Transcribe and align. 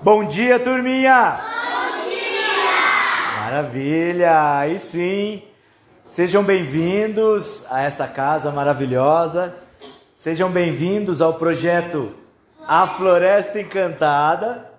Bom 0.00 0.24
dia, 0.24 0.60
turminha! 0.60 1.40
Bom 1.40 2.08
dia! 2.08 3.40
Maravilha! 3.40 4.58
Aí 4.58 4.78
sim! 4.78 5.42
Sejam 6.04 6.44
bem-vindos 6.44 7.64
a 7.68 7.82
essa 7.82 8.06
casa 8.06 8.52
maravilhosa. 8.52 9.56
Sejam 10.14 10.52
bem-vindos 10.52 11.20
ao 11.20 11.34
projeto 11.34 12.14
A 12.66 12.86
Floresta 12.86 13.60
Encantada, 13.60 14.70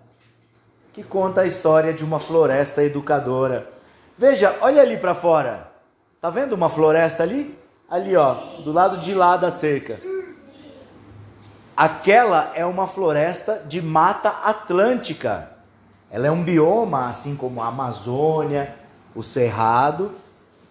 que 0.94 1.04
conta 1.04 1.42
a 1.42 1.46
história 1.46 1.92
de 1.92 2.06
uma 2.06 2.22
floresta 2.22 2.82
educadora. 2.82 3.68
Veja, 4.18 4.56
olha 4.62 4.82
ali 4.82 4.98
para 4.98 5.14
fora. 5.14 5.70
Tá 6.22 6.30
vendo 6.30 6.54
uma 6.54 6.70
floresta 6.70 7.24
ali? 7.24 7.60
Ali, 7.90 8.16
ó, 8.16 8.36
do 8.64 8.72
lado 8.72 8.98
de 9.00 9.14
lá 9.14 9.36
da 9.36 9.52
cerca. 9.52 10.00
Aquela 11.80 12.52
é 12.56 12.66
uma 12.66 12.88
floresta 12.88 13.64
de 13.66 13.82
mata 13.82 14.28
atlântica. 14.44 15.50
Ela 16.12 16.28
é 16.28 16.30
um 16.30 16.44
bioma, 16.44 17.08
assim 17.08 17.38
como 17.38 17.62
a 17.62 17.68
Amazônia, 17.68 18.76
o 19.16 19.24
Cerrado. 19.24 20.12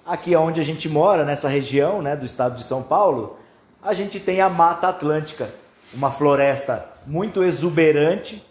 Aqui 0.04 0.34
é 0.34 0.38
onde 0.38 0.60
a 0.60 0.62
gente 0.62 0.86
mora, 0.86 1.24
nessa 1.24 1.48
região 1.48 2.02
né, 2.02 2.14
do 2.14 2.26
estado 2.26 2.56
de 2.56 2.62
São 2.62 2.82
Paulo, 2.82 3.38
a 3.82 3.94
gente 3.94 4.20
tem 4.20 4.42
a 4.42 4.50
Mata 4.50 4.88
Atlântica, 4.88 5.48
uma 5.94 6.12
floresta 6.12 6.84
muito 7.06 7.42
exuberante, 7.42 8.46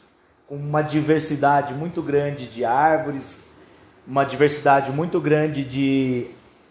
com 0.48 0.56
uma 0.56 0.82
diversidade 0.82 1.76
muito 1.76 2.02
grande 2.02 2.48
de 2.48 2.66
árvores, 2.66 3.38
uma 4.08 4.24
diversidade 4.24 4.92
muito 4.92 5.22
grande 5.22 5.64
de 5.64 6.26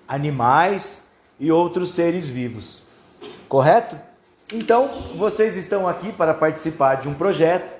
animais 0.09 1.05
e 1.39 1.53
outros 1.53 1.93
seres 1.93 2.27
vivos. 2.27 2.83
Correto? 3.49 3.97
Então, 4.53 4.89
vocês 5.17 5.57
estão 5.57 5.89
aqui 5.89 6.13
para 6.13 6.33
participar 6.33 6.97
de 6.97 7.09
um 7.09 7.15
projeto 7.15 7.75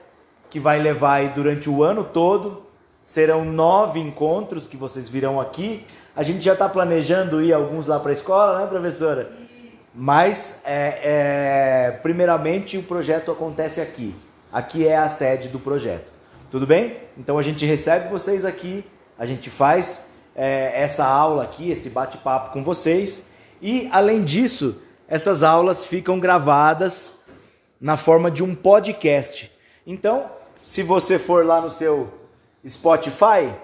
que 0.51 0.59
vai 0.59 0.81
levar 0.81 1.33
durante 1.33 1.71
o 1.71 1.85
ano 1.85 2.03
todo. 2.03 2.67
Serão 3.05 3.45
nove 3.45 4.01
encontros 4.01 4.67
que 4.67 4.77
vocês 4.77 5.09
virão 5.09 5.41
aqui. 5.41 5.85
A 6.15 6.25
gente 6.25 6.41
já 6.41 6.55
está 6.55 6.69
planejando 6.69 7.41
ir 7.41 7.53
alguns 7.53 7.87
lá 7.87 8.01
para 8.01 8.11
a 8.11 8.13
escola, 8.13 8.59
né, 8.59 8.67
professora? 8.67 9.31
Mas, 9.95 10.61
é, 10.65 10.99
é, 11.05 11.91
primeiramente, 12.03 12.77
o 12.77 12.83
projeto 12.83 13.31
acontece 13.31 13.81
aqui. 13.81 14.13
Aqui 14.53 14.89
é 14.89 14.97
a 14.97 15.09
sede 15.09 15.47
do 15.47 15.61
projeto. 15.61 16.13
Tudo 16.51 16.67
bem? 16.67 16.97
Então, 17.17 17.39
a 17.39 17.43
gente 17.43 17.65
recebe 17.65 18.09
vocês 18.09 18.45
aqui, 18.45 18.85
a 19.17 19.25
gente 19.25 19.51
faz 19.51 20.07
é, 20.35 20.83
essa 20.83 21.05
aula 21.05 21.45
aqui, 21.45 21.71
esse 21.71 21.91
bate-papo 21.91 22.51
com 22.51 22.65
vocês. 22.65 23.23
E, 23.63 23.89
além 23.93 24.25
disso, 24.25 24.83
essas 25.09 25.43
aulas 25.43 25.87
ficam 25.87 26.19
gravadas 26.19 27.15
na 27.81 27.97
forma 27.97 28.31
de 28.31 28.43
um 28.43 28.55
podcast. 28.55 29.51
Então, 29.87 30.27
se 30.63 30.83
você 30.83 31.19
for 31.19 31.45
lá 31.45 31.61
no 31.61 31.71
seu 31.71 32.13
Spotify, 32.67 33.55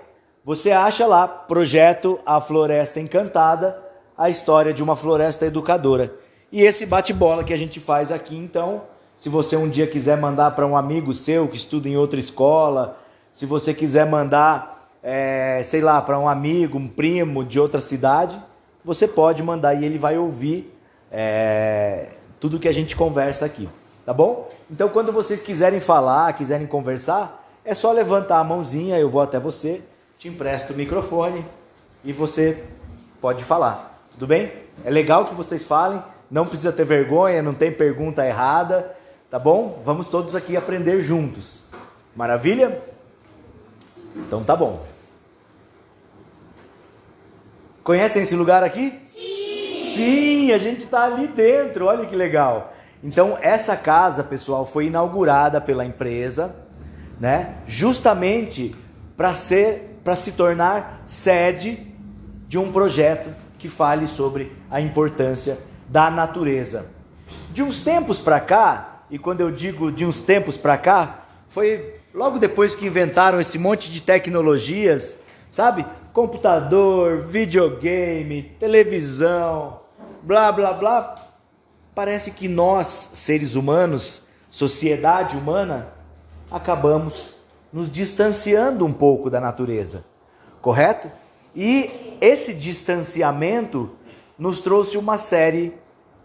você 0.44 0.70
acha 0.70 1.06
lá 1.06 1.26
Projeto 1.26 2.20
A 2.24 2.40
Floresta 2.40 3.00
Encantada, 3.00 3.82
a 4.16 4.28
história 4.30 4.72
de 4.72 4.82
uma 4.82 4.94
floresta 4.94 5.46
educadora. 5.46 6.14
E 6.50 6.62
esse 6.62 6.86
bate-bola 6.86 7.42
que 7.42 7.52
a 7.52 7.56
gente 7.56 7.80
faz 7.80 8.12
aqui, 8.12 8.36
então, 8.36 8.82
se 9.16 9.28
você 9.28 9.56
um 9.56 9.68
dia 9.68 9.86
quiser 9.86 10.16
mandar 10.16 10.52
para 10.52 10.66
um 10.66 10.76
amigo 10.76 11.14
seu 11.14 11.48
que 11.48 11.56
estuda 11.56 11.88
em 11.88 11.96
outra 11.96 12.20
escola, 12.20 12.98
se 13.32 13.46
você 13.46 13.72
quiser 13.72 14.06
mandar, 14.06 14.90
é, 15.02 15.62
sei 15.64 15.80
lá, 15.80 16.00
para 16.02 16.18
um 16.18 16.28
amigo, 16.28 16.78
um 16.78 16.86
primo 16.86 17.44
de 17.44 17.58
outra 17.58 17.80
cidade, 17.80 18.40
você 18.84 19.08
pode 19.08 19.42
mandar 19.42 19.74
e 19.74 19.84
ele 19.84 19.98
vai 19.98 20.18
ouvir 20.18 20.72
é, 21.12 22.08
tudo 22.40 22.58
que 22.58 22.66
a 22.66 22.72
gente 22.72 22.96
conversa 22.96 23.44
aqui, 23.44 23.68
tá 24.06 24.14
bom? 24.14 24.50
Então, 24.70 24.88
quando 24.88 25.12
vocês 25.12 25.42
quiserem 25.42 25.78
falar, 25.78 26.32
quiserem 26.32 26.66
conversar, 26.66 27.46
é 27.62 27.74
só 27.74 27.92
levantar 27.92 28.38
a 28.38 28.44
mãozinha, 28.44 28.98
eu 28.98 29.10
vou 29.10 29.20
até 29.20 29.38
você, 29.38 29.82
te 30.18 30.28
empresto 30.28 30.72
o 30.72 30.76
microfone 30.76 31.44
e 32.02 32.12
você 32.12 32.64
pode 33.20 33.44
falar, 33.44 34.02
tudo 34.12 34.26
bem? 34.26 34.52
É 34.84 34.90
legal 34.90 35.26
que 35.26 35.34
vocês 35.34 35.62
falem, 35.62 36.02
não 36.30 36.46
precisa 36.46 36.72
ter 36.72 36.86
vergonha, 36.86 37.42
não 37.42 37.52
tem 37.52 37.70
pergunta 37.70 38.26
errada, 38.26 38.96
tá 39.30 39.38
bom? 39.38 39.80
Vamos 39.84 40.08
todos 40.08 40.34
aqui 40.34 40.56
aprender 40.56 41.00
juntos. 41.02 41.64
Maravilha? 42.16 42.82
Então 44.16 44.42
tá 44.42 44.56
bom. 44.56 44.82
Conhecem 47.84 48.22
esse 48.22 48.34
lugar 48.34 48.64
aqui? 48.64 49.01
Sim, 49.94 50.52
a 50.52 50.58
gente 50.58 50.84
está 50.84 51.04
ali 51.04 51.26
dentro, 51.26 51.86
olha 51.86 52.06
que 52.06 52.16
legal. 52.16 52.72
Então, 53.04 53.36
essa 53.42 53.76
casa, 53.76 54.24
pessoal, 54.24 54.64
foi 54.64 54.86
inaugurada 54.86 55.60
pela 55.60 55.84
empresa, 55.84 56.54
né? 57.20 57.56
Justamente 57.66 58.74
para 59.16 59.34
ser, 59.34 59.98
para 60.02 60.16
se 60.16 60.32
tornar 60.32 61.02
sede 61.04 61.86
de 62.48 62.58
um 62.58 62.72
projeto 62.72 63.28
que 63.58 63.68
fale 63.68 64.08
sobre 64.08 64.56
a 64.70 64.80
importância 64.80 65.58
da 65.88 66.10
natureza. 66.10 66.86
De 67.52 67.62
uns 67.62 67.80
tempos 67.80 68.18
para 68.18 68.40
cá, 68.40 69.02
e 69.10 69.18
quando 69.18 69.42
eu 69.42 69.50
digo 69.50 69.92
de 69.92 70.06
uns 70.06 70.22
tempos 70.22 70.56
para 70.56 70.78
cá, 70.78 71.24
foi 71.48 71.96
logo 72.14 72.38
depois 72.38 72.74
que 72.74 72.86
inventaram 72.86 73.38
esse 73.38 73.58
monte 73.58 73.90
de 73.90 74.00
tecnologias, 74.00 75.18
sabe? 75.50 75.84
Computador, 76.14 77.26
videogame, 77.26 78.54
televisão, 78.58 79.81
blá 80.22 80.52
blá 80.52 80.72
blá. 80.72 81.14
Parece 81.94 82.30
que 82.30 82.48
nós, 82.48 83.10
seres 83.12 83.54
humanos, 83.54 84.24
sociedade 84.50 85.36
humana, 85.36 85.88
acabamos 86.50 87.34
nos 87.72 87.90
distanciando 87.90 88.84
um 88.84 88.92
pouco 88.92 89.28
da 89.28 89.40
natureza, 89.40 90.04
correto? 90.60 91.10
E 91.54 92.16
esse 92.20 92.54
distanciamento 92.54 93.90
nos 94.38 94.60
trouxe 94.60 94.96
uma 94.96 95.18
série 95.18 95.74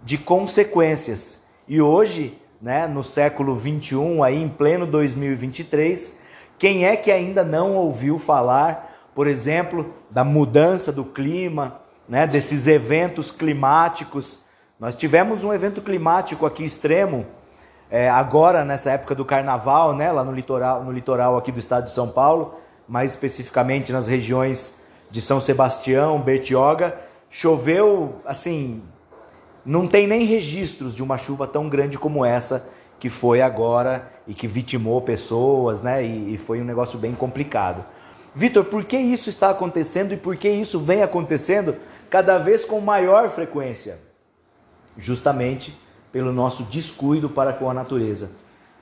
de 0.03 0.17
consequências. 0.17 1.41
E 1.67 1.81
hoje, 1.81 2.39
né, 2.61 2.87
no 2.87 3.03
século 3.03 3.55
21, 3.55 4.23
aí 4.23 4.41
em 4.41 4.47
pleno 4.47 4.85
2023, 4.85 6.17
quem 6.57 6.85
é 6.85 6.95
que 6.95 7.11
ainda 7.11 7.43
não 7.43 7.75
ouviu 7.75 8.17
falar, 8.17 9.09
por 9.13 9.27
exemplo, 9.27 9.93
da 10.09 10.23
mudança 10.23 10.91
do 10.91 11.03
clima, 11.03 11.81
né, 12.07 12.25
desses 12.25 12.67
eventos 12.67 13.31
climáticos. 13.31 14.39
Nós 14.79 14.95
tivemos 14.95 15.43
um 15.43 15.53
evento 15.53 15.81
climático 15.81 16.45
aqui 16.45 16.63
extremo, 16.63 17.25
é, 17.89 18.09
agora 18.09 18.65
nessa 18.65 18.91
época 18.91 19.15
do 19.15 19.25
carnaval, 19.25 19.95
né, 19.95 20.11
lá 20.11 20.23
no 20.23 20.31
litoral, 20.31 20.83
no 20.83 20.91
litoral 20.91 21.37
aqui 21.37 21.51
do 21.51 21.59
estado 21.59 21.85
de 21.85 21.91
São 21.91 22.09
Paulo, 22.09 22.55
mais 22.87 23.11
especificamente 23.11 23.91
nas 23.91 24.07
regiões 24.07 24.75
de 25.09 25.21
São 25.21 25.39
Sebastião, 25.39 26.19
Bertioga, 26.19 26.97
choveu 27.29 28.15
assim, 28.25 28.81
não 29.65 29.87
tem 29.87 30.07
nem 30.07 30.23
registros 30.23 30.95
de 30.95 31.03
uma 31.03 31.17
chuva 31.17 31.47
tão 31.47 31.67
grande 31.67 31.97
como 31.97 32.25
essa 32.25 32.67
que 32.99 33.09
foi 33.09 33.41
agora 33.41 34.11
e 34.25 34.33
que 34.33 34.47
vitimou 34.47 35.01
pessoas, 35.01 35.81
né? 35.81 36.03
E, 36.03 36.33
e 36.33 36.37
foi 36.37 36.61
um 36.61 36.65
negócio 36.65 36.97
bem 36.97 37.13
complicado. 37.13 37.83
Vitor, 38.33 38.65
por 38.65 38.83
que 38.85 38.97
isso 38.97 39.29
está 39.29 39.49
acontecendo 39.49 40.13
e 40.13 40.17
por 40.17 40.35
que 40.35 40.49
isso 40.49 40.79
vem 40.79 41.01
acontecendo 41.01 41.75
cada 42.09 42.37
vez 42.37 42.65
com 42.65 42.79
maior 42.79 43.29
frequência? 43.29 43.99
Justamente 44.97 45.77
pelo 46.11 46.31
nosso 46.31 46.63
descuido 46.63 47.29
para 47.29 47.53
com 47.53 47.69
a 47.69 47.73
natureza. 47.73 48.31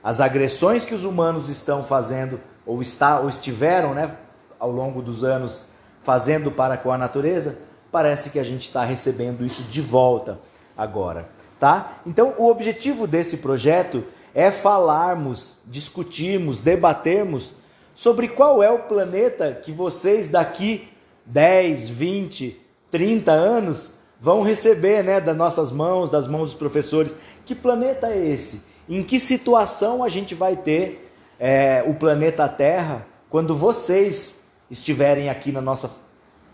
As 0.02 0.20
agressões 0.20 0.84
que 0.84 0.94
os 0.94 1.04
humanos 1.04 1.48
estão 1.48 1.84
fazendo 1.84 2.40
ou, 2.64 2.80
está, 2.80 3.20
ou 3.20 3.28
estiveram 3.28 3.92
né, 3.94 4.16
ao 4.58 4.70
longo 4.70 5.02
dos 5.02 5.24
anos 5.24 5.66
fazendo 6.00 6.50
para 6.50 6.76
com 6.76 6.92
a 6.92 6.98
natureza, 6.98 7.58
parece 7.90 8.30
que 8.30 8.38
a 8.38 8.44
gente 8.44 8.62
está 8.62 8.84
recebendo 8.84 9.44
isso 9.44 9.62
de 9.64 9.80
volta 9.80 10.38
agora, 10.76 11.28
tá? 11.58 11.98
Então, 12.06 12.34
o 12.38 12.48
objetivo 12.48 13.06
desse 13.06 13.38
projeto 13.38 14.04
é 14.34 14.50
falarmos, 14.50 15.58
discutirmos, 15.66 16.60
debatermos 16.60 17.54
sobre 17.94 18.28
qual 18.28 18.62
é 18.62 18.70
o 18.70 18.80
planeta 18.80 19.52
que 19.52 19.72
vocês 19.72 20.28
daqui 20.28 20.88
10, 21.24 21.88
20, 21.88 22.65
30 22.96 23.30
anos 23.30 23.90
vão 24.18 24.40
receber, 24.40 25.04
né, 25.04 25.20
das 25.20 25.36
nossas 25.36 25.70
mãos, 25.70 26.08
das 26.08 26.26
mãos 26.26 26.52
dos 26.52 26.54
professores. 26.54 27.14
Que 27.44 27.54
planeta 27.54 28.06
é 28.06 28.26
esse? 28.26 28.62
Em 28.88 29.02
que 29.02 29.20
situação 29.20 30.02
a 30.02 30.08
gente 30.08 30.34
vai 30.34 30.56
ter 30.56 31.12
é, 31.38 31.84
o 31.86 31.92
planeta 31.92 32.48
Terra 32.48 33.06
quando 33.28 33.54
vocês 33.54 34.44
estiverem 34.70 35.28
aqui 35.28 35.52
na 35.52 35.60
nossa, 35.60 35.90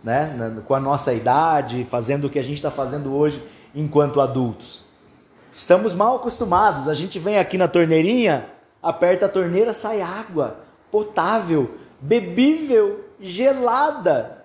né, 0.03 0.35
na, 0.37 0.61
com 0.63 0.75
a 0.75 0.81
nossa 0.81 1.13
idade, 1.13 1.87
fazendo 1.89 2.27
o 2.27 2.31
que 2.31 2.41
a 2.41 2.43
gente 2.43 2.57
está 2.57 2.73
fazendo 2.73 3.15
hoje 3.15 3.41
enquanto 3.73 4.21
adultos? 4.21 4.83
Estamos 5.55 5.95
mal 5.95 6.17
acostumados. 6.17 6.89
A 6.89 6.95
gente 6.95 7.21
vem 7.21 7.39
aqui 7.39 7.57
na 7.57 7.69
torneirinha, 7.69 8.47
aperta 8.83 9.27
a 9.27 9.29
torneira, 9.29 9.73
sai 9.73 10.01
água 10.01 10.57
potável, 10.91 11.77
bebível, 12.01 13.05
gelada. 13.21 14.42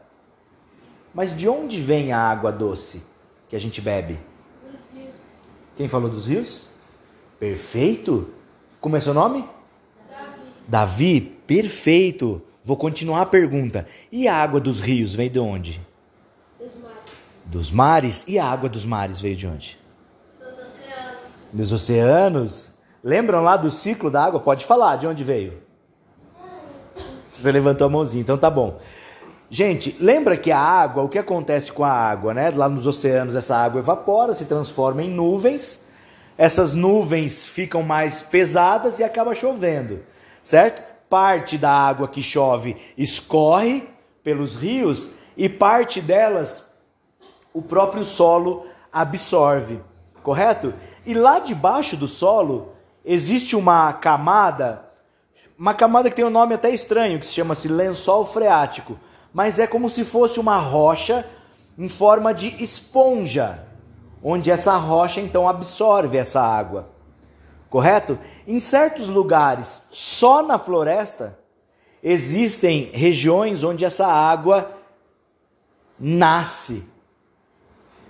Mas 1.18 1.36
de 1.36 1.50
onde 1.50 1.82
vem 1.82 2.14
a 2.14 2.20
água 2.20 2.52
doce 2.52 3.02
que 3.50 3.56
a 3.56 3.60
gente 3.60 3.82
bebe? 3.82 4.20
Quem 5.76 5.88
falou 5.88 6.12
dos 6.12 6.28
rios? 6.28 6.68
Perfeito. 7.40 8.32
Como 8.80 8.96
é 8.96 9.02
seu 9.02 9.16
nome? 9.16 9.44
Davi. 10.08 10.42
Davi, 10.68 11.22
perfeito. 11.48 12.40
Vou 12.64 12.78
continuar 12.78 13.22
a 13.22 13.26
pergunta. 13.26 13.88
E 14.12 14.28
a 14.28 14.36
água 14.36 14.60
dos 14.60 14.80
rios 14.80 15.16
veio 15.16 15.32
de 15.32 15.40
onde? 15.40 15.82
Dos 16.60 16.76
mares. 16.76 17.02
Dos 17.46 17.72
mares? 17.72 18.26
E 18.28 18.38
a 18.38 18.46
água 18.46 18.70
dos 18.70 18.86
mares 18.86 19.20
veio 19.20 19.36
de 19.36 19.48
onde? 19.48 19.80
Dos 20.40 20.50
oceanos. 20.50 21.20
Dos 21.52 21.74
oceanos? 21.74 22.74
Lembram 23.04 23.42
lá 23.42 23.58
do 23.58 23.72
ciclo 23.72 24.12
da 24.12 24.24
água? 24.24 24.40
Pode 24.40 24.66
falar, 24.66 24.98
de 24.98 25.08
onde 25.08 25.24
veio? 25.24 25.64
Você 27.32 27.52
levantou 27.52 27.88
a 27.88 27.90
mãozinha, 27.90 28.22
então 28.22 28.38
tá 28.38 28.52
bom. 28.52 28.80
Gente, 29.50 29.96
lembra 30.00 30.36
que 30.36 30.52
a 30.52 30.60
água, 30.60 31.04
o 31.04 31.10
que 31.10 31.18
acontece 31.18 31.72
com 31.72 31.86
a 31.86 31.92
água, 31.92 32.34
né? 32.34 32.52
Lá 32.54 32.68
nos 32.68 32.86
oceanos, 32.86 33.36
essa 33.36 33.56
água 33.56 33.80
evapora, 33.80 34.34
se 34.34 34.46
transforma 34.46 35.02
em 35.02 35.10
nuvens. 35.10 35.86
Essas 36.38 36.74
nuvens 36.74 37.48
ficam 37.48 37.82
mais 37.82 38.22
pesadas 38.22 39.00
e 39.00 39.04
acaba 39.04 39.34
chovendo, 39.34 40.04
certo? 40.44 40.84
Parte 41.10 41.58
da 41.58 41.72
água 41.72 42.10
que 42.10 42.22
chove 42.22 42.76
escorre 42.98 43.88
pelos 44.22 44.56
rios 44.56 45.12
e 45.38 45.48
parte 45.48 46.02
delas 46.02 46.66
o 47.54 47.62
próprio 47.62 48.04
solo 48.04 48.68
absorve, 48.92 49.80
correto? 50.22 50.74
E 51.06 51.14
lá 51.14 51.40
debaixo 51.40 51.96
do 51.96 52.08
solo 52.08 52.74
existe 53.04 53.56
uma 53.56 53.94
camada, 53.94 54.86
uma 55.58 55.74
camada 55.74 56.10
que 56.10 56.16
tem 56.16 56.26
um 56.26 56.30
nome 56.30 56.54
até 56.54 56.70
estranho, 56.70 57.18
que 57.18 57.26
se 57.26 57.34
chama-se 57.34 57.70
lençol 57.70 58.26
freático 58.26 59.00
mas 59.34 59.60
é 59.60 59.68
como 59.68 59.90
se 59.90 60.04
fosse 60.04 60.40
uma 60.40 60.58
rocha 60.58 61.26
em 61.78 61.88
forma 61.88 62.34
de 62.34 62.62
esponja, 62.62 63.66
onde 64.24 64.50
essa 64.50 64.76
rocha 64.78 65.22
então 65.22 65.48
absorve 65.48 66.18
essa 66.18 66.42
água. 66.42 66.90
Correto? 67.70 68.18
Em 68.48 68.60
certos 68.60 69.10
lugares, 69.10 69.84
só 69.92 70.42
na 70.42 70.58
floresta, 70.58 71.38
existem 72.02 72.90
regiões 72.94 73.64
onde 73.64 73.86
essa 73.86 74.08
água 74.08 74.72
nasce. 76.00 76.84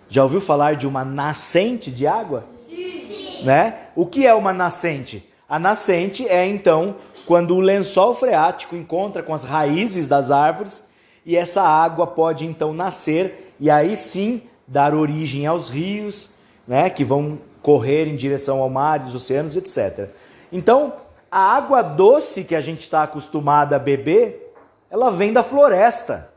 Já 0.09 0.23
ouviu 0.23 0.39
falar 0.39 0.75
de 0.75 0.87
uma 0.87 1.03
nascente 1.03 1.91
de 1.91 2.07
água? 2.07 2.45
Sim. 2.69 3.43
Né? 3.43 3.89
O 3.95 4.05
que 4.05 4.25
é 4.25 4.33
uma 4.33 4.53
nascente? 4.53 5.27
A 5.49 5.59
nascente 5.59 6.27
é 6.27 6.45
então 6.45 6.95
quando 7.25 7.55
o 7.55 7.59
lençol 7.59 8.13
freático 8.13 8.75
encontra 8.75 9.21
com 9.21 9.33
as 9.33 9.43
raízes 9.43 10.07
das 10.07 10.31
árvores 10.31 10.83
e 11.27 11.35
essa 11.35 11.61
água 11.61 12.07
pode 12.07 12.45
então 12.45 12.73
nascer 12.73 13.53
e 13.59 13.69
aí 13.69 13.97
sim 13.97 14.41
dar 14.65 14.93
origem 14.93 15.45
aos 15.45 15.67
rios, 15.69 16.29
né, 16.65 16.89
que 16.89 17.03
vão 17.03 17.37
correr 17.61 18.07
em 18.07 18.15
direção 18.15 18.61
ao 18.61 18.69
mar, 18.69 19.01
os 19.01 19.13
oceanos, 19.13 19.57
etc. 19.57 20.09
Então, 20.53 20.93
a 21.29 21.53
água 21.57 21.81
doce 21.81 22.45
que 22.45 22.55
a 22.55 22.61
gente 22.61 22.79
está 22.79 23.03
acostumado 23.03 23.73
a 23.73 23.79
beber, 23.79 24.55
ela 24.89 25.11
vem 25.11 25.33
da 25.33 25.43
floresta. 25.43 26.29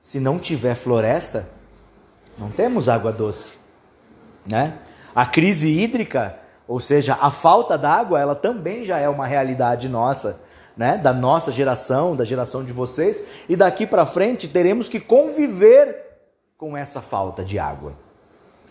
Se 0.00 0.20
não 0.20 0.38
tiver 0.38 0.76
floresta, 0.76 1.48
não 2.38 2.52
temos 2.52 2.88
água 2.88 3.10
doce, 3.10 3.54
né? 4.46 4.78
A 5.12 5.26
crise 5.26 5.68
hídrica, 5.68 6.38
ou 6.68 6.78
seja, 6.78 7.18
a 7.20 7.32
falta 7.32 7.76
d'água, 7.76 8.20
ela 8.20 8.36
também 8.36 8.84
já 8.84 8.98
é 9.00 9.08
uma 9.08 9.26
realidade 9.26 9.88
nossa 9.88 10.38
né, 10.76 10.98
da 10.98 11.12
nossa 11.12 11.52
geração, 11.52 12.16
da 12.16 12.24
geração 12.24 12.64
de 12.64 12.72
vocês, 12.72 13.22
e 13.48 13.56
daqui 13.56 13.86
para 13.86 14.06
frente 14.06 14.48
teremos 14.48 14.88
que 14.88 14.98
conviver 14.98 16.04
com 16.56 16.76
essa 16.76 17.00
falta 17.00 17.44
de 17.44 17.58
água. 17.58 17.94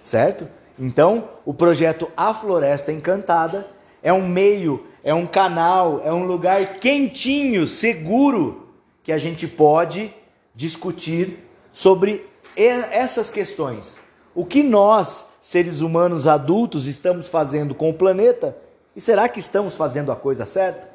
Certo? 0.01 0.47
Então, 0.77 1.29
o 1.45 1.53
projeto 1.53 2.09
A 2.17 2.33
Floresta 2.33 2.91
Encantada 2.91 3.67
é 4.01 4.11
um 4.11 4.27
meio, 4.27 4.85
é 5.03 5.13
um 5.13 5.25
canal, 5.25 6.01
é 6.03 6.11
um 6.11 6.25
lugar 6.25 6.79
quentinho, 6.79 7.67
seguro 7.67 8.69
que 9.01 9.11
a 9.11 9.17
gente 9.17 9.47
pode 9.47 10.13
discutir 10.53 11.39
sobre 11.71 12.25
essas 12.55 13.29
questões. 13.29 13.99
O 14.35 14.45
que 14.45 14.61
nós, 14.61 15.27
seres 15.41 15.81
humanos 15.81 16.27
adultos, 16.27 16.87
estamos 16.87 17.27
fazendo 17.27 17.73
com 17.73 17.89
o 17.89 17.93
planeta? 17.93 18.57
E 18.95 19.01
será 19.01 19.27
que 19.29 19.39
estamos 19.39 19.75
fazendo 19.75 20.11
a 20.11 20.15
coisa 20.15 20.45
certa? 20.45 20.92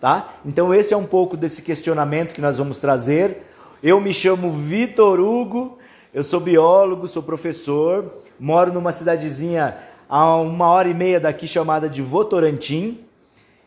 Tá? 0.00 0.34
Então 0.44 0.74
esse 0.74 0.92
é 0.94 0.96
um 0.96 1.06
pouco 1.06 1.36
desse 1.36 1.62
questionamento 1.62 2.34
que 2.34 2.40
nós 2.40 2.58
vamos 2.58 2.78
trazer. 2.78 3.42
Eu 3.82 4.00
me 4.00 4.12
chamo 4.12 4.52
Vitor 4.52 5.20
Hugo, 5.20 5.78
eu 6.12 6.24
sou 6.24 6.40
biólogo, 6.40 7.06
sou 7.06 7.22
professor, 7.22 8.12
moro 8.38 8.72
numa 8.72 8.92
cidadezinha 8.92 9.76
a 10.08 10.36
uma 10.36 10.68
hora 10.68 10.88
e 10.88 10.94
meia 10.94 11.20
daqui 11.20 11.46
chamada 11.46 11.88
de 11.88 12.02
Votorantim. 12.02 13.00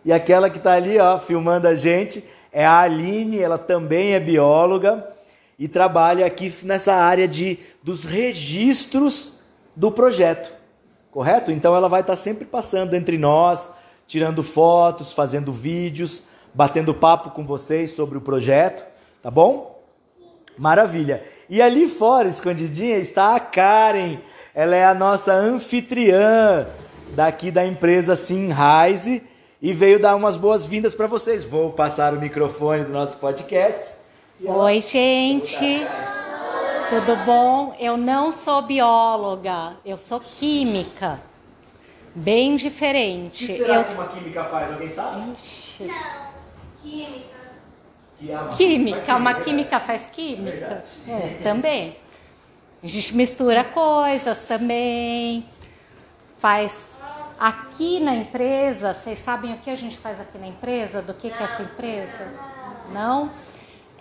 E 0.03 0.13
aquela 0.13 0.49
que 0.49 0.57
está 0.57 0.73
ali, 0.73 0.97
ó, 0.97 1.19
filmando 1.19 1.67
a 1.67 1.75
gente, 1.75 2.23
é 2.51 2.65
a 2.65 2.79
Aline, 2.79 3.39
ela 3.39 3.57
também 3.57 4.13
é 4.13 4.19
bióloga 4.19 5.07
e 5.57 5.67
trabalha 5.67 6.25
aqui 6.25 6.53
nessa 6.63 6.93
área 6.93 7.27
de 7.27 7.59
dos 7.83 8.05
registros 8.05 9.39
do 9.75 9.91
projeto. 9.91 10.51
Correto? 11.11 11.51
Então 11.51 11.75
ela 11.75 11.89
vai 11.89 12.01
estar 12.01 12.13
tá 12.13 12.17
sempre 12.17 12.45
passando 12.45 12.93
entre 12.93 13.17
nós, 13.17 13.69
tirando 14.09 14.41
fotos, 14.43 15.13
fazendo 15.13 15.53
vídeos, 15.53 16.23
batendo 16.51 16.95
papo 16.95 17.29
com 17.29 17.45
vocês 17.45 17.91
sobre 17.91 18.17
o 18.17 18.21
projeto, 18.21 18.83
tá 19.21 19.29
bom? 19.29 19.79
Maravilha. 20.57 21.23
E 21.47 21.61
ali 21.61 21.87
fora, 21.87 22.27
escondidinha, 22.27 22.97
está 22.97 23.35
a 23.35 23.39
Karen. 23.39 24.17
Ela 24.53 24.75
é 24.75 24.83
a 24.83 24.95
nossa 24.95 25.31
anfitriã 25.31 26.67
daqui 27.11 27.51
da 27.51 27.63
empresa 27.63 28.15
Simrise 28.15 29.21
e 29.61 29.73
veio 29.73 29.99
dar 29.99 30.15
umas 30.15 30.35
boas-vindas 30.35 30.95
para 30.95 31.05
vocês. 31.05 31.43
Vou 31.43 31.71
passar 31.71 32.11
o 32.13 32.19
microfone 32.19 32.85
do 32.85 32.91
nosso 32.91 33.15
podcast. 33.17 33.79
Oi, 34.43 34.81
gente. 34.81 35.85
Tudo 36.89 37.15
bom? 37.25 37.75
Eu 37.79 37.95
não 37.95 38.31
sou 38.31 38.63
bióloga, 38.63 39.77
eu 39.85 39.99
sou 39.99 40.19
química. 40.19 41.28
Bem 42.15 42.55
diferente. 42.55 43.45
O 43.45 43.47
que 43.47 43.57
será 43.57 43.75
eu... 43.75 43.83
que 43.85 43.93
uma 43.93 44.07
química 44.07 44.43
faz? 44.45 44.71
Alguém 44.71 44.89
sabe? 44.89 45.31
Ixi. 45.33 45.83
Não. 45.83 46.29
Química. 46.81 47.39
Que 48.17 48.31
é 48.31 48.37
uma 48.37 48.49
química, 48.49 49.15
uma 49.15 49.33
química 49.35 49.79
faz 49.79 50.07
química. 50.07 50.83
É, 51.07 51.43
também. 51.43 51.97
A 52.83 52.87
gente 52.87 53.15
mistura 53.15 53.63
coisas 53.63 54.39
também. 54.39 55.45
Faz 56.37 57.01
aqui 57.39 57.99
na 57.99 58.15
empresa, 58.15 58.93
vocês 58.93 59.19
sabem 59.19 59.53
o 59.53 59.57
que 59.57 59.69
a 59.69 59.75
gente 59.75 59.97
faz 59.97 60.19
aqui 60.19 60.37
na 60.37 60.47
empresa? 60.47 61.01
Do 61.01 61.13
que, 61.13 61.29
que 61.29 61.41
é 61.41 61.45
essa 61.45 61.61
empresa? 61.63 62.27
Não? 62.93 63.31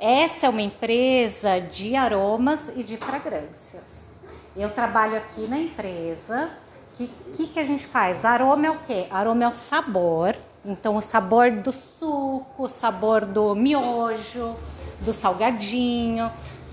Essa 0.01 0.47
é 0.47 0.49
uma 0.49 0.63
empresa 0.63 1.61
de 1.61 1.95
aromas 1.95 2.61
e 2.77 2.83
de 2.83 2.97
fragrâncias. 2.97 4.11
Eu 4.57 4.71
trabalho 4.71 5.17
aqui 5.17 5.47
na 5.47 5.59
empresa 5.59 6.51
que, 6.99 7.11
que, 7.35 7.47
que 7.47 7.61
a 7.61 7.65
gente 7.65 7.87
faz? 7.87 8.25
Aroma 8.25 8.67
é 8.67 8.71
o 8.71 8.79
quê? 8.81 9.07
Aroma 9.11 9.45
é 9.45 9.49
o 9.49 9.53
sabor. 9.53 10.35
Então, 10.65 10.97
o 10.97 11.01
sabor 11.01 11.51
do 11.53 11.71
suco, 11.71 12.65
o 12.65 12.69
sabor 12.69 13.25
do 13.25 13.55
miojo, 13.55 14.57
do 15.01 15.13
salgadinho. 15.13 16.31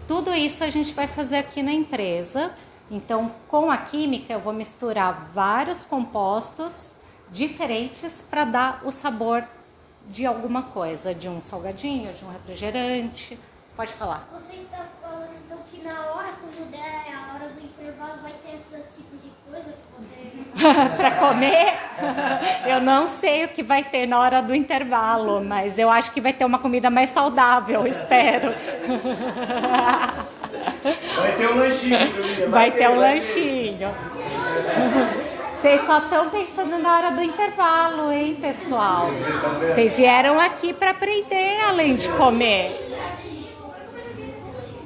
Tudo 0.08 0.34
isso 0.34 0.64
a 0.64 0.70
gente 0.70 0.94
vai 0.94 1.06
fazer 1.06 1.38
aqui 1.38 1.62
na 1.62 1.72
empresa. 1.72 2.52
Então, 2.90 3.32
com 3.48 3.70
a 3.70 3.78
química, 3.78 4.34
eu 4.34 4.40
vou 4.40 4.54
misturar 4.54 5.30
vários 5.34 5.84
compostos 5.84 6.92
diferentes 7.32 8.22
para 8.22 8.46
dar 8.46 8.82
o 8.84 8.92
sabor 8.92 9.44
de 10.08 10.26
alguma 10.26 10.64
coisa, 10.64 11.14
de 11.14 11.30
um 11.30 11.40
salgadinho, 11.40 12.14
de 12.14 12.26
um 12.26 12.32
refrigerante. 12.32 13.40
Pode 13.76 13.92
falar. 13.94 14.26
Você 14.32 14.56
está 14.56 14.78
falando 15.02 15.32
então 15.46 15.58
que 15.70 15.84
na 15.84 16.00
hora, 16.14 16.30
quando 16.40 16.72
der 16.72 17.14
a 17.14 17.34
hora 17.34 17.50
do 17.50 17.62
intervalo, 17.62 18.22
vai 18.22 18.32
ter 18.46 18.56
esses 18.56 18.86
tipos 18.96 19.22
de 19.22 19.32
coisa 19.50 19.76
para 20.96 21.12
comer? 21.20 21.74
Eu 22.66 22.80
não 22.80 23.06
sei 23.06 23.44
o 23.44 23.50
que 23.50 23.62
vai 23.62 23.84
ter 23.84 24.08
na 24.08 24.18
hora 24.20 24.42
do 24.42 24.56
intervalo, 24.56 25.44
mas 25.44 25.78
eu 25.78 25.90
acho 25.90 26.12
que 26.12 26.22
vai 26.22 26.32
ter 26.32 26.46
uma 26.46 26.58
comida 26.58 26.90
mais 26.90 27.10
saudável, 27.10 27.86
espero. 27.86 28.54
Vai 31.18 31.32
ter 31.36 31.50
um 31.50 31.58
lanchinho, 31.58 31.98
vai, 31.98 32.50
vai 32.50 32.72
ter, 32.72 32.78
ter 32.78 32.90
um 32.90 33.00
vai 33.00 33.16
lanchinho. 33.16 33.90
Vocês 35.60 35.82
só 35.86 35.98
estão 35.98 36.30
pensando 36.30 36.78
na 36.78 36.96
hora 36.96 37.12
do 37.12 37.24
intervalo, 37.24 38.12
hein, 38.12 38.38
pessoal? 38.40 39.08
Vocês 39.60 39.98
vieram 39.98 40.40
aqui 40.40 40.74
para 40.74 40.92
aprender 40.92 41.60
além 41.68 41.96
de 41.96 42.08
comer. 42.10 42.85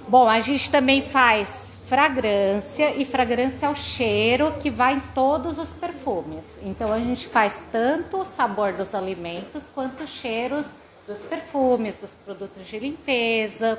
Bom, 0.10 0.28
a 0.28 0.40
gente 0.40 0.72
também 0.72 1.04
faz 1.04 1.78
fragrância 1.86 2.90
e 2.96 3.06
fragrância 3.06 3.68
é 3.68 3.70
o 3.70 3.76
cheiro 3.76 4.52
que 4.60 4.72
vai 4.72 4.96
em 4.96 5.00
todos 5.14 5.60
os 5.60 5.72
perfumes. 5.72 6.46
Então 6.64 6.92
a 6.92 6.98
gente 6.98 7.28
faz 7.28 7.62
tanto 7.72 8.18
o 8.18 8.26
sabor 8.26 8.74
dos 8.74 8.96
alimentos 8.96 9.66
quanto 9.76 10.02
os 10.02 10.10
cheiros 10.10 10.66
dos 11.06 11.20
perfumes, 11.20 11.96
dos 11.96 12.16
produtos 12.26 12.66
de 12.66 12.80
limpeza. 12.80 13.78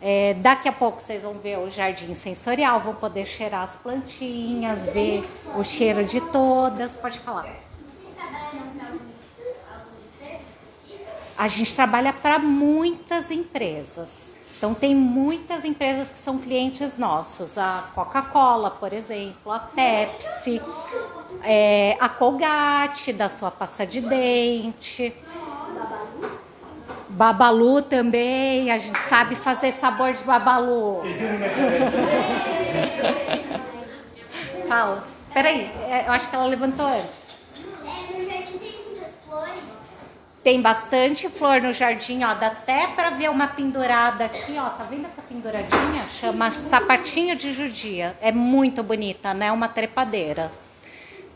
É, 0.00 0.34
daqui 0.34 0.68
a 0.68 0.72
pouco 0.72 1.02
vocês 1.02 1.24
vão 1.24 1.34
ver 1.34 1.58
o 1.58 1.68
jardim 1.68 2.14
sensorial, 2.14 2.78
vão 2.78 2.94
poder 2.94 3.26
cheirar 3.26 3.64
as 3.64 3.74
plantinhas, 3.74 4.78
ver 4.90 5.28
o 5.56 5.64
cheiro 5.64 6.04
de 6.04 6.20
todas. 6.20 6.96
Pode 6.96 7.18
falar. 7.18 7.52
a 11.36 11.48
gente 11.48 11.74
trabalha 11.74 12.12
para 12.12 12.38
muitas 12.38 13.32
empresas. 13.32 14.37
Então, 14.58 14.74
tem 14.74 14.92
muitas 14.92 15.64
empresas 15.64 16.10
que 16.10 16.18
são 16.18 16.36
clientes 16.36 16.98
nossos. 16.98 17.56
A 17.56 17.84
Coca-Cola, 17.94 18.72
por 18.72 18.92
exemplo, 18.92 19.52
a 19.52 19.60
Pepsi, 19.60 20.60
é, 21.44 21.96
a 22.00 22.08
Colgate, 22.08 23.12
da 23.12 23.28
sua 23.28 23.52
pasta 23.52 23.86
de 23.86 24.00
dente. 24.00 25.14
Babalu 27.08 27.82
também, 27.82 28.72
a 28.72 28.78
gente 28.78 28.98
sabe 29.08 29.36
fazer 29.36 29.70
sabor 29.70 30.12
de 30.12 30.24
babalu. 30.24 31.02
Fala. 34.68 35.04
Peraí, 35.32 35.70
é, 35.88 36.08
eu 36.08 36.12
acho 36.12 36.28
que 36.28 36.34
ela 36.34 36.46
levantou 36.46 36.84
antes. 36.84 37.38
É, 37.84 38.18
no 38.18 38.28
jardim 38.28 38.58
tem 38.58 38.74
muitas 38.88 39.12
flores. 39.24 39.52
Tem 40.48 40.62
bastante 40.62 41.28
flor 41.28 41.60
no 41.60 41.74
jardim, 41.74 42.24
ó. 42.24 42.32
Dá 42.32 42.46
até 42.46 42.86
pra 42.86 43.10
ver 43.10 43.28
uma 43.28 43.48
pendurada 43.48 44.24
aqui, 44.24 44.56
ó. 44.56 44.70
Tá 44.70 44.84
vendo 44.84 45.04
essa 45.04 45.20
penduradinha? 45.20 46.08
Chama 46.08 46.50
sapatinho 46.50 47.36
de 47.36 47.52
judia. 47.52 48.16
É 48.18 48.32
muito 48.32 48.82
bonita, 48.82 49.34
né? 49.34 49.52
Uma 49.52 49.68
trepadeira. 49.68 50.50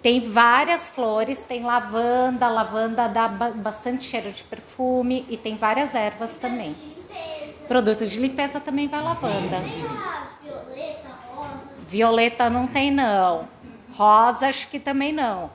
Tem 0.00 0.18
várias 0.30 0.88
flores, 0.88 1.40
tem 1.40 1.62
lavanda, 1.62 2.48
lavanda 2.48 3.06
dá 3.06 3.28
ba- 3.28 3.50
bastante 3.54 4.04
cheiro 4.04 4.32
de 4.32 4.44
perfume 4.44 5.26
e 5.28 5.36
tem 5.36 5.58
várias 5.58 5.94
ervas 5.94 6.30
também. 6.40 6.68
Limpeza. 6.70 7.52
Produtos 7.68 8.10
de 8.10 8.18
limpeza 8.18 8.60
também 8.60 8.88
vai 8.88 9.02
lavanda. 9.02 9.60
Tem 9.60 9.82
as 9.84 10.32
violetas, 10.42 11.12
rosas 11.36 11.86
Violeta 11.90 12.48
não 12.48 12.66
tem 12.66 12.90
não. 12.90 13.46
Rosa 13.94 14.48
acho 14.48 14.68
que 14.68 14.80
também 14.80 15.12
não. 15.12 15.50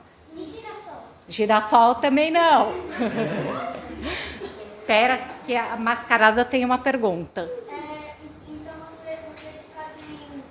Girassol. 1.28 1.94
Também 1.96 2.30
não. 2.30 2.72
Pera 4.86 5.18
que 5.44 5.54
a 5.54 5.76
mascarada 5.76 6.44
tem 6.44 6.64
uma 6.64 6.78
pergunta. 6.78 7.42
É, 7.42 8.14
então 8.48 8.72
você, 8.88 9.18
vocês 9.28 9.70
fazem 9.76 10.42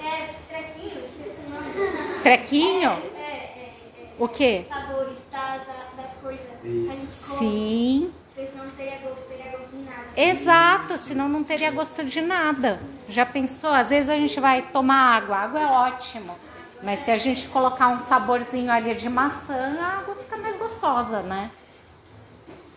É, 0.00 0.04
é 0.06 0.34
trequinho, 0.50 0.98
esqueci 1.04 1.40
o 1.46 1.50
nome. 1.50 2.22
Trequinho? 2.22 2.90
É, 2.90 3.22
é, 3.22 3.72
é, 4.00 4.12
O 4.18 4.28
quê? 4.28 4.66
sabores 4.68 5.20
tá, 5.30 5.58
da- 5.66 6.02
das 6.02 6.12
coisas. 6.20 6.46
A 6.62 6.66
gente 6.66 7.06
come. 7.26 7.38
Sim. 7.38 8.12
Vocês 8.34 8.50
não 8.54 8.68
teriam 8.70 8.98
gosto, 9.00 9.22
teria 9.28 9.50
gosto 9.52 9.68
de 9.70 9.82
nada. 9.84 10.02
Exato, 10.16 10.96
senão 10.96 11.28
não 11.28 11.42
teria 11.42 11.70
gosto 11.70 12.04
de 12.04 12.20
nada. 12.20 12.80
Já 13.08 13.26
pensou? 13.26 13.70
Às 13.70 13.88
vezes 13.90 14.08
a 14.08 14.16
gente 14.16 14.38
vai 14.38 14.62
tomar 14.62 15.16
água, 15.16 15.36
água 15.36 15.60
é 15.60 15.66
ótimo. 15.66 16.36
Mas 16.82 17.00
se 17.00 17.10
a 17.10 17.16
gente 17.16 17.48
colocar 17.48 17.88
um 17.88 17.98
saborzinho 18.00 18.70
ali 18.70 18.94
de 18.94 19.08
maçã, 19.08 19.76
a 19.80 19.98
água 19.98 20.14
fica 20.14 20.36
mais 20.36 20.56
gostosa, 20.56 21.20
né? 21.20 21.50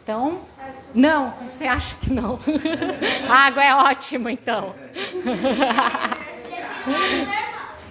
Então, 0.04 0.40
não, 0.96 1.34
você 1.50 1.68
acha 1.68 1.96
que 1.96 2.14
não? 2.14 2.40
A 3.30 3.48
água 3.48 3.62
é 3.62 3.76
ótimo, 3.76 4.30
então. 4.30 4.74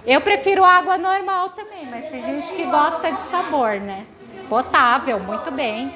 Eu 0.07 0.23
prefiro 0.23 0.65
água 0.65 0.97
normal 0.97 1.51
também, 1.51 1.85
mas 1.85 2.09
tem 2.11 2.23
gente 2.23 2.55
que 2.55 2.65
gosta 2.65 3.13
de 3.13 3.21
sabor, 3.25 3.81
né? 3.81 4.07
Potável, 4.49 5.21
muito 5.21 5.51
bem. 5.51 5.93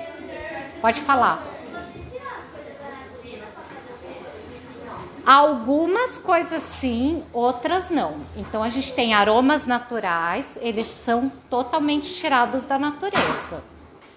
Pode 0.82 1.00
falar. 1.00 1.49
Algumas 5.26 6.18
coisas 6.18 6.62
sim, 6.62 7.22
outras 7.32 7.90
não. 7.90 8.16
Então 8.36 8.62
a 8.62 8.68
gente 8.68 8.92
tem 8.92 9.14
aromas 9.14 9.66
naturais, 9.66 10.58
eles 10.60 10.86
são 10.88 11.30
totalmente 11.48 12.12
tirados 12.14 12.64
da 12.64 12.78
natureza. 12.78 13.62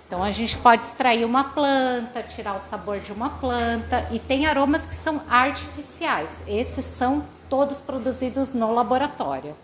Então 0.07 0.23
a 0.23 0.31
gente 0.31 0.57
pode 0.57 0.85
extrair 0.85 1.25
uma 1.25 1.43
planta, 1.45 2.21
tirar 2.23 2.55
o 2.55 2.59
sabor 2.59 2.99
de 2.99 3.11
uma 3.11 3.29
planta 3.31 4.07
e 4.11 4.19
tem 4.19 4.45
aromas 4.45 4.85
que 4.85 4.93
são 4.95 5.21
artificiais. 5.29 6.43
Esses 6.47 6.85
são 6.85 7.23
todos 7.49 7.81
produzidos 7.81 8.53
no 8.53 8.73
laboratório. 8.73 9.55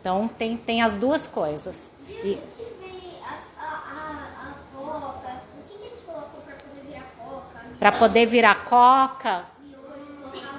Então 0.00 0.28
tem, 0.28 0.56
tem 0.56 0.82
as 0.82 0.96
duas 0.96 1.26
coisas. 1.26 1.92
E- 2.08 2.12
onde 2.12 2.36
que 2.56 2.64
vem 2.80 3.18
as- 3.24 3.48
a, 3.58 3.64
a, 3.64 4.50
a 4.50 4.54
coca? 4.76 5.42
O 5.58 5.68
que, 5.68 5.78
que 5.78 5.86
eles 5.86 5.98
colocam 6.04 6.40
pra 6.44 6.54
poder 6.56 6.86
virar 6.86 7.04
coca? 7.18 7.60
Para 7.78 7.92
poder 7.92 8.26
virar 8.26 8.64
coca, 8.64 9.44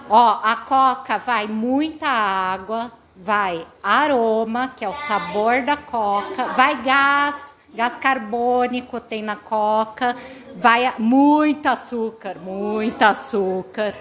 Ó, 0.09 0.39
a 0.43 0.55
coca 0.55 1.17
vai 1.17 1.47
muita 1.47 2.07
água, 2.07 2.91
vai 3.15 3.65
aroma, 3.81 4.71
que 4.75 4.85
é 4.85 4.89
o 4.89 4.93
sabor 4.93 5.63
da 5.63 5.75
coca, 5.75 6.45
vai 6.55 6.81
gás, 6.83 7.55
gás 7.73 7.97
carbônico 7.97 8.99
tem 8.99 9.23
na 9.23 9.35
coca, 9.35 10.15
vai 10.55 10.93
muito 10.99 11.67
açúcar, 11.67 12.37
muito 12.37 13.01
açúcar. 13.01 13.95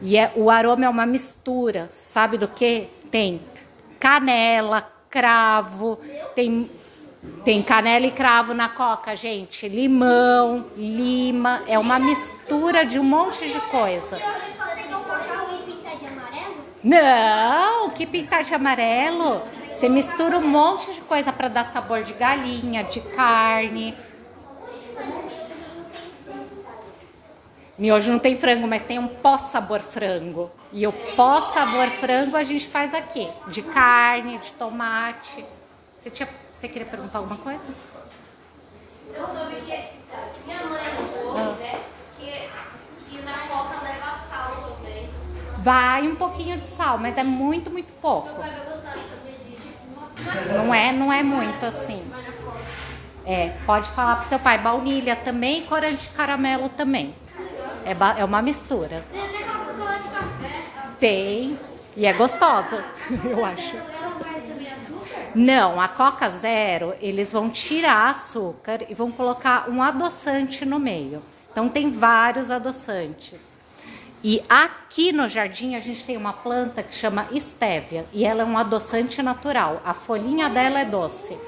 E 0.00 0.16
é, 0.16 0.32
o 0.36 0.50
aroma 0.50 0.84
é 0.84 0.88
uma 0.88 1.06
mistura, 1.06 1.88
sabe 1.90 2.38
do 2.38 2.48
que? 2.48 2.88
Tem 3.10 3.40
canela, 3.98 4.90
cravo, 5.10 5.98
tem 6.34 6.70
tem 7.44 7.62
canela 7.62 8.06
e 8.06 8.10
cravo 8.10 8.54
na 8.54 8.68
coca, 8.68 9.14
gente, 9.16 9.68
limão, 9.68 10.66
lima, 10.76 11.62
é 11.66 11.78
uma 11.78 11.98
mistura 11.98 12.84
de 12.84 12.98
um 12.98 13.04
monte 13.04 13.48
de 13.50 13.60
coisa. 13.62 14.16
Você 14.16 14.52
só 14.56 14.66
tem 14.74 14.84
que 14.84 14.90
colocar 14.90 15.46
e 15.52 15.62
pintar 15.64 15.96
de 15.96 16.06
amarelo? 16.06 16.56
Não, 16.86 17.90
que 17.90 18.06
pintar 18.06 18.44
de 18.44 18.54
amarelo. 18.54 19.42
Você 19.72 19.88
mistura 19.88 20.38
um 20.38 20.46
monte 20.46 20.94
de 20.94 21.00
coisa 21.00 21.32
para 21.32 21.48
dar 21.48 21.64
sabor 21.64 22.04
de 22.04 22.12
galinha, 22.12 22.84
de 22.84 23.00
carne. 23.00 23.92
Miojo 27.76 28.12
não 28.12 28.20
tem 28.20 28.38
frango, 28.38 28.68
mas 28.68 28.84
tem 28.84 29.00
um 29.00 29.08
pó-sabor 29.08 29.80
frango. 29.80 30.48
E 30.72 30.86
o 30.86 30.92
pó-sabor 31.16 31.88
frango 31.90 32.36
a 32.36 32.44
gente 32.44 32.68
faz 32.68 32.94
aqui, 32.94 33.28
de 33.48 33.62
carne, 33.62 34.38
de 34.38 34.52
tomate. 34.52 35.44
Você, 35.98 36.08
tinha, 36.08 36.28
você 36.52 36.68
queria 36.68 36.86
perguntar 36.86 37.18
alguma 37.18 37.36
coisa? 37.36 37.64
Eu 39.12 39.26
soube 39.26 39.56
que 39.56 39.88
minha 40.46 40.64
mãe 40.66 40.84
falou, 41.12 41.56
né? 41.56 41.80
Que, 42.16 42.48
que 43.10 43.22
na 43.22 43.38
coca 43.48 43.82
leva 43.82 44.20
sal 44.30 44.76
também. 44.76 45.10
Vai 45.66 46.06
um 46.06 46.14
pouquinho 46.14 46.56
de 46.58 46.64
sal, 46.64 46.96
mas 46.96 47.18
é 47.18 47.24
muito, 47.24 47.72
muito 47.72 47.92
pouco. 47.94 48.28
Meu 48.28 48.36
pai 48.36 48.50
vai 48.50 48.66
gostar 48.66 48.92
de 48.92 49.04
saber 49.08 49.36
disso. 49.44 50.54
Não 50.54 50.72
é, 50.72 50.92
não 50.92 51.12
é 51.12 51.24
muito 51.24 51.66
assim. 51.66 52.00
É, 53.26 53.48
pode 53.66 53.88
falar 53.88 54.20
pro 54.20 54.28
seu 54.28 54.38
pai, 54.38 54.58
baunilha 54.58 55.16
também, 55.16 55.66
corante 55.66 56.08
de 56.08 56.14
caramelo 56.14 56.68
também. 56.68 57.12
É, 57.84 58.20
é 58.20 58.24
uma 58.24 58.40
mistura. 58.40 59.04
Tem. 61.00 61.58
E 61.96 62.06
é 62.06 62.12
gostosa, 62.12 62.84
eu 63.28 63.44
acho. 63.44 63.76
Não, 65.34 65.80
a 65.80 65.88
Coca 65.88 66.28
Zero, 66.28 66.94
eles 67.00 67.32
vão 67.32 67.50
tirar 67.50 68.10
açúcar 68.10 68.82
e 68.88 68.94
vão 68.94 69.10
colocar 69.10 69.68
um 69.68 69.82
adoçante 69.82 70.64
no 70.64 70.78
meio. 70.78 71.20
Então 71.50 71.68
tem 71.68 71.90
vários 71.90 72.52
adoçantes. 72.52 73.55
E 74.28 74.42
aqui 74.48 75.12
no 75.12 75.28
jardim 75.28 75.76
a 75.76 75.80
gente 75.80 76.02
tem 76.02 76.16
uma 76.16 76.32
planta 76.32 76.82
que 76.82 76.92
chama 76.92 77.28
estévia 77.30 78.04
e 78.12 78.24
ela 78.24 78.42
é 78.42 78.44
um 78.44 78.58
adoçante 78.58 79.22
natural. 79.22 79.80
A 79.84 79.94
folhinha 79.94 80.48
dela 80.48 80.80
é 80.80 80.84
doce. 80.84 81.38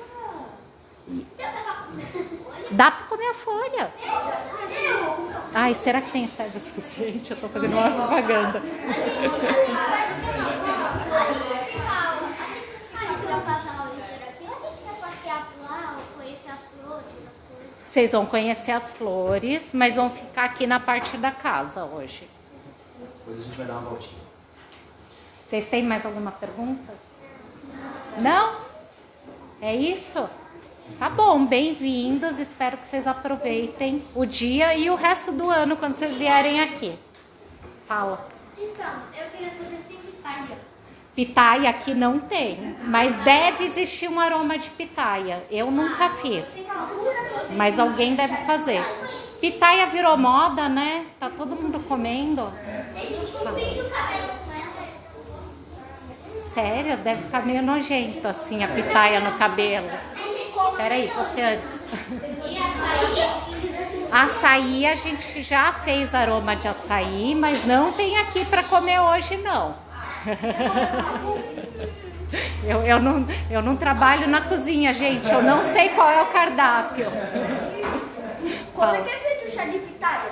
Dá 2.71 2.89
para 2.93 3.07
comer 3.07 3.31
a 3.31 3.35
folha. 3.35 3.91
Ai, 5.53 5.75
será 5.75 6.01
que 6.01 6.13
tem 6.13 6.23
estévia 6.23 6.61
suficiente? 6.61 7.33
Eu 7.33 7.41
tô 7.41 7.49
fazendo 7.49 7.73
uma 7.73 7.91
propaganda. 7.91 8.63
Vocês 17.85 18.13
vão 18.13 18.25
conhecer 18.25 18.71
as 18.71 18.89
flores, 18.93 19.73
mas 19.75 19.97
vão 19.97 20.09
ficar 20.09 20.45
aqui 20.45 20.65
na 20.65 20.79
parte 20.79 21.17
da 21.17 21.33
casa 21.33 21.85
hoje. 21.85 22.38
Depois 23.29 23.41
a 23.43 23.45
gente 23.45 23.59
vai 23.59 23.67
dar 23.67 23.75
uma 23.75 23.91
voltinha. 23.91 24.23
Vocês 25.47 25.69
têm 25.69 25.83
mais 25.83 26.07
alguma 26.07 26.31
pergunta? 26.31 26.95
Não? 28.17 28.57
É 29.61 29.77
isso? 29.77 30.27
Tá 30.99 31.11
bom, 31.11 31.45
bem-vindos. 31.45 32.39
Espero 32.39 32.79
que 32.79 32.87
vocês 32.87 33.07
aproveitem 33.07 34.03
o 34.15 34.25
dia 34.25 34.75
e 34.75 34.89
o 34.89 34.95
resto 34.95 35.31
do 35.31 35.51
ano 35.51 35.77
quando 35.77 35.95
vocês 35.95 36.17
vierem 36.17 36.63
aqui. 36.63 36.99
Fala. 37.87 38.27
Então, 38.57 38.91
eu 39.19 39.31
queria 39.31 39.51
saber 39.51 39.77
se 39.77 39.83
tem 39.83 39.99
pitaia. 39.99 40.59
Pitaia 41.15 41.69
aqui 41.69 41.93
não 41.93 42.19
tem, 42.19 42.79
mas 42.85 43.15
deve 43.25 43.65
existir 43.65 44.09
um 44.09 44.19
aroma 44.19 44.57
de 44.57 44.71
pitaia. 44.71 45.45
Eu 45.51 45.71
nunca 45.71 46.09
fiz, 46.11 46.65
mas 47.59 47.79
alguém 47.79 48.15
deve 48.15 48.37
fazer. 48.47 48.81
Pitaia 49.41 49.87
virou 49.87 50.17
moda, 50.17 50.69
né? 50.69 51.07
Tá 51.19 51.31
todo 51.31 51.55
mundo 51.55 51.79
comendo. 51.81 52.53
Tem 52.95 53.07
gente 53.07 53.37
o 53.37 53.45
cabelo 53.45 53.89
com 54.45 54.53
ela. 54.53 54.89
sério, 56.55 56.97
deve 56.99 57.23
ficar 57.23 57.47
meio 57.47 57.63
nojento 57.63 58.27
assim 58.27 58.65
a 58.65 58.69
pitaia 58.69 59.21
no 59.21 59.33
cabelo. 59.39 59.89
Peraí, 60.77 61.09
você 61.09 61.41
antes. 61.43 61.81
E 62.45 62.59
açaí? 62.59 64.09
Açaí 64.11 64.87
a 64.87 64.97
gente 64.97 65.43
já 65.43 65.73
fez 65.73 66.15
aroma 66.15 66.57
de 66.57 66.67
açaí, 66.67 67.35
mas 67.35 67.65
não 67.65 67.93
tem 67.93 68.19
aqui 68.19 68.45
para 68.45 68.65
comer 68.65 69.01
hoje 69.01 69.37
não. 69.37 69.75
Eu, 72.63 72.83
eu, 72.83 73.01
não, 73.01 73.25
eu 73.51 73.63
não 73.63 73.75
trabalho 73.75 74.29
na 74.29 74.43
cozinha, 74.43 74.93
gente. 74.93 75.33
Eu 75.33 75.43
não 75.43 75.65
sei 75.65 75.89
qual 75.91 76.11
é 76.11 76.21
o 76.21 76.27
cardápio. 76.27 77.07
Como 78.79 78.95
é 78.95 79.03
que 79.03 79.11
é 79.11 79.19
feito 79.19 79.49
o 79.49 79.51
chá 79.51 79.65
de 79.65 79.79
pitaia? 79.81 80.31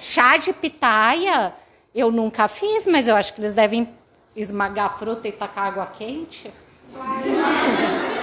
Chá 0.00 0.36
de 0.36 0.52
pitaia 0.52 1.54
eu 1.94 2.10
nunca 2.10 2.48
fiz, 2.48 2.86
mas 2.86 3.06
eu 3.06 3.14
acho 3.16 3.32
que 3.32 3.40
eles 3.40 3.54
devem 3.54 3.88
esmagar 4.34 4.86
a 4.86 4.90
fruta 4.90 5.28
e 5.28 5.32
tacar 5.32 5.68
água 5.68 5.86
quente. 5.86 6.52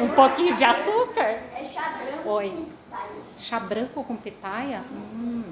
Um 0.00 0.08
pouquinho 0.08 0.56
de 0.56 0.64
açúcar? 0.64 1.38
É 1.54 1.64
chá 1.72 1.90
branco. 1.90 2.28
Oi. 2.30 2.66
Chá 3.38 3.60
branco 3.60 4.02
com 4.02 4.16
pitaia? 4.16 4.82
Hum. 4.90 5.44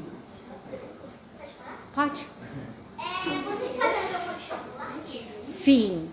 Pode. 1.95 2.27
É, 2.99 3.35
vocês 3.45 3.77
fazem 3.77 4.15
aroma 4.15 4.35
de 4.35 4.43
chocolate? 4.43 5.29
Sim. 5.45 6.11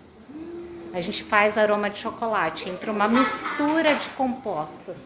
A 0.92 1.00
gente 1.00 1.24
faz 1.24 1.58
aroma 1.58 1.90
de 1.90 1.98
chocolate 1.98 2.68
entre 2.68 2.90
uma 2.90 3.08
mistura 3.08 3.94
de 3.94 4.08
compostos. 4.10 4.96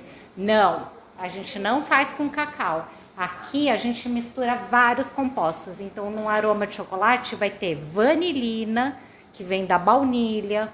Não, 0.40 0.87
a 1.18 1.28
gente 1.28 1.59
não 1.59 1.82
faz 1.82 2.14
com 2.14 2.26
cacau. 2.30 2.88
Aqui 3.14 3.68
a 3.68 3.76
gente 3.76 4.09
mistura 4.09 4.54
vários 4.70 5.11
compostos. 5.11 5.82
Então, 5.82 6.11
no 6.11 6.30
aroma 6.30 6.66
de 6.66 6.76
chocolate 6.76 7.37
vai 7.37 7.50
ter 7.50 7.75
vanilina, 7.75 8.97
que 9.35 9.44
vem 9.44 9.66
da 9.66 9.78
baunilha. 9.78 10.73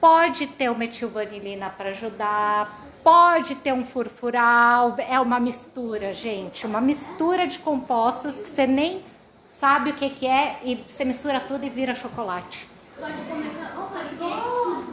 Pode 0.00 0.46
ter 0.46 0.70
o 0.70 0.76
metilvanilina 0.76 1.70
para 1.70 1.88
ajudar. 1.88 2.80
Pode 3.02 3.56
ter 3.56 3.72
um 3.72 3.84
furfural. 3.84 4.94
É 4.96 5.18
uma 5.18 5.40
mistura, 5.40 6.14
gente. 6.14 6.64
Uma 6.64 6.80
mistura 6.80 7.48
de 7.48 7.58
compostos 7.58 8.38
que 8.38 8.48
você 8.48 8.64
nem 8.64 9.02
sabe 9.44 9.90
o 9.90 9.94
que, 9.94 10.08
que 10.08 10.24
é 10.24 10.60
e 10.62 10.84
você 10.86 11.04
mistura 11.04 11.40
tudo 11.40 11.66
e 11.66 11.68
vira 11.68 11.96
chocolate. 11.96 12.68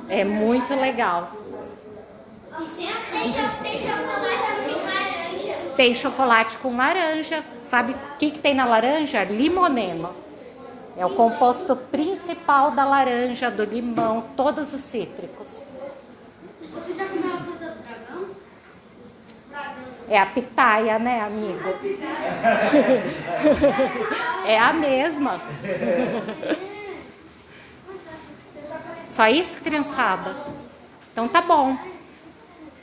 É 0.10 0.24
muito 0.24 0.74
legal. 0.74 1.32
Tem 2.52 3.78
chocolate 3.78 4.58
tem 4.66 4.76
laranja. 4.76 5.76
Tem 5.76 5.96
chocolate 5.96 6.58
com 6.58 6.76
laranja. 6.76 7.44
Sabe 7.60 7.94
o 7.94 8.18
que, 8.18 8.32
que 8.32 8.40
tem 8.40 8.56
na 8.56 8.66
laranja? 8.66 9.24
Limonema. 9.24 10.12
É 10.98 11.06
o 11.06 11.16
composto 11.16 11.76
principal 11.76 12.72
da 12.72 12.84
laranja, 12.84 13.50
do 13.50 13.64
limão, 13.64 14.22
todos 14.36 14.74
os 14.74 14.82
cítricos. 14.82 15.64
Você 16.74 16.94
já 16.94 17.06
comeu 17.06 17.34
a 17.34 17.38
fruta 17.38 17.66
do 17.70 17.84
dragão? 17.84 18.30
É 20.10 20.20
a 20.20 20.26
pitaia, 20.26 21.00
né, 21.00 21.22
amigo? 21.22 21.70
É 24.46 24.58
a 24.58 24.74
mesma. 24.74 25.40
Só 29.06 29.28
isso, 29.28 29.62
criançada? 29.62 30.36
Então 31.12 31.28
tá 31.28 31.40
bom. 31.42 31.78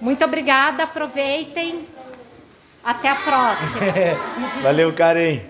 Muito 0.01 0.25
obrigada, 0.25 0.85
aproveitem. 0.85 1.87
Até 2.85 3.09
a 3.09 3.17
próxima. 3.17 3.81
Valeu, 4.63 4.93
Karen. 4.93 5.41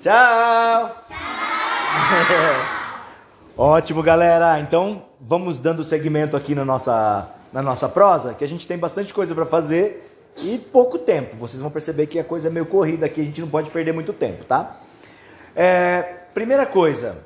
Tchau. 0.00 0.96
Ótimo, 3.58 4.02
galera. 4.02 4.58
Então, 4.60 5.04
vamos 5.20 5.58
dando 5.58 5.82
segmento 5.82 6.36
aqui 6.36 6.54
na 6.54 6.64
nossa, 6.64 7.28
na 7.52 7.62
nossa 7.62 7.88
prosa, 7.88 8.34
que 8.34 8.44
a 8.44 8.48
gente 8.48 8.66
tem 8.66 8.78
bastante 8.78 9.12
coisa 9.12 9.34
para 9.34 9.44
fazer 9.44 10.06
e 10.36 10.58
pouco 10.58 10.98
tempo. 10.98 11.36
Vocês 11.36 11.60
vão 11.60 11.70
perceber 11.70 12.06
que 12.06 12.18
a 12.18 12.24
coisa 12.24 12.48
é 12.48 12.50
meio 12.50 12.66
corrida 12.66 13.06
aqui, 13.06 13.20
a 13.20 13.24
gente 13.24 13.40
não 13.40 13.48
pode 13.48 13.70
perder 13.70 13.92
muito 13.92 14.12
tempo, 14.12 14.44
tá? 14.44 14.76
É, 15.54 16.02
primeira 16.34 16.66
coisa. 16.66 17.18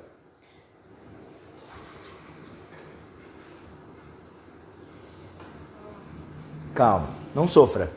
Calma, 6.80 7.10
não 7.34 7.46
sofra. 7.46 7.90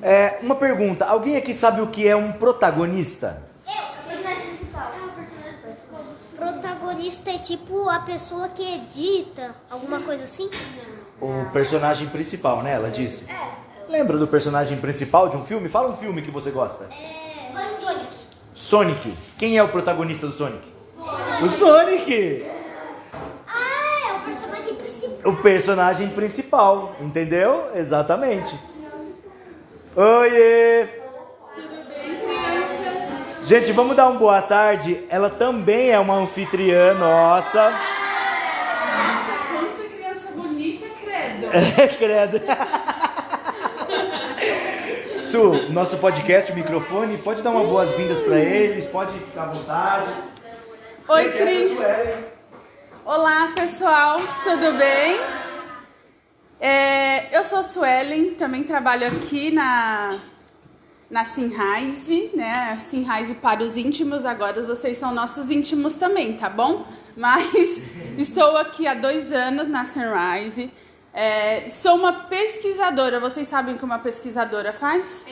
É, 0.00 0.38
uma 0.40 0.54
pergunta: 0.54 1.04
alguém 1.04 1.36
aqui 1.36 1.52
sabe 1.52 1.80
o 1.80 1.88
que 1.88 2.06
é 2.06 2.14
um 2.14 2.30
protagonista? 2.30 3.42
Personagem 3.64 4.46
principal. 4.46 4.92
É 4.94 5.04
o 5.04 5.08
personagem 5.08 5.58
principal 5.60 6.04
do 6.04 6.14
filme. 6.14 6.52
Protagonista 6.52 7.30
é 7.32 7.38
tipo 7.38 7.88
a 7.88 7.98
pessoa 7.98 8.48
que 8.50 8.62
edita, 8.62 9.56
alguma 9.68 9.98
coisa 9.98 10.22
assim? 10.22 10.48
O 11.20 11.50
personagem 11.52 12.06
principal, 12.06 12.62
né? 12.62 12.74
Ela 12.74 12.90
disse. 12.90 13.26
Lembra 13.88 14.16
do 14.16 14.28
personagem 14.28 14.78
principal 14.78 15.28
de 15.28 15.36
um 15.36 15.44
filme? 15.44 15.68
Fala 15.68 15.88
um 15.88 15.96
filme 15.96 16.22
que 16.22 16.30
você 16.30 16.52
gosta. 16.52 16.84
É. 16.84 17.76
Sonic. 17.76 18.16
Sonic. 18.54 19.18
Quem 19.36 19.58
é 19.58 19.64
o 19.64 19.68
protagonista 19.68 20.28
do 20.28 20.32
Sonic? 20.32 20.64
O 21.42 21.48
Sonic! 21.48 22.46
Ah, 23.48 24.10
é 24.10 24.12
o 24.12 24.20
personagem 24.20 24.76
principal. 24.76 25.15
O 25.26 25.34
personagem 25.36 26.08
principal, 26.10 26.94
entendeu? 27.00 27.70
Exatamente. 27.74 28.56
Oiê! 29.96 30.86
Gente, 33.46 33.72
vamos 33.72 33.96
dar 33.96 34.08
uma 34.08 34.18
boa 34.18 34.42
tarde. 34.42 35.04
Ela 35.08 35.30
também 35.30 35.90
é 35.90 35.98
uma 35.98 36.14
anfitriã 36.14 36.94
nossa. 36.94 37.72
Quanta 39.52 39.82
criança 39.88 40.32
bonita, 40.34 40.86
credo. 41.02 41.46
É, 41.80 41.88
credo. 41.88 42.40
Su, 45.22 45.70
nosso 45.72 45.96
podcast, 45.98 46.52
o 46.52 46.54
microfone, 46.54 47.18
pode 47.18 47.42
dar 47.42 47.50
uma 47.50 47.64
boas-vindas 47.64 48.20
para 48.20 48.38
eles, 48.38 48.86
pode 48.86 49.18
ficar 49.18 49.42
à 49.42 49.46
vontade. 49.46 50.12
Oi, 51.08 51.28
Cris. 51.30 51.76
Olá, 53.08 53.52
pessoal, 53.54 54.18
tudo 54.42 54.76
bem? 54.76 55.20
É, 56.58 57.38
eu 57.38 57.44
sou 57.44 57.62
Suelen, 57.62 58.34
também 58.34 58.64
trabalho 58.64 59.06
aqui 59.06 59.52
na, 59.52 60.18
na 61.08 61.24
Sinrise, 61.24 62.32
né? 62.34 62.76
Sinrise 62.80 63.36
para 63.36 63.62
os 63.62 63.76
íntimos, 63.76 64.24
agora 64.24 64.60
vocês 64.66 64.98
são 64.98 65.14
nossos 65.14 65.52
íntimos 65.52 65.94
também, 65.94 66.36
tá 66.36 66.50
bom? 66.50 66.84
Mas 67.16 67.80
estou 68.18 68.56
aqui 68.56 68.88
há 68.88 68.94
dois 68.94 69.32
anos 69.32 69.68
na 69.68 69.86
Sunrise. 69.86 70.68
É, 71.14 71.68
sou 71.68 71.94
uma 71.94 72.12
pesquisadora. 72.24 73.20
Vocês 73.20 73.46
sabem 73.46 73.76
o 73.76 73.78
que 73.78 73.84
uma 73.84 74.00
pesquisadora 74.00 74.72
faz? 74.72 75.24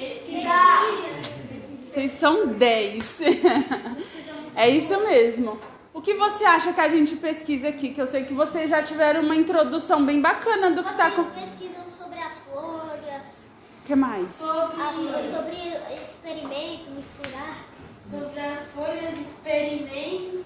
Vocês 1.82 2.12
são 2.12 2.46
10. 2.46 3.18
é 4.54 4.68
isso 4.68 4.96
mesmo. 5.00 5.73
O 5.94 6.02
que 6.02 6.14
você 6.14 6.44
acha 6.44 6.72
que 6.72 6.80
a 6.80 6.88
gente 6.88 7.14
pesquisa 7.16 7.68
aqui? 7.68 7.90
Que 7.90 8.00
eu 8.02 8.06
sei 8.06 8.24
que 8.24 8.34
vocês 8.34 8.68
já 8.68 8.82
tiveram 8.82 9.22
uma 9.22 9.36
introdução 9.36 10.04
bem 10.04 10.20
bacana 10.20 10.70
do 10.72 10.82
que 10.82 10.92
tá 10.94 11.08
Vocês 11.10 11.14
com. 11.14 11.24
pesquisam 11.30 11.84
sobre 11.96 12.18
as 12.18 12.38
folhas, 12.40 13.22
O 13.80 13.86
que 13.86 13.94
mais? 13.94 14.26
as- 14.42 15.30
sobre 15.36 15.56
experimento, 16.02 16.90
misturar. 16.90 17.56
Sobre 18.10 18.40
as 18.40 18.58
folhas, 18.74 19.18
experimentos 19.18 20.44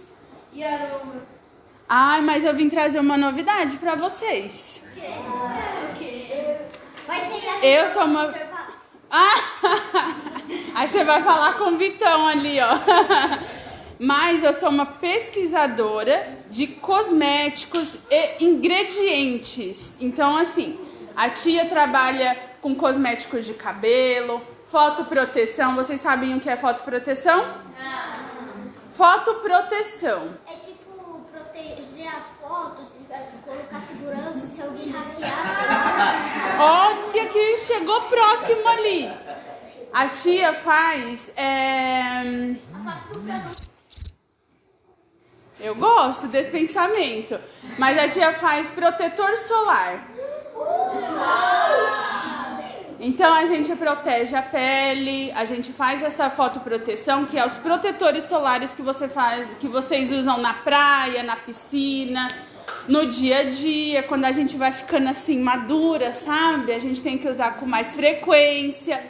e 0.53 0.63
aromas. 0.63 1.23
Ai, 1.89 2.21
mas 2.21 2.45
eu 2.45 2.55
vim 2.55 2.69
trazer 2.69 3.01
uma 3.01 3.17
novidade 3.17 3.79
pra 3.79 3.95
vocês. 3.95 4.83
Vai 7.07 7.21
ter 7.31 7.49
aqui 7.49 7.67
Eu 7.67 7.89
sou 7.89 8.05
uma-. 8.05 8.35
Ah! 9.11 9.41
Aí 10.75 10.87
você 10.89 11.03
vai 11.05 11.23
falar 11.23 11.55
com 11.55 11.73
o 11.73 11.79
Vitão 11.79 12.29
ali, 12.29 12.59
ó. 12.61 13.58
Mas 13.99 14.45
eu 14.45 14.53
sou 14.53 14.69
uma 14.69 14.87
pesquisadora 14.87 16.29
de 16.51 16.67
cosméticos 16.67 17.97
e 18.11 18.45
ingredientes. 18.45 19.93
Então, 20.01 20.37
assim, 20.37 20.79
a 21.17 21.29
tia 21.29 21.67
trabalha 21.67 22.39
com 22.63 22.75
cosméticos 22.75 23.45
de 23.45 23.55
cabelo, 23.55 24.41
fotoproteção. 24.71 25.75
Vocês 25.75 26.01
sabem 26.01 26.37
o 26.37 26.41
que 26.41 26.49
é 26.49 26.57
fotoproteção? 26.57 27.45
Fotoproteção. 28.97 30.35
É 30.47 30.55
tipo 30.57 31.21
proteger 31.33 32.09
as 32.09 32.27
fotos, 32.41 32.89
colocar 33.45 33.81
segurança 33.81 34.47
se 34.47 34.61
alguém 34.63 34.91
hackear. 34.91 36.61
Olha 36.61 37.27
que 37.27 37.57
chegou 37.59 38.01
próximo 38.03 38.69
ali. 38.69 39.11
A 39.93 40.09
tia 40.09 40.53
faz. 40.53 41.31
é, 41.37 42.57
Eu 45.61 45.75
gosto 45.75 46.29
desse 46.29 46.51
pensamento. 46.51 47.39
Mas 47.79 47.99
a 47.99 48.09
tia 48.09 48.33
faz 48.35 48.69
protetor 48.69 49.37
solar. 49.37 50.09
Então 53.01 53.33
a 53.33 53.47
gente 53.47 53.75
protege 53.77 54.35
a 54.35 54.43
pele, 54.43 55.31
a 55.33 55.45
gente 55.45 55.73
faz 55.73 56.03
essa 56.03 56.29
fotoproteção, 56.31 57.27
que 57.27 57.39
é 57.39 57.47
os 57.47 57.57
protetores 57.57 58.25
solares 58.25 58.75
que 58.75 58.83
você 58.83 59.09
faz, 59.09 59.47
que 59.61 59.69
vocês 59.69 60.11
usam 60.11 60.39
na 60.39 60.53
praia, 60.53 61.23
na 61.23 61.37
piscina, 61.37 62.27
no 62.89 63.07
dia 63.07 63.39
a 63.39 63.45
dia, 63.45 64.03
quando 64.03 64.25
a 64.25 64.33
gente 64.33 64.57
vai 64.57 64.73
ficando 64.73 65.09
assim 65.09 65.39
madura, 65.39 66.13
sabe? 66.13 66.73
A 66.73 66.79
gente 66.81 67.01
tem 67.01 67.17
que 67.17 67.29
usar 67.29 67.57
com 67.59 67.67
mais 67.67 67.95
frequência. 67.95 69.01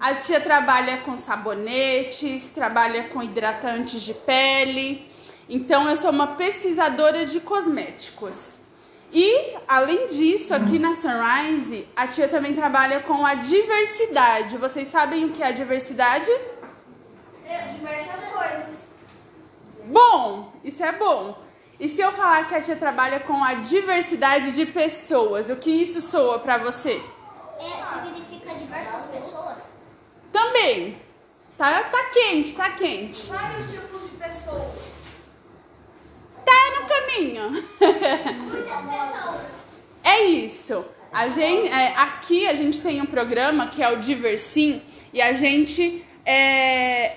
A 0.00 0.14
tia 0.14 0.40
trabalha 0.40 0.98
com 0.98 1.16
sabonetes, 1.16 2.48
trabalha 2.48 3.04
com 3.08 3.22
hidratantes 3.22 4.02
de 4.02 4.14
pele. 4.14 5.06
Então 5.48 5.88
eu 5.88 5.96
sou 5.96 6.10
uma 6.10 6.36
pesquisadora 6.36 7.24
de 7.24 7.40
cosméticos. 7.40 8.50
E, 9.10 9.56
além 9.66 10.08
disso, 10.08 10.54
aqui 10.54 10.78
na 10.78 10.92
Sunrise, 10.92 11.88
a 11.96 12.06
tia 12.06 12.28
também 12.28 12.54
trabalha 12.54 13.00
com 13.00 13.24
a 13.24 13.34
diversidade. 13.34 14.58
Vocês 14.58 14.88
sabem 14.88 15.24
o 15.24 15.30
que 15.30 15.42
é 15.42 15.46
a 15.46 15.50
diversidade? 15.50 16.30
É, 17.46 17.72
diversas 17.72 18.22
coisas. 18.24 18.90
Bom, 19.86 20.52
isso 20.62 20.84
é 20.84 20.92
bom. 20.92 21.38
E 21.80 21.88
se 21.88 22.02
eu 22.02 22.12
falar 22.12 22.46
que 22.46 22.54
a 22.54 22.60
tia 22.60 22.76
trabalha 22.76 23.20
com 23.20 23.42
a 23.42 23.54
diversidade 23.54 24.52
de 24.52 24.66
pessoas, 24.66 25.48
o 25.48 25.56
que 25.56 25.70
isso 25.70 26.02
soa 26.02 26.40
pra 26.40 26.58
você? 26.58 27.02
É, 27.58 28.04
significa 28.04 28.54
diversas 28.54 29.06
pessoas? 29.06 29.56
Também. 30.30 31.00
Tá, 31.56 31.82
tá 31.84 32.04
quente, 32.12 32.54
tá 32.54 32.70
quente. 32.70 33.30
Vários 33.30 33.70
tipos 33.70 34.02
de 34.02 34.16
pessoas. 34.16 34.97
Muitas 38.36 38.84
pessoas. 38.84 39.58
É 40.04 40.24
isso. 40.24 40.84
A 41.12 41.28
gente, 41.28 41.68
é, 41.70 41.94
aqui 41.96 42.46
a 42.46 42.54
gente 42.54 42.80
tem 42.80 43.00
um 43.00 43.06
programa 43.06 43.66
que 43.68 43.82
é 43.82 43.90
o 43.90 43.98
Diversim 43.98 44.82
e 45.12 45.20
a 45.22 45.32
gente 45.32 46.04
é, 46.24 47.16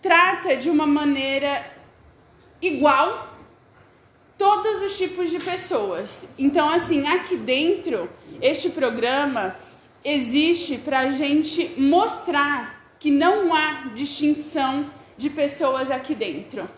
trata 0.00 0.56
de 0.56 0.70
uma 0.70 0.86
maneira 0.86 1.64
igual 2.60 3.34
todos 4.38 4.82
os 4.82 4.96
tipos 4.96 5.30
de 5.30 5.38
pessoas. 5.38 6.24
Então, 6.38 6.68
assim, 6.68 7.06
aqui 7.06 7.36
dentro, 7.36 8.10
este 8.40 8.70
programa 8.70 9.56
existe 10.04 10.78
para 10.78 11.00
a 11.00 11.12
gente 11.12 11.74
mostrar 11.78 12.96
que 12.98 13.10
não 13.10 13.54
há 13.54 13.90
distinção 13.94 14.90
de 15.16 15.30
pessoas 15.30 15.90
aqui 15.90 16.14
dentro. 16.14 16.68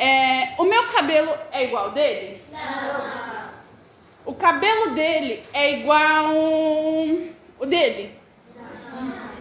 É, 0.00 0.54
o 0.56 0.64
meu 0.64 0.82
cabelo 0.84 1.30
é 1.52 1.64
igual 1.64 1.90
dele? 1.90 2.40
O 4.24 4.34
cabelo 4.34 4.94
dele 4.94 5.42
é 5.52 5.78
igual 5.78 6.34
o 7.58 7.66
dele. 7.66 8.14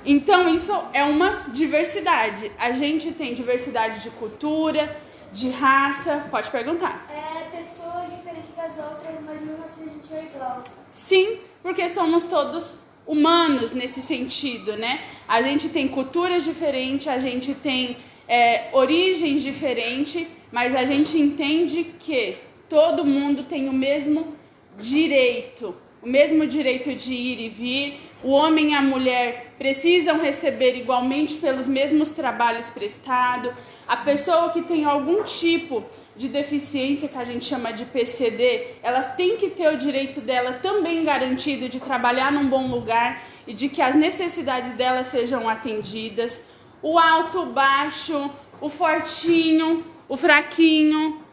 Então 0.06 0.50
isso 0.50 0.74
é 0.92 1.06
uma 1.06 1.46
diversidade. 1.48 2.52
A 2.60 2.74
gente 2.74 3.14
tem 3.14 3.34
diversidade 3.34 4.02
de 4.02 4.10
cultura, 4.10 4.98
de 5.32 5.50
raça. 5.50 6.28
Pode 6.30 6.50
perguntar. 6.50 7.08
É 7.10 7.56
pessoas 7.56 8.10
diferentes 8.10 8.54
das 8.54 8.78
outras, 8.80 9.22
mas 9.26 9.40
mesmo 9.40 9.64
assim 9.64 9.84
a 9.84 9.94
gente 9.94 10.14
é 10.14 10.24
igual. 10.24 10.62
Sim, 10.92 11.40
porque 11.64 11.88
somos 11.88 12.26
todos 12.26 12.76
humanos 13.08 13.72
nesse 13.72 14.02
sentido, 14.02 14.76
né? 14.76 15.00
A 15.26 15.42
gente 15.42 15.70
tem 15.70 15.88
culturas 15.88 16.44
diferentes, 16.44 17.08
a 17.08 17.18
gente 17.18 17.54
tem 17.54 17.96
é, 18.28 18.68
origens 18.74 19.42
diferentes, 19.42 20.28
mas 20.52 20.76
a 20.76 20.86
gente 20.86 21.18
entende 21.18 21.84
que 22.00 22.38
todo 22.68 23.06
mundo 23.06 23.44
tem 23.44 23.68
o 23.70 23.74
mesmo 23.74 24.36
direito, 24.78 25.76
o 26.02 26.08
mesmo 26.08 26.48
direito 26.48 26.94
de 26.96 27.14
ir 27.14 27.40
e 27.40 27.50
vir. 27.50 28.00
O 28.22 28.32
homem 28.32 28.72
e 28.72 28.74
a 28.74 28.82
mulher 28.82 29.54
precisam 29.58 30.20
receber 30.20 30.78
igualmente 30.78 31.36
pelos 31.36 31.68
mesmos 31.68 32.10
trabalhos 32.10 32.68
prestados. 32.68 33.52
A 33.88 33.96
pessoa 33.96 34.50
que 34.50 34.62
tem 34.62 34.84
algum 34.84 35.24
tipo 35.24 35.84
de 36.18 36.28
deficiência 36.28 37.08
que 37.08 37.18
a 37.18 37.24
gente 37.24 37.46
chama 37.46 37.72
de 37.72 37.86
PCD, 37.86 38.76
ela 38.84 39.02
tem 39.02 39.38
que 39.38 39.50
ter 39.50 39.74
o 39.74 39.78
direito 39.78 40.20
dela 40.20 40.54
também 40.54 41.04
garantido 41.04 41.70
de 41.70 41.80
trabalhar 41.80 42.32
num 42.32 42.50
bom 42.50 42.68
lugar 42.68 43.24
e 43.48 43.54
de 43.54 43.70
que 43.70 43.82
as 43.82 43.96
necessidades 43.96 44.74
dela 44.74 45.04
sejam 45.04 45.48
atendidas. 45.48 46.42
O 46.82 47.00
alto, 47.00 47.40
o 47.40 47.46
baixo, 47.48 48.30
o 48.62 48.70
fortinho, 48.70 49.86
o 50.10 50.18
fraquinho, 50.18 51.24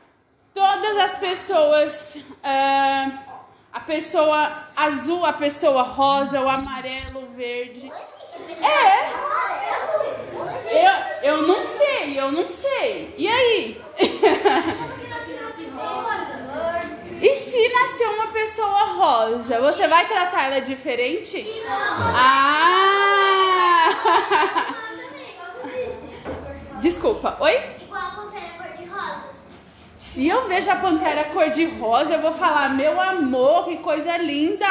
todas 0.54 0.96
as 0.98 1.14
pessoas, 1.16 2.18
ah, 2.44 3.10
a 3.72 3.80
pessoa 3.80 4.68
azul, 4.76 5.24
a 5.24 5.32
pessoa 5.32 5.82
rosa, 5.82 6.40
o 6.40 6.48
amarelo, 6.48 7.24
o 7.24 7.34
verde. 7.34 7.90
É, 8.62 9.10
eu, 11.24 11.36
eu 11.36 11.46
não 11.48 11.64
sei, 11.64 12.20
eu 12.20 12.30
não 12.30 12.48
sei. 12.48 13.14
E 13.16 13.26
aí? 13.26 13.80
E 17.18 17.34
se 17.34 17.68
nascer 17.70 18.06
uma 18.08 18.26
pessoa 18.28 18.84
rosa, 18.94 19.58
você 19.60 19.88
vai 19.88 20.06
tratar 20.06 20.44
ela 20.44 20.60
diferente? 20.60 21.46
Ah! 21.66 22.76
Desculpa, 26.80 27.36
oi? 27.40 27.58
Igual 27.80 28.00
a 28.00 28.10
pantera 28.10 28.48
cor-de-rosa. 28.58 29.24
Se 29.96 30.28
eu 30.28 30.46
vejo 30.46 30.70
a 30.70 30.76
pantera 30.76 31.24
cor-de-rosa, 31.24 32.12
eu 32.12 32.20
vou 32.20 32.32
falar, 32.32 32.68
meu 32.68 33.00
amor, 33.00 33.64
que 33.64 33.78
coisa 33.78 34.14
linda! 34.18 34.66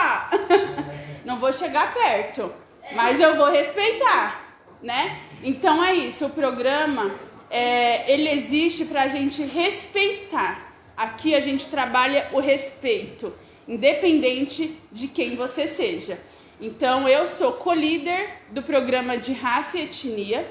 Não 1.25 1.39
vou 1.39 1.51
chegar 1.51 1.95
perto, 1.95 2.53
mas 2.93 3.19
eu 3.19 3.35
vou 3.35 3.49
respeitar, 3.49 4.55
né? 4.83 5.17
Então 5.43 5.83
é 5.83 5.95
isso, 5.95 6.27
o 6.27 6.29
programa, 6.29 7.11
é, 7.49 8.11
ele 8.11 8.29
existe 8.29 8.85
para 8.85 9.01
a 9.01 9.07
gente 9.07 9.41
respeitar. 9.41 10.73
Aqui 10.95 11.33
a 11.33 11.39
gente 11.39 11.67
trabalha 11.69 12.27
o 12.31 12.39
respeito, 12.39 13.33
independente 13.67 14.79
de 14.91 15.07
quem 15.07 15.35
você 15.35 15.65
seja. 15.65 16.19
Então 16.61 17.09
eu 17.09 17.25
sou 17.25 17.53
co-líder 17.53 18.29
do 18.51 18.61
programa 18.61 19.17
de 19.17 19.33
raça 19.33 19.75
e 19.79 19.81
etnia. 19.81 20.47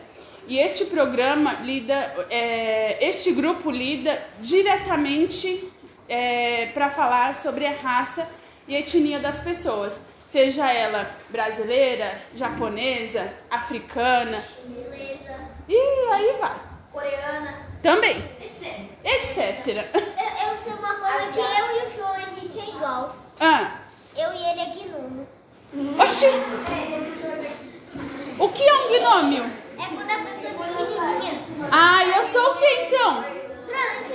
E 0.46 0.58
este 0.58 0.84
programa 0.86 1.54
lida, 1.62 2.26
é, 2.30 2.98
este 3.06 3.32
grupo 3.32 3.70
lida 3.70 4.20
diretamente 4.40 5.72
para 6.74 6.90
falar 6.90 7.34
sobre 7.36 7.66
a 7.66 7.72
raça 7.72 8.28
e 8.68 8.74
etnia 8.76 9.18
das 9.18 9.36
pessoas, 9.38 9.98
seja 10.26 10.70
ela 10.70 11.10
brasileira, 11.30 12.20
japonesa, 12.34 13.32
africana, 13.50 14.44
Beleza. 14.66 15.34
e 15.68 15.76
aí 16.12 16.36
vai. 16.38 16.56
Coreana, 16.92 17.54
Também, 17.82 18.16
etc. 18.40 18.68
etc. 19.02 19.66
Eu, 19.94 20.50
eu 20.50 20.56
sei 20.56 20.72
uma 20.74 20.94
coisa 20.94 21.32
que 21.32 21.38
eu 21.38 21.44
e 21.82 21.86
o 21.86 21.96
João 21.96 22.16
Henrique 22.20 22.60
é 22.60 22.68
igual. 22.76 23.16
Ah, 23.40 23.78
Eu 24.16 24.32
e 24.32 24.50
ele 24.50 24.60
é 24.60 24.66
gnomo. 24.66 25.26
oxi! 26.00 26.26
O 28.38 28.48
que 28.50 28.62
é 28.62 28.74
um 28.74 28.88
gnômio? 29.00 29.63
É 29.78 29.86
quando 29.86 30.10
a 30.10 30.18
pessoa 30.18 30.66
é 30.66 30.72
pequenininha. 30.72 31.40
Ah, 31.70 32.04
eu 32.04 32.24
sou 32.24 32.52
o 32.52 32.54
que 32.56 32.66
então? 32.82 33.24
Pronto. 33.66 34.14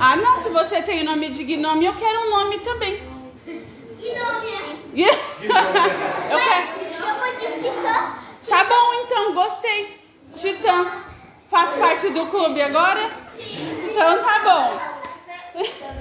Ah, 0.00 0.16
não, 0.16 0.38
se 0.38 0.48
você 0.48 0.82
tem 0.82 1.02
o 1.02 1.04
nome 1.04 1.28
de 1.28 1.44
gnome, 1.44 1.84
eu 1.84 1.94
quero 1.94 2.20
um 2.20 2.30
nome 2.30 2.58
também. 2.58 3.02
Gnome. 4.00 4.50
Eu 6.30 6.38
quero. 6.38 6.80
Me 6.80 6.88
chama 6.96 7.30
de 7.32 7.46
Titã. 7.60 8.14
Tá 8.48 8.64
bom, 8.64 8.94
então, 9.04 9.34
gostei. 9.34 10.00
Titã, 10.34 10.90
faz 11.48 11.70
parte 11.74 12.08
do 12.10 12.26
clube 12.26 12.60
agora? 12.60 13.10
Então 13.38 14.24
tá 14.24 14.38
bom. 14.42 14.80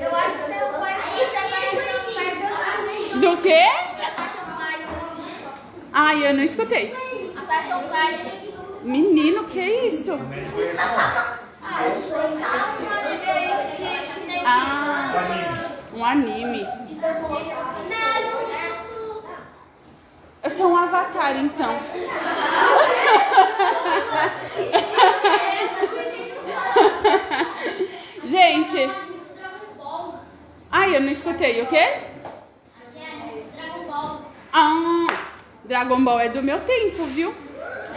Eu 0.01 0.15
acho 0.15 0.38
que 0.38 0.43
você 0.43 0.59
não 0.59 0.79
vai 0.79 0.93
Do 3.19 3.38
quê? 3.41 3.65
vai 4.57 4.88
Ai, 5.91 6.27
eu 6.27 6.33
não 6.33 6.43
escutei. 6.43 6.95
Menino, 8.83 9.45
que 9.45 9.59
isso? 9.59 10.19
Ah, 14.45 15.13
um 15.93 16.05
anime. 16.05 16.67
Eu 20.43 20.49
sou 20.49 20.71
um 20.71 20.77
avatar, 20.77 21.35
então. 21.38 21.79
Gente, 28.25 28.89
ai, 30.71 30.95
eu 30.95 31.01
não 31.01 31.09
escutei. 31.09 31.62
O 31.63 31.67
quê? 31.67 31.99
Ah, 34.53 35.07
Dragon 35.69 36.03
Ball 36.03 36.19
é 36.19 36.29
do 36.29 36.41
meu 36.41 36.60
tempo, 36.62 37.05
viu? 37.05 37.32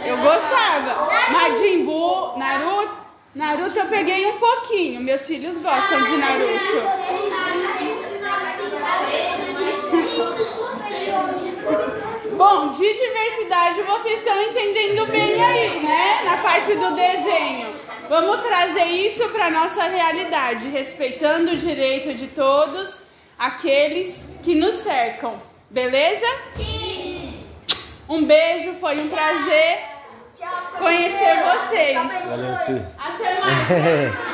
Eu 0.05 0.17
gostava. 0.17 1.09
Majin 1.31 1.83
Buu, 1.83 2.37
Naruto. 2.37 2.97
Naruto 3.33 3.79
eu 3.79 3.87
peguei 3.87 4.27
um 4.27 4.37
pouquinho. 4.37 5.01
Meus 5.01 5.23
filhos 5.23 5.57
gostam 5.57 6.03
de 6.03 6.17
Naruto. 6.17 6.83
Bom, 12.37 12.69
de 12.69 12.93
diversidade 12.93 13.81
vocês 13.81 14.19
estão 14.19 14.39
entendendo 14.43 15.07
bem 15.07 15.43
aí, 15.43 15.79
né? 15.79 16.21
Na 16.25 16.37
parte 16.43 16.75
do 16.75 16.93
desenho. 16.93 17.73
Vamos 18.07 18.43
trazer 18.43 18.85
isso 18.85 19.27
para 19.29 19.49
nossa 19.49 19.81
realidade, 19.85 20.67
respeitando 20.67 21.53
o 21.53 21.57
direito 21.57 22.13
de 22.13 22.27
todos 22.27 22.99
aqueles 23.39 24.23
que 24.43 24.53
nos 24.53 24.75
cercam. 24.75 25.41
Beleza? 25.71 26.27
Sim. 26.55 26.92
Um 28.09 28.25
beijo, 28.25 28.73
foi 28.73 28.99
um 28.99 29.09
prazer 29.09 29.93
conhecer 30.77 31.35
vocês. 31.43 31.97
Valeu, 32.27 32.55
Su. 32.57 32.81
Até 32.97 33.39
mais. 33.39 34.33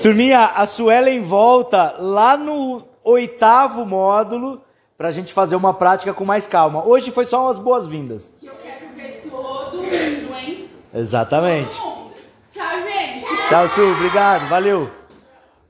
Turminha, 0.02 0.46
a 0.54 0.66
Suelen 0.66 1.22
volta 1.22 1.94
lá 1.98 2.36
no 2.36 2.82
oitavo 3.02 3.84
módulo 3.84 4.62
pra 4.96 5.10
gente 5.10 5.32
fazer 5.32 5.56
uma 5.56 5.74
prática 5.74 6.14
com 6.14 6.24
mais 6.24 6.46
calma. 6.46 6.86
Hoje 6.86 7.10
foi 7.10 7.26
só 7.26 7.46
umas 7.46 7.58
boas-vindas. 7.58 8.32
Eu 8.42 8.54
quero 8.54 8.88
ver 8.94 9.22
todo 9.28 9.76
mundo, 9.76 10.36
hein? 10.38 10.70
Exatamente. 10.94 11.78
Mundo. 11.80 12.14
Tchau, 12.52 12.82
gente. 12.82 13.48
Tchau, 13.48 13.68
Su. 13.68 13.82
Obrigado. 13.82 14.48
Valeu. 14.48 14.90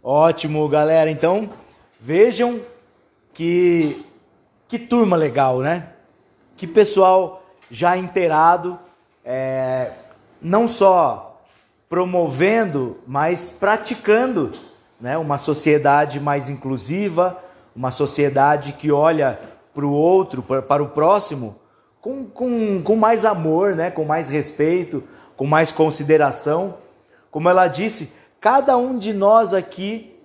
Ótimo, 0.03 0.69
galera. 0.69 1.11
Então, 1.11 1.51
vejam 1.99 2.61
que 3.35 4.05
que 4.69 4.79
turma 4.79 5.17
legal, 5.17 5.59
né? 5.61 5.91
Que 6.57 6.67
pessoal 6.67 7.43
já 7.71 7.97
inteirado, 7.99 8.79
é, 9.25 9.93
não 10.41 10.67
só 10.67 11.43
promovendo, 11.89 12.99
mas 13.07 13.51
praticando 13.51 14.53
né? 15.01 15.19
uma 15.19 15.37
sociedade 15.37 16.19
mais 16.19 16.49
inclusiva, 16.49 17.37
uma 17.75 17.91
sociedade 17.91 18.73
que 18.73 18.91
olha 18.91 19.39
para 19.75 19.85
o 19.85 19.93
outro, 19.93 20.43
para 20.43 20.83
o 20.83 20.89
próximo, 20.89 21.57
com, 22.01 22.25
com, 22.25 22.81
com 22.83 22.97
mais 22.97 23.27
amor, 23.27 23.75
né? 23.75 23.91
com 23.91 24.07
mais 24.07 24.31
respeito, 24.31 25.05
com 25.37 25.47
mais 25.47 25.71
consideração. 25.71 26.77
Como 27.31 27.51
ela 27.51 27.69
disse, 27.69 28.13
cada 28.41 28.79
um 28.79 28.99
de 28.99 29.13
nós 29.13 29.53
aqui 29.53 30.19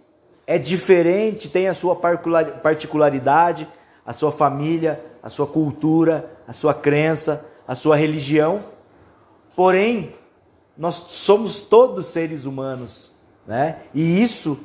é 0.47 0.57
diferente, 0.57 1.49
tem 1.49 1.67
a 1.67 1.73
sua 1.73 1.95
particular- 1.95 2.59
particularidade, 2.61 3.67
a 4.05 4.13
sua 4.13 4.31
família, 4.31 5.10
a 5.21 5.29
sua 5.29 5.47
cultura, 5.47 6.29
a 6.47 6.53
sua 6.53 6.73
crença, 6.73 7.45
a 7.67 7.75
sua 7.75 7.95
religião. 7.95 8.63
Porém, 9.55 10.15
nós 10.77 10.95
somos 11.09 11.61
todos 11.61 12.07
seres 12.07 12.45
humanos, 12.45 13.13
né? 13.45 13.77
E 13.93 14.21
isso 14.21 14.59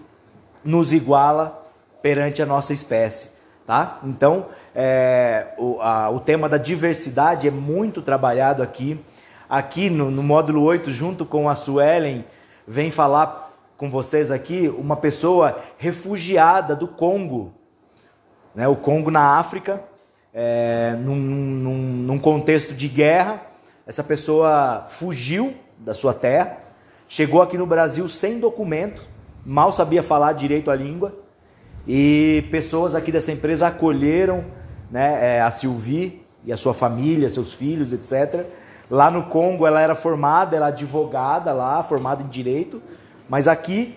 nos 0.64 0.92
iguala 0.92 1.64
perante 2.02 2.40
a 2.42 2.46
nossa 2.46 2.72
espécie, 2.72 3.30
tá? 3.66 3.98
Então, 4.04 4.46
é, 4.74 5.54
o, 5.58 5.80
a- 5.80 6.08
o 6.10 6.20
tema 6.20 6.48
da 6.48 6.56
diversidade 6.58 7.48
é 7.48 7.50
muito 7.50 8.00
trabalhado 8.02 8.62
aqui. 8.62 9.00
Aqui 9.48 9.90
no, 9.90 10.10
no 10.10 10.22
módulo 10.22 10.62
8, 10.62 10.90
junto 10.92 11.24
com 11.24 11.48
a 11.48 11.54
Suelen, 11.54 12.24
vem 12.66 12.90
falar 12.90 13.52
com 13.76 13.90
vocês 13.90 14.30
aqui 14.30 14.68
uma 14.68 14.96
pessoa 14.96 15.60
refugiada 15.76 16.74
do 16.74 16.88
Congo, 16.88 17.52
né? 18.54 18.66
O 18.66 18.74
Congo 18.76 19.10
na 19.10 19.38
África, 19.38 19.82
é, 20.38 20.94
num, 21.00 21.16
num, 21.16 21.78
num 21.78 22.18
contexto 22.18 22.74
de 22.74 22.88
guerra, 22.88 23.40
essa 23.86 24.04
pessoa 24.04 24.86
fugiu 24.90 25.54
da 25.78 25.94
sua 25.94 26.12
terra, 26.12 26.58
chegou 27.08 27.40
aqui 27.40 27.56
no 27.56 27.64
Brasil 27.64 28.06
sem 28.06 28.38
documento, 28.38 29.02
mal 29.46 29.72
sabia 29.72 30.02
falar 30.02 30.34
direito 30.34 30.70
a 30.70 30.76
língua, 30.76 31.14
e 31.88 32.44
pessoas 32.50 32.94
aqui 32.94 33.10
dessa 33.10 33.32
empresa 33.32 33.68
acolheram 33.68 34.44
né, 34.90 35.36
é, 35.36 35.40
a 35.40 35.50
Sylvie 35.50 36.22
e 36.44 36.52
a 36.52 36.56
sua 36.56 36.74
família, 36.74 37.30
seus 37.30 37.54
filhos, 37.54 37.94
etc. 37.94 38.44
Lá 38.90 39.10
no 39.10 39.24
Congo 39.24 39.66
ela 39.66 39.80
era 39.80 39.94
formada, 39.94 40.54
ela 40.54 40.66
era 40.66 40.74
advogada 40.74 41.54
lá, 41.54 41.82
formada 41.82 42.22
em 42.22 42.28
direito, 42.28 42.82
mas 43.26 43.48
aqui 43.48 43.96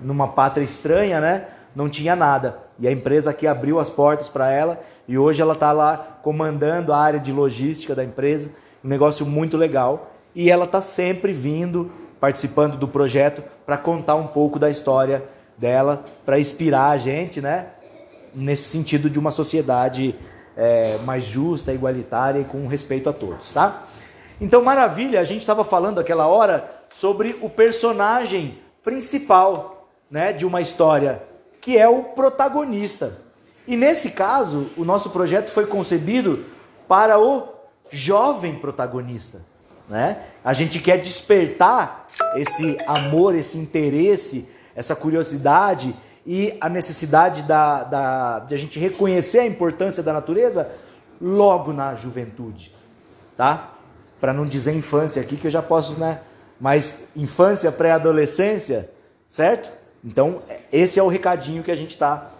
numa 0.00 0.28
pátria 0.28 0.62
estranha, 0.62 1.20
né? 1.20 1.46
Não 1.74 1.88
tinha 1.88 2.16
nada. 2.16 2.58
E 2.78 2.88
a 2.88 2.92
empresa 2.92 3.30
aqui 3.30 3.46
abriu 3.46 3.78
as 3.78 3.90
portas 3.90 4.28
para 4.28 4.50
ela 4.50 4.80
e 5.06 5.18
hoje 5.18 5.42
ela 5.42 5.54
está 5.54 5.72
lá 5.72 6.18
comandando 6.22 6.92
a 6.92 6.98
área 6.98 7.20
de 7.20 7.32
logística 7.32 7.94
da 7.94 8.04
empresa, 8.04 8.50
um 8.84 8.88
negócio 8.88 9.26
muito 9.26 9.56
legal. 9.56 10.10
E 10.34 10.50
ela 10.50 10.64
está 10.64 10.80
sempre 10.80 11.32
vindo, 11.32 11.90
participando 12.20 12.76
do 12.76 12.86
projeto 12.86 13.42
para 13.66 13.76
contar 13.76 14.14
um 14.14 14.26
pouco 14.26 14.58
da 14.58 14.70
história 14.70 15.24
dela, 15.58 16.04
para 16.24 16.38
inspirar 16.38 16.90
a 16.90 16.98
gente, 16.98 17.40
né? 17.40 17.66
Nesse 18.34 18.64
sentido 18.64 19.10
de 19.10 19.18
uma 19.18 19.30
sociedade 19.30 20.14
é, 20.56 20.98
mais 21.04 21.24
justa, 21.24 21.72
igualitária 21.72 22.40
e 22.40 22.44
com 22.44 22.66
respeito 22.66 23.08
a 23.08 23.12
todos, 23.12 23.52
tá? 23.52 23.82
Então, 24.40 24.62
maravilha, 24.62 25.20
a 25.20 25.24
gente 25.24 25.40
estava 25.40 25.64
falando 25.64 25.98
aquela 25.98 26.26
hora 26.26 26.70
sobre 26.88 27.36
o 27.42 27.50
personagem 27.50 28.58
principal 28.82 29.88
né, 30.10 30.32
de 30.32 30.46
uma 30.46 30.60
história, 30.60 31.22
que 31.60 31.76
é 31.76 31.88
o 31.88 32.04
protagonista. 32.04 33.18
E 33.66 33.76
nesse 33.76 34.10
caso, 34.10 34.70
o 34.76 34.84
nosso 34.84 35.10
projeto 35.10 35.50
foi 35.50 35.66
concebido 35.66 36.44
para 36.88 37.20
o 37.20 37.48
jovem 37.90 38.56
protagonista. 38.56 39.42
Né? 39.88 40.22
A 40.44 40.52
gente 40.52 40.78
quer 40.78 40.98
despertar 40.98 42.06
esse 42.34 42.78
amor, 42.86 43.34
esse 43.34 43.58
interesse, 43.58 44.48
essa 44.74 44.94
curiosidade 44.96 45.94
e 46.26 46.56
a 46.60 46.68
necessidade 46.68 47.42
da, 47.42 47.84
da, 47.84 48.38
de 48.40 48.54
a 48.54 48.58
gente 48.58 48.78
reconhecer 48.78 49.40
a 49.40 49.46
importância 49.46 50.02
da 50.02 50.12
natureza 50.12 50.70
logo 51.20 51.72
na 51.72 51.94
juventude. 51.94 52.74
Tá? 53.36 53.72
Para 54.20 54.32
não 54.32 54.46
dizer 54.46 54.74
infância 54.74 55.20
aqui, 55.20 55.36
que 55.36 55.46
eu 55.46 55.50
já 55.50 55.62
posso, 55.62 55.98
né? 55.98 56.20
Mas 56.60 57.08
infância, 57.16 57.72
pré-adolescência, 57.72 58.90
certo? 59.26 59.70
Então, 60.04 60.42
esse 60.72 60.98
é 60.98 61.02
o 61.02 61.08
recadinho 61.08 61.62
que 61.62 61.70
a 61.70 61.76
gente 61.76 61.90
está 61.90 62.30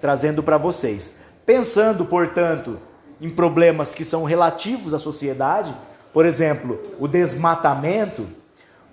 trazendo 0.00 0.42
para 0.42 0.56
vocês. 0.56 1.14
Pensando, 1.46 2.04
portanto, 2.06 2.78
em 3.20 3.30
problemas 3.30 3.94
que 3.94 4.04
são 4.04 4.24
relativos 4.24 4.94
à 4.94 4.98
sociedade, 4.98 5.74
por 6.12 6.24
exemplo, 6.24 6.78
o 6.98 7.06
desmatamento, 7.06 8.26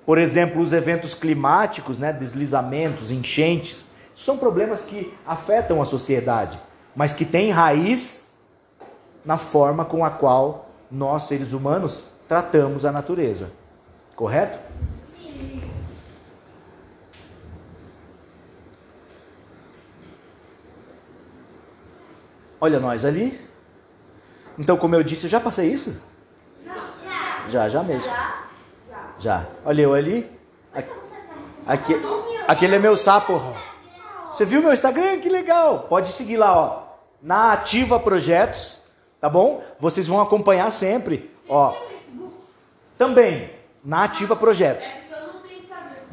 por 0.06 0.17
exemplo, 0.17 0.62
os 0.62 0.73
eventos 0.73 1.13
climáticos, 1.13 1.97
né, 1.97 2.12
deslizamentos, 2.12 3.12
enchentes, 3.12 3.86
são 4.15 4.38
problemas 4.38 4.84
que 4.84 5.13
afetam 5.25 5.82
a 5.82 5.86
sociedade, 5.86 6.60
mas 6.95 7.13
que 7.13 7.23
têm 7.25 7.51
raiz 7.51 8.27
na 9.23 9.38
forma 9.38 9.86
com 9.86 10.04
a 10.04 10.10
qual 10.10 10.69
nós, 10.91 11.23
seres 11.23 11.54
humanos, 11.54 12.06
tratamos 12.27 12.86
a 12.86 12.91
natureza. 12.91 13.51
Correto? 14.15 14.60
Olha 22.62 22.80
nós 22.80 23.04
ali. 23.04 23.41
Então, 24.58 24.78
como 24.78 24.93
eu 24.93 25.02
disse, 25.02 25.26
eu 25.26 25.30
já 25.30 25.39
passei 25.39 25.71
isso? 25.71 26.00
Já, 27.50 27.67
já 27.67 27.82
mesmo. 27.82 28.12
Já. 29.17 29.47
Olha 29.65 29.82
eu 29.82 29.93
ali. 29.95 30.30
Aqui, 31.65 31.95
aquele 32.47 32.76
é 32.76 32.80
meu 32.80 32.95
sapo. 32.95 33.41
Você 34.32 34.45
viu 34.45 34.62
meu 34.62 34.71
Instagram? 34.71 35.19
Que 35.19 35.30
legal. 35.30 35.88
Pode 35.89 36.12
seguir 36.12 36.38
lá, 36.38 36.56
ó. 36.56 36.84
Na 37.21 37.54
Ativa 37.54 38.00
Projetos, 38.00 38.80
tá 39.19 39.28
bom? 39.28 39.63
Vocês 39.80 40.08
vão 40.08 40.21
acompanhar 40.21 40.71
sempre, 40.71 41.32
ó. 41.50 41.76
Também 42.97 43.50
na 43.84 44.04
Ativa 44.04 44.36
Projetos. 44.36 44.88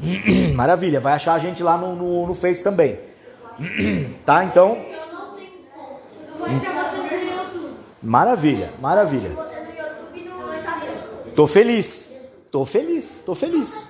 Maravilha, 0.55 1.01
vai 1.01 1.13
achar 1.13 1.35
a 1.35 1.39
gente 1.39 1.63
lá 1.63 1.77
no, 1.77 1.95
no, 1.95 2.27
no 2.27 2.35
Face 2.35 2.65
também. 2.65 2.99
Tá? 4.25 4.45
Então, 4.45 4.85
maravilha, 8.03 8.73
maravilha. 8.81 9.31
Tô 11.35 11.47
feliz. 11.47 12.09
Tô 12.51 12.65
feliz, 12.65 13.23
tô 13.27 13.35
feliz. 13.35 13.87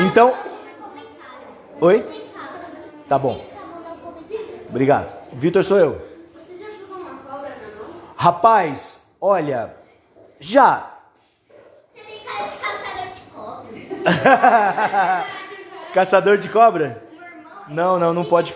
Então, 0.00 0.34
oi? 1.80 2.04
Tá 3.08 3.18
bom. 3.18 3.44
Obrigado. 4.68 5.14
Vitor 5.32 5.64
sou 5.64 5.78
eu. 5.78 6.00
Você 6.34 6.58
já 6.58 6.70
jogou 6.70 6.98
uma 6.98 7.16
cobra 7.18 7.50
na 7.50 7.82
mão? 7.82 8.00
Rapaz, 8.16 9.06
olha, 9.20 9.74
já. 10.38 10.90
Você 11.94 12.02
tem 12.04 12.20
cara 12.24 12.48
de 12.48 12.56
caçador 12.58 13.14
de 13.14 13.20
cobra. 13.34 15.26
Caçador 15.94 16.38
de 16.38 16.48
cobra? 16.48 17.09
Não, 17.70 17.98
não, 17.98 18.12
não 18.12 18.24
pode. 18.24 18.54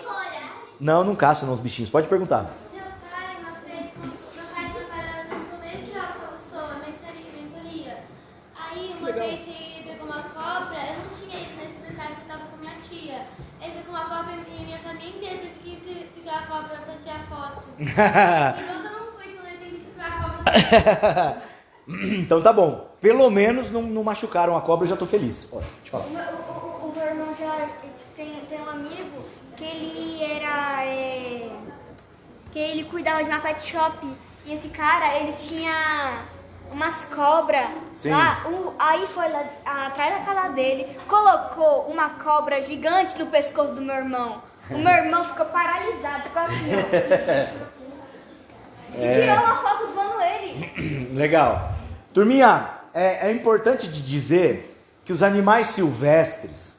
Não, 0.79 1.03
não 1.03 1.15
caça 1.15 1.45
não 1.45 1.53
os 1.53 1.59
bichinhos. 1.59 1.89
Pode 1.89 2.07
perguntar. 2.07 2.43
Meu 2.73 2.81
pai, 2.83 3.25
uma 3.39 3.51
vez, 3.65 3.81
meu 3.95 4.11
pai 4.51 4.65
trabalhava 4.75 5.35
no 5.35 5.59
meio 5.61 5.85
que 5.85 5.97
a 5.97 6.27
pessoa, 6.27 6.75
mentoria, 6.75 7.31
mentoria. 7.33 7.97
Aí 8.59 8.95
uma 8.99 9.11
vez 9.11 9.47
ele 9.47 9.83
pegou 9.87 10.05
uma 10.07 10.21
cobra, 10.23 10.75
eu 10.75 10.97
não 10.99 11.09
tinha 11.17 11.39
ido 11.41 11.55
nesse 11.55 11.79
mercado 11.79 12.15
que 12.15 12.25
tava 12.27 12.43
com 12.51 12.57
minha 12.57 12.75
tia. 12.81 13.25
Ele 13.61 13.71
pegou 13.79 13.95
uma 13.95 14.05
cobra 14.05 14.33
e 14.33 14.65
minha 14.65 14.77
família 14.77 15.09
inteira 15.15 15.37
teve 15.37 15.77
que 15.77 16.11
segurar 16.13 16.39
a 16.43 16.47
cobra 16.47 16.77
pra 16.77 16.93
tirar 17.01 17.25
foto. 17.29 17.67
Então 17.79 18.75
eu 18.75 18.83
não 18.83 19.11
fui, 19.13 19.25
então 19.31 19.47
eu 19.47 19.57
tenho 19.59 19.71
que 19.71 19.79
segurar 19.79 20.07
a 20.07 20.19
cobra. 20.19 21.43
então 22.19 22.41
tá 22.41 22.51
bom. 22.51 22.89
Pelo 22.99 23.29
menos 23.29 23.69
não, 23.71 23.81
não 23.83 24.03
machucaram 24.03 24.57
a 24.57 24.61
cobra, 24.61 24.85
eu 24.85 24.89
já 24.89 24.97
tô 24.97 25.05
feliz. 25.05 25.47
Olha, 25.53 25.65
deixa 25.81 25.95
eu 25.95 26.01
O 26.01 26.03
o- 26.03 26.89
o 26.89 26.93
meu 26.95 27.05
irmão 27.05 27.33
já 27.37 27.69
tem, 28.15 28.33
tem 28.47 28.61
um 28.61 28.69
amigo 28.69 29.25
que 29.55 29.63
ele 29.63 30.23
era. 30.23 30.85
é, 30.85 31.49
que 32.51 32.59
ele 32.59 32.85
cuidava 32.85 33.23
de 33.23 33.29
uma 33.29 33.39
pet 33.39 33.61
shop. 33.61 34.07
E 34.45 34.53
esse 34.53 34.69
cara, 34.69 35.17
ele 35.17 35.33
tinha 35.33 36.23
umas 36.71 37.03
cobras 37.05 37.67
Sim. 37.93 38.11
lá. 38.11 38.45
O, 38.47 38.73
aí 38.79 39.05
foi 39.07 39.29
lá 39.29 39.45
atrás 39.65 40.19
da 40.19 40.33
casa 40.33 40.49
dele, 40.49 40.97
colocou 41.07 41.91
uma 41.91 42.11
cobra 42.11 42.61
gigante 42.63 43.17
no 43.17 43.27
pescoço 43.27 43.73
do 43.73 43.81
meu 43.81 43.95
irmão. 43.95 44.41
O 44.69 44.77
meu 44.77 44.93
irmão 44.93 45.23
ficou 45.23 45.45
paralisado, 45.45 46.23
ficou 46.23 46.41
assim. 46.41 47.65
E 48.97 49.09
tirou 49.09 49.35
uma 49.35 49.57
foto 49.57 49.87
zoando 49.87 50.21
ele. 50.21 51.09
Legal. 51.13 51.73
Turminha, 52.13 52.69
é, 52.93 53.27
é 53.27 53.31
importante 53.31 53.89
de 53.89 54.01
dizer 54.01 54.73
que 55.03 55.11
os 55.11 55.21
animais 55.21 55.67
silvestres, 55.67 56.74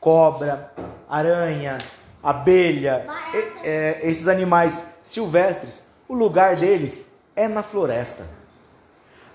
cobra, 0.00 0.72
aranha, 1.08 1.78
abelha, 2.22 3.06
e- 3.34 3.52
é, 3.66 4.00
esses 4.02 4.28
animais 4.28 4.84
silvestres, 5.02 5.82
o 6.08 6.14
lugar 6.14 6.56
deles 6.56 7.06
é 7.36 7.48
na 7.48 7.62
floresta. 7.62 8.24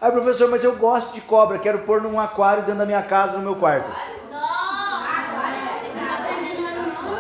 Aí, 0.02 0.12
professor, 0.12 0.50
mas 0.50 0.64
eu 0.64 0.76
gosto 0.76 1.14
de 1.14 1.22
cobra, 1.22 1.58
quero 1.58 1.80
pôr 1.80 2.02
num 2.02 2.20
aquário 2.20 2.64
dentro 2.64 2.80
da 2.80 2.86
minha 2.86 3.02
casa, 3.02 3.38
no 3.38 3.44
meu 3.44 3.56
quarto. 3.56 3.90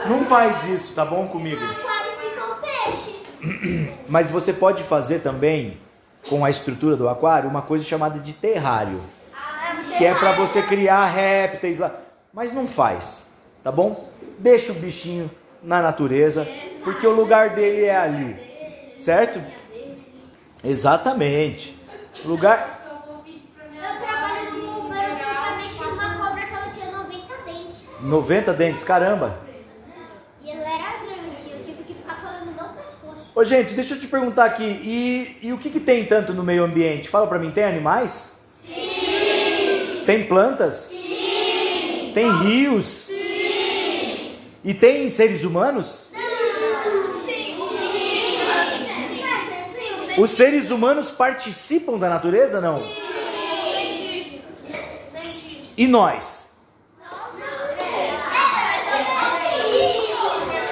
Não 0.09 0.25
faz 0.25 0.65
isso, 0.67 0.93
tá 0.93 1.05
bom 1.05 1.27
comigo? 1.27 1.61
No 1.63 1.71
aquário 1.71 2.11
fica 2.19 2.45
o 2.45 2.55
peixe. 2.57 3.93
Mas 4.09 4.29
você 4.29 4.51
pode 4.51 4.83
fazer 4.83 5.19
também, 5.19 5.79
com 6.29 6.43
a 6.43 6.49
estrutura 6.49 6.97
do 6.97 7.07
aquário, 7.07 7.49
uma 7.49 7.61
coisa 7.61 7.85
chamada 7.85 8.19
de 8.19 8.33
terrário. 8.33 9.01
Que 9.97 10.05
é 10.05 10.13
para 10.13 10.33
você 10.33 10.61
criar 10.61 11.05
répteis 11.05 11.79
lá. 11.79 11.91
Mas 12.33 12.51
não 12.51 12.67
faz, 12.67 13.27
tá 13.63 13.71
bom? 13.71 14.09
Deixa 14.37 14.73
o 14.73 14.75
bichinho 14.75 15.31
na 15.63 15.81
natureza, 15.81 16.47
porque 16.83 17.07
o 17.07 17.11
lugar 17.11 17.51
dele 17.51 17.85
é 17.85 17.95
ali. 17.95 18.35
Certo? 18.95 19.41
Exatamente. 20.63 21.77
O 22.23 22.27
lugar. 22.27 22.81
Eu 23.25 24.05
trabalho 24.05 24.51
no 24.51 24.85
Uber, 24.85 24.97
eu 24.97 25.35
chamei 25.35 25.69
tinha 25.69 25.87
uma 25.89 26.15
cobra 26.17 26.45
que 26.45 26.53
ela 26.53 26.69
tinha 26.71 26.91
90 26.91 27.33
dentes. 27.45 28.01
90 28.01 28.53
dentes, 28.53 28.83
caramba. 28.83 29.37
E 30.41 30.49
ela 30.49 30.61
era 30.61 30.97
grande, 30.99 31.51
eu 31.51 31.63
tive 31.65 31.83
que 31.83 31.93
ficar 31.93 32.21
colando 32.21 32.45
no 32.45 32.53
meu 32.53 32.65
pescoço. 32.73 33.31
Ô, 33.35 33.43
gente, 33.43 33.73
deixa 33.73 33.95
eu 33.95 33.99
te 33.99 34.07
perguntar 34.07 34.45
aqui. 34.45 34.63
E, 34.63 35.37
e 35.47 35.53
o 35.53 35.57
que, 35.57 35.69
que 35.69 35.79
tem 35.79 36.05
tanto 36.05 36.33
no 36.33 36.43
meio 36.43 36.63
ambiente? 36.63 37.09
Fala 37.09 37.27
pra 37.27 37.39
mim, 37.39 37.51
tem 37.51 37.63
animais? 37.63 38.35
Sim. 38.65 40.03
Tem 40.05 40.25
plantas? 40.25 40.75
Sim. 40.75 42.11
Tem 42.13 42.31
rios? 42.41 42.85
Sim. 42.85 43.12
E 44.63 44.73
tem 44.73 45.09
seres 45.09 45.43
humanos? 45.43 46.09
Os 50.17 50.31
seres 50.31 50.69
humanos 50.69 51.11
participam 51.11 51.97
da 51.97 52.09
natureza, 52.09 52.61
não? 52.61 52.81
E 55.75 55.87
nós? 55.87 56.47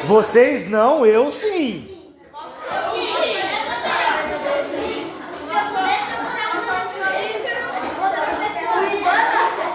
Vocês 0.05 0.69
não, 0.69 1.05
eu 1.05 1.31
sim. 1.31 1.87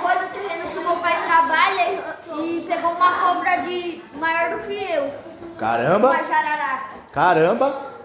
Foi 0.02 0.14
no 0.14 0.28
terreno 0.28 0.70
que 0.70 0.78
meu 0.78 0.96
pai 0.96 1.26
trabalha 1.26 2.04
e 2.38 2.64
pegou 2.68 2.92
uma 2.92 3.12
cobra 3.18 3.56
de 3.62 4.02
maior 4.18 4.50
do 4.50 4.55
que 4.66 4.92
eu. 4.92 5.12
Caramba, 5.58 6.10
Uma 6.10 6.24
jararaca. 6.24 6.88
caramba. 7.12 7.96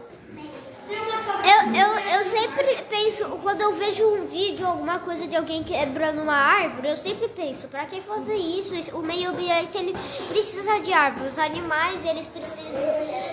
Eu, 1.43 1.73
eu, 1.73 1.99
eu 2.19 2.25
sempre 2.25 2.83
penso, 2.89 3.27
quando 3.41 3.61
eu 3.61 3.73
vejo 3.73 4.05
um 4.05 4.25
vídeo, 4.27 4.67
alguma 4.67 4.99
coisa 4.99 5.25
de 5.27 5.35
alguém 5.35 5.63
quebrando 5.63 6.21
uma 6.21 6.35
árvore, 6.35 6.89
eu 6.89 6.97
sempre 6.97 7.27
penso, 7.29 7.67
pra 7.67 7.85
que 7.85 7.99
fazer 8.01 8.35
isso? 8.35 8.75
Isso- 8.75 8.95
O 8.95 9.01
meio 9.01 9.29
ambiente, 9.31 9.75
ele 9.77 9.95
precisa 10.29 10.79
de 10.81 10.93
árvores, 10.93 11.33
os 11.33 11.39
animais, 11.39 12.05
eles 12.05 12.27
precisam. 12.27 12.79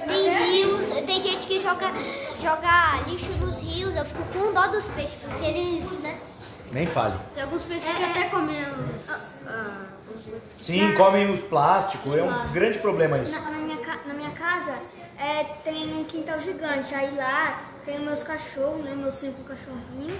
Tem 0.06 0.28
rios, 0.46 0.88
tem 1.06 1.20
gente 1.20 1.46
que 1.46 1.60
joga, 1.60 1.92
joga 2.40 3.02
lixo 3.08 3.30
nos 3.40 3.60
rios, 3.62 3.94
eu 3.94 4.04
fico 4.04 4.22
com 4.32 4.52
dó 4.52 4.68
dos 4.68 4.86
peixes, 4.88 5.18
porque 5.22 5.44
eles, 5.44 5.90
né? 6.00 6.16
Nem 6.72 6.86
fale. 6.86 7.14
Tem 7.34 7.42
alguns 7.44 7.62
peixes 7.62 7.90
que 7.90 8.04
até 8.04 8.24
comem 8.24 8.56
os... 8.94 9.38
Sim, 10.58 10.94
comem 10.96 11.30
os 11.32 11.40
plásticos, 11.40 12.14
é 12.14 12.22
um 12.22 12.52
grande 12.52 12.78
problema 12.78 13.18
isso. 13.18 13.32
Na, 13.32 13.50
na 13.50 13.58
minha, 13.58 13.78
na 14.06 14.14
minha 14.14 14.30
casa 14.30 14.74
é, 15.18 15.44
tem 15.64 15.94
um 15.94 16.04
quintal 16.04 16.38
gigante. 16.38 16.94
Aí 16.94 17.14
lá 17.16 17.62
tem 17.84 17.98
meus 18.00 18.22
cachorros, 18.22 18.84
né? 18.84 18.94
Meus 18.94 19.14
cinco 19.14 19.42
cachorrinhos. 19.44 20.18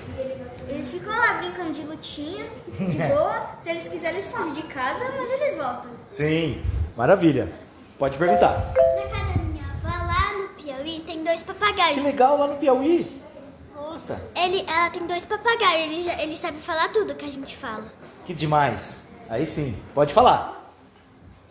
Eles 0.69 0.91
ficam 0.91 1.13
lá 1.15 1.35
brincando 1.35 1.73
de 1.73 1.83
lutinha, 1.83 2.47
de 2.79 2.97
boa. 3.09 3.51
Se 3.61 3.71
eles 3.71 3.87
quiserem, 3.89 4.17
eles 4.17 4.29
fogem 4.31 4.53
de 4.55 4.63
casa, 4.63 5.05
mas 5.19 5.31
eles 5.31 5.57
voltam. 5.57 5.91
Sim, 6.09 6.63
maravilha. 6.97 7.49
Pode 7.99 8.17
perguntar. 8.17 8.53
Na 8.97 9.03
casa 9.09 9.39
da 9.39 9.45
minha 9.45 9.65
avó, 9.65 10.07
lá 10.07 10.39
no 10.39 10.49
Piauí, 10.51 11.01
tem 11.07 11.23
dois 11.23 11.43
Que 11.43 11.53
papagaios. 11.53 12.03
legal 12.05 12.39
lá 12.39 12.47
no 12.47 12.57
Piauí. 12.57 13.21
Nossa, 13.79 14.21
Ele, 14.37 14.65
ela 14.67 14.91
tem 14.91 15.07
dois 15.07 15.25
papagaios, 15.25 15.85
ele, 15.93 16.03
já- 16.03 16.21
ele 16.23 16.37
sabe 16.37 16.59
falar 16.59 16.89
tudo 16.89 17.15
que 17.15 17.25
a 17.25 17.33
gente 17.33 17.57
fala. 17.57 17.85
que 18.27 18.35
demais. 18.35 19.07
Aí 19.29 19.47
sim, 19.47 19.77
pode 19.95 20.13
falar. 20.13 20.73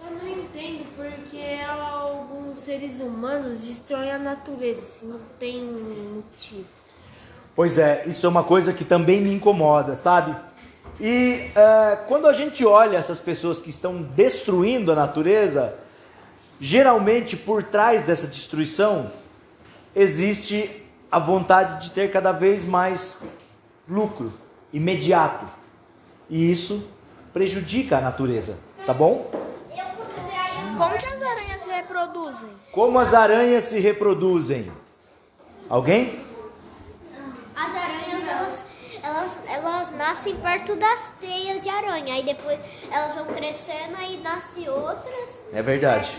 Eu 0.04 0.12
não 0.18 0.28
entendo 0.28 0.86
porque 0.96 1.42
alguns 1.68 2.58
seres 2.60 3.00
humanos 3.00 3.63
destroem 3.63 4.12
a 4.12 4.18
natureza, 4.20 4.82
se 4.82 5.06
não 5.06 5.20
tem 5.40 5.63
motivo. 5.63 6.66
Pois 7.56 7.78
é, 7.80 8.04
isso 8.06 8.26
é 8.26 8.30
uma 8.30 8.44
coisa 8.44 8.72
que 8.74 8.84
também 8.86 9.20
me 9.22 9.34
incomoda, 9.34 9.96
sabe? 9.96 10.36
E 11.00 11.50
é, 11.56 11.96
quando 12.08 12.28
a 12.28 12.34
gente 12.34 12.66
olha 12.66 12.98
essas 12.98 13.20
pessoas 13.20 13.60
que 13.60 13.70
estão 13.70 14.02
destruindo 14.02 14.92
a 14.92 14.96
natureza, 14.96 15.74
geralmente 16.60 17.36
por 17.38 17.63
trás 17.63 18.04
dessa 18.04 18.28
destruição 18.28 19.12
existe 19.96 20.84
a 21.12 21.20
vontade 21.20 21.86
de 21.86 21.91
ter 21.91 22.12
cada 22.12 22.32
vez 22.32 22.65
mais 22.65 23.17
lucro 23.88 24.34
imediato. 24.72 25.46
E 26.30 26.52
isso 26.52 26.88
prejudica 27.34 27.98
a 27.98 28.02
natureza, 28.02 28.58
tá 28.86 28.93
bom? 28.93 29.30
Como 30.78 30.93
que 30.93 31.06
as 31.08 31.22
aranhas 31.24 31.63
se 31.63 31.70
reproduzem? 31.70 32.50
Como 32.72 33.00
as 33.00 33.13
aranhas 33.13 33.63
se 33.63 33.80
reproduzem? 33.80 34.72
Alguém? 35.67 36.24
As 37.56 37.76
aranhas, 37.76 38.28
elas, 38.28 38.63
elas, 39.02 39.32
elas 39.48 39.91
nascem 39.98 40.36
perto 40.36 40.76
das 40.76 41.12
teias 41.20 41.63
de 41.63 41.70
aranha. 41.70 42.13
Aí 42.13 42.24
depois 42.24 42.60
elas 42.91 43.15
vão 43.15 43.26
crescendo, 43.26 43.96
aí 43.98 44.17
nascem 44.22 44.70
outras. 44.70 45.41
É 45.52 45.63
verdade. 45.63 46.15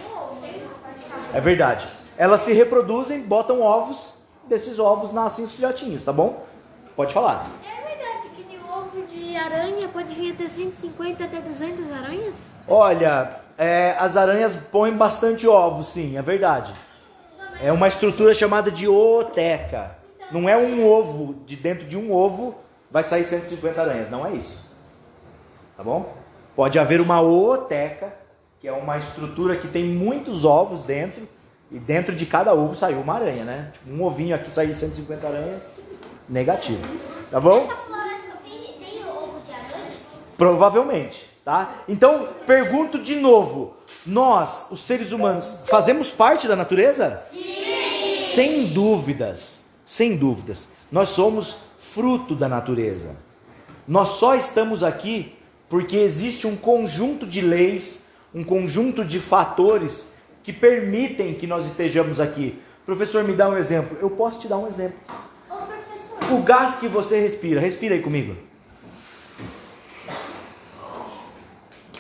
É 1.33 1.41
verdade. 1.41 1.89
Elas 2.17 2.41
se 2.41 2.53
reproduzem, 2.53 3.23
botam 3.23 3.63
ovos, 3.63 4.15
desses 4.49 4.79
ovos 4.79 5.13
nascem 5.13 5.45
os 5.45 5.53
filhotinhos, 5.53 6.05
tá 6.05 6.13
bom? 6.13 6.45
Pode 6.97 7.13
falar. 7.13 7.47
É 7.65 7.87
verdade 7.87 8.29
que 8.35 8.57
no 8.57 8.65
ovo 8.73 9.07
de 9.07 9.37
aranha 9.37 9.89
pode 9.89 10.15
vir 10.15 10.33
até 10.33 10.49
150 10.49 11.25
até 11.25 11.41
200 11.41 11.93
aranhas? 11.93 12.35
Olha, 12.67 13.41
é, 13.57 13.97
as 13.99 14.17
aranhas 14.17 14.57
põem 14.57 14.97
bastante 14.97 15.47
ovos, 15.47 15.89
sim, 15.89 16.17
é 16.17 16.23
verdade. 16.23 16.75
É 17.63 17.73
uma 17.73 17.89
estrutura 17.89 18.33
chamada 18.35 18.71
de 18.71 18.87
ooteca. 18.87 19.97
Não 20.31 20.49
é 20.49 20.57
um 20.57 20.87
ovo, 20.87 21.43
de 21.47 21.57
dentro 21.57 21.87
de 21.87 21.97
um 21.97 22.13
ovo 22.13 22.55
vai 22.91 23.03
sair 23.03 23.25
150 23.25 23.81
aranhas, 23.81 24.11
não 24.11 24.27
é 24.27 24.33
isso. 24.33 24.65
Tá 25.77 25.83
bom? 25.83 26.15
Pode 26.55 26.79
haver 26.79 27.01
uma 27.01 27.21
ooteca, 27.21 28.13
que 28.61 28.67
é 28.67 28.73
uma 28.73 28.97
estrutura 28.99 29.57
que 29.57 29.69
tem 29.69 29.85
muitos 29.85 30.45
ovos 30.45 30.83
dentro, 30.83 31.29
e 31.71 31.79
dentro 31.79 32.15
de 32.15 32.25
cada 32.27 32.55
ovo 32.55 32.75
saiu 32.75 33.01
uma 33.01 33.15
aranha, 33.15 33.45
né? 33.45 33.71
Tipo, 33.73 33.91
um 33.91 34.03
ovinho 34.03 34.35
aqui 34.35 34.51
sair 34.51 34.75
150 34.75 35.27
aranhas, 35.27 35.73
negativo. 36.29 36.81
Tá 37.31 37.39
bom? 37.41 37.59
Essa 37.59 37.77
floresta 37.77 38.39
tem, 38.45 38.75
tem 38.79 39.05
ovo 39.05 39.41
de 39.47 39.53
aranha? 39.53 39.93
Provavelmente, 40.37 41.29
tá? 41.45 41.75
Então, 41.89 42.29
pergunto 42.47 42.99
de 42.99 43.17
novo: 43.17 43.77
nós, 44.07 44.67
os 44.71 44.83
seres 44.85 45.13
humanos, 45.13 45.57
fazemos 45.67 46.11
parte 46.11 46.49
da 46.49 46.57
natureza? 46.57 47.23
Sim! 47.31 48.35
Sem 48.35 48.69
dúvidas, 48.69 49.61
sem 49.85 50.17
dúvidas. 50.17 50.69
Nós 50.93 51.09
somos 51.09 51.59
fruto 51.79 52.35
da 52.35 52.49
natureza. 52.49 53.17
Nós 53.87 54.11
só 54.11 54.35
estamos 54.35 54.83
aqui 54.85 55.35
porque 55.69 55.97
existe 55.97 56.47
um 56.47 56.57
conjunto 56.57 57.27
de 57.27 57.41
leis, 57.41 58.03
um 58.35 58.45
conjunto 58.45 59.05
de 59.05 59.19
fatores 59.19 60.08
que 60.49 60.53
permitem 60.55 61.35
que 61.35 61.47
nós 61.47 61.67
estejamos 61.67 62.19
aqui. 62.19 62.59
Professor, 62.87 63.23
me 63.23 63.35
dá 63.35 63.51
um 63.51 63.59
exemplo. 63.59 63.99
Eu 64.01 64.09
posso 64.09 64.41
te 64.41 64.49
dar 64.49 64.57
um 64.57 64.67
exemplo. 64.67 64.99
Ô, 65.51 65.57
professor. 65.57 66.33
O 66.33 66.43
gás 66.43 66.77
que 66.77 66.89
você 66.89 67.21
respira, 67.21 67.61
respira 67.61 67.95
aí 67.95 68.01
comigo. 68.01 68.35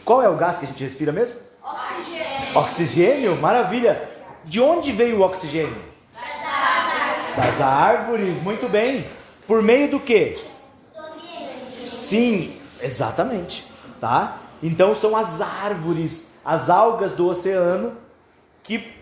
Qual 0.02 0.22
é 0.22 0.30
o 0.30 0.36
gás 0.38 0.56
que 0.56 0.64
a 0.64 0.68
gente 0.68 0.82
respira 0.82 1.12
mesmo? 1.12 1.36
Oxigênio. 1.62 2.56
Oxigênio? 2.58 3.36
Maravilha. 3.36 4.08
De 4.46 4.62
onde 4.62 4.92
veio 4.92 5.18
o 5.18 5.20
oxigênio? 5.20 5.76
Das 6.14 6.24
árvores. 6.42 7.36
Das 7.36 7.60
árvores, 7.60 8.42
muito 8.42 8.66
bem. 8.66 9.04
Por 9.46 9.62
meio 9.62 9.90
do 9.90 10.00
quê? 10.00 10.42
Sim, 11.86 12.58
exatamente, 12.80 13.70
tá? 14.00 14.38
Então 14.62 14.94
são 14.94 15.14
as 15.14 15.42
árvores, 15.42 16.28
as 16.42 16.70
algas 16.70 17.12
do 17.12 17.28
oceano 17.28 18.07
que 18.62 18.92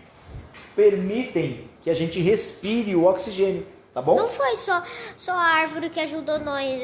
permitem 0.75 1.69
que 1.81 1.89
a 1.89 1.93
gente 1.93 2.19
respire 2.19 2.95
o 2.95 3.05
oxigênio, 3.05 3.65
tá 3.93 4.01
bom? 4.01 4.15
Não 4.15 4.29
foi 4.29 4.55
só, 4.57 4.83
só 4.85 5.31
a 5.31 5.43
árvore 5.43 5.89
que 5.89 5.99
ajudou 5.99 6.39
nós, 6.39 6.81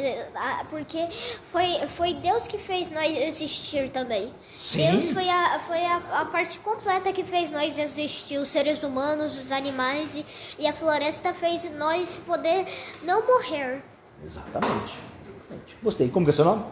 porque 0.70 1.08
foi, 1.52 1.68
foi 1.96 2.14
Deus 2.16 2.48
que 2.48 2.58
fez 2.58 2.90
nós 2.90 3.18
existir 3.18 3.90
também. 3.90 4.34
Sim. 4.50 4.92
Deus 4.92 5.10
foi, 5.12 5.30
a, 5.30 5.60
foi 5.68 5.86
a, 5.86 6.22
a 6.22 6.26
parte 6.26 6.60
completa 6.60 7.14
que 7.14 7.24
fez 7.24 7.52
nós 7.52 7.78
existir, 7.78 8.38
os 8.38 8.50
seres 8.50 8.82
humanos, 8.82 9.38
os 9.38 9.52
animais 9.52 10.16
e, 10.16 10.26
e 10.60 10.68
a 10.68 10.74
floresta 10.74 11.34
fez 11.34 11.70
nós 11.76 12.20
poder 12.26 12.66
não 13.04 13.26
morrer. 13.28 13.84
Exatamente, 14.24 14.98
exatamente. 15.22 15.78
Gostei. 15.84 16.10
Como 16.10 16.26
que 16.26 16.32
é 16.32 16.34
seu 16.34 16.46
nome? 16.46 16.64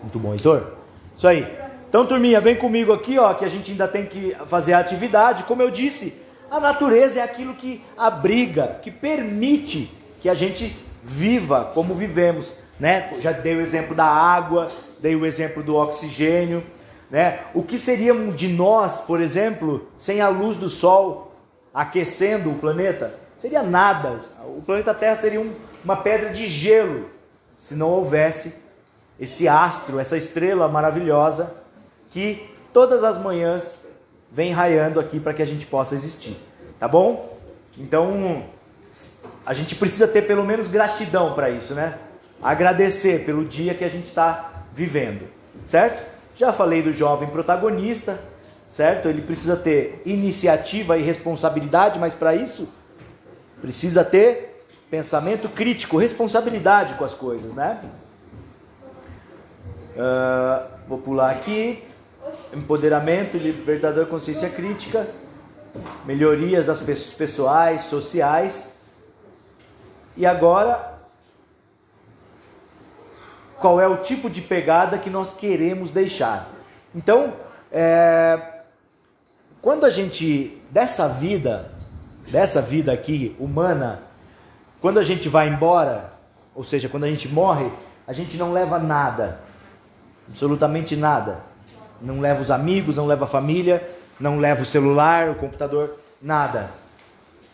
Muito 0.00 0.18
bom, 0.18 0.32
Heitor. 0.32 0.74
Isso 1.16 1.26
aí. 1.26 1.67
Então, 1.88 2.04
turminha, 2.04 2.38
vem 2.38 2.54
comigo 2.54 2.92
aqui, 2.92 3.18
ó, 3.18 3.32
que 3.32 3.46
a 3.46 3.48
gente 3.48 3.70
ainda 3.70 3.88
tem 3.88 4.04
que 4.04 4.36
fazer 4.46 4.74
a 4.74 4.78
atividade. 4.78 5.44
Como 5.44 5.62
eu 5.62 5.70
disse, 5.70 6.14
a 6.50 6.60
natureza 6.60 7.20
é 7.20 7.22
aquilo 7.22 7.54
que 7.54 7.82
abriga, 7.96 8.78
que 8.82 8.90
permite 8.90 9.90
que 10.20 10.28
a 10.28 10.34
gente 10.34 10.76
viva 11.02 11.70
como 11.72 11.94
vivemos, 11.94 12.58
né? 12.78 13.14
Já 13.20 13.32
dei 13.32 13.56
o 13.56 13.60
exemplo 13.62 13.94
da 13.94 14.04
água, 14.04 14.70
dei 15.00 15.16
o 15.16 15.24
exemplo 15.24 15.62
do 15.62 15.76
oxigênio, 15.76 16.62
né? 17.10 17.40
O 17.54 17.62
que 17.62 17.78
seria 17.78 18.14
de 18.32 18.48
nós, 18.48 19.00
por 19.00 19.18
exemplo, 19.18 19.88
sem 19.96 20.20
a 20.20 20.28
luz 20.28 20.58
do 20.58 20.68
sol 20.68 21.32
aquecendo 21.72 22.50
o 22.50 22.56
planeta? 22.56 23.14
Seria 23.34 23.62
nada. 23.62 24.20
O 24.44 24.60
planeta 24.60 24.92
Terra 24.92 25.16
seria 25.16 25.40
um, 25.40 25.54
uma 25.82 25.96
pedra 25.96 26.30
de 26.30 26.48
gelo 26.48 27.08
se 27.56 27.74
não 27.74 27.88
houvesse 27.88 28.52
esse 29.18 29.48
astro, 29.48 29.98
essa 29.98 30.18
estrela 30.18 30.68
maravilhosa 30.68 31.56
que 32.10 32.48
todas 32.72 33.04
as 33.04 33.18
manhãs 33.18 33.86
vem 34.30 34.52
raiando 34.52 35.00
aqui 35.00 35.18
para 35.18 35.32
que 35.32 35.42
a 35.42 35.46
gente 35.46 35.66
possa 35.66 35.94
existir, 35.94 36.36
tá 36.78 36.86
bom? 36.86 37.36
Então, 37.76 38.44
a 39.44 39.54
gente 39.54 39.74
precisa 39.74 40.06
ter 40.06 40.22
pelo 40.22 40.44
menos 40.44 40.68
gratidão 40.68 41.34
para 41.34 41.48
isso, 41.50 41.74
né? 41.74 41.98
Agradecer 42.42 43.24
pelo 43.24 43.44
dia 43.44 43.74
que 43.74 43.84
a 43.84 43.88
gente 43.88 44.06
está 44.06 44.64
vivendo, 44.72 45.28
certo? 45.64 46.04
Já 46.36 46.52
falei 46.52 46.82
do 46.82 46.92
jovem 46.92 47.28
protagonista, 47.28 48.20
certo? 48.66 49.08
Ele 49.08 49.22
precisa 49.22 49.56
ter 49.56 50.02
iniciativa 50.04 50.98
e 50.98 51.02
responsabilidade, 51.02 51.98
mas 51.98 52.14
para 52.14 52.34
isso 52.34 52.68
precisa 53.60 54.04
ter 54.04 54.64
pensamento 54.90 55.48
crítico, 55.48 55.96
responsabilidade 55.96 56.94
com 56.94 57.04
as 57.04 57.14
coisas, 57.14 57.52
né? 57.54 57.80
Uh, 59.96 60.68
vou 60.86 60.98
pular 60.98 61.30
aqui. 61.30 61.82
Empoderamento, 62.52 63.36
libertador, 63.36 64.06
consciência 64.06 64.48
crítica, 64.48 65.06
melhorias 66.04 66.66
das 66.66 66.80
pessoais, 66.80 67.82
sociais. 67.82 68.70
E 70.16 70.24
agora, 70.26 70.98
qual 73.58 73.80
é 73.80 73.86
o 73.86 73.98
tipo 73.98 74.30
de 74.30 74.40
pegada 74.40 74.98
que 74.98 75.10
nós 75.10 75.32
queremos 75.32 75.90
deixar? 75.90 76.48
Então, 76.94 77.34
é, 77.70 78.40
quando 79.60 79.84
a 79.84 79.90
gente 79.90 80.62
dessa 80.70 81.08
vida, 81.08 81.72
dessa 82.30 82.62
vida 82.62 82.92
aqui 82.92 83.36
humana, 83.38 84.02
quando 84.80 84.98
a 84.98 85.02
gente 85.02 85.28
vai 85.28 85.48
embora, 85.48 86.12
ou 86.54 86.64
seja, 86.64 86.88
quando 86.88 87.04
a 87.04 87.10
gente 87.10 87.28
morre, 87.28 87.70
a 88.06 88.12
gente 88.12 88.36
não 88.36 88.52
leva 88.52 88.78
nada, 88.78 89.40
absolutamente 90.28 90.96
nada. 90.96 91.40
Não 92.00 92.20
leva 92.20 92.42
os 92.42 92.50
amigos, 92.50 92.96
não 92.96 93.06
leva 93.06 93.24
a 93.24 93.28
família, 93.28 93.88
não 94.18 94.38
leva 94.38 94.62
o 94.62 94.66
celular, 94.66 95.30
o 95.30 95.34
computador, 95.34 95.98
nada. 96.20 96.70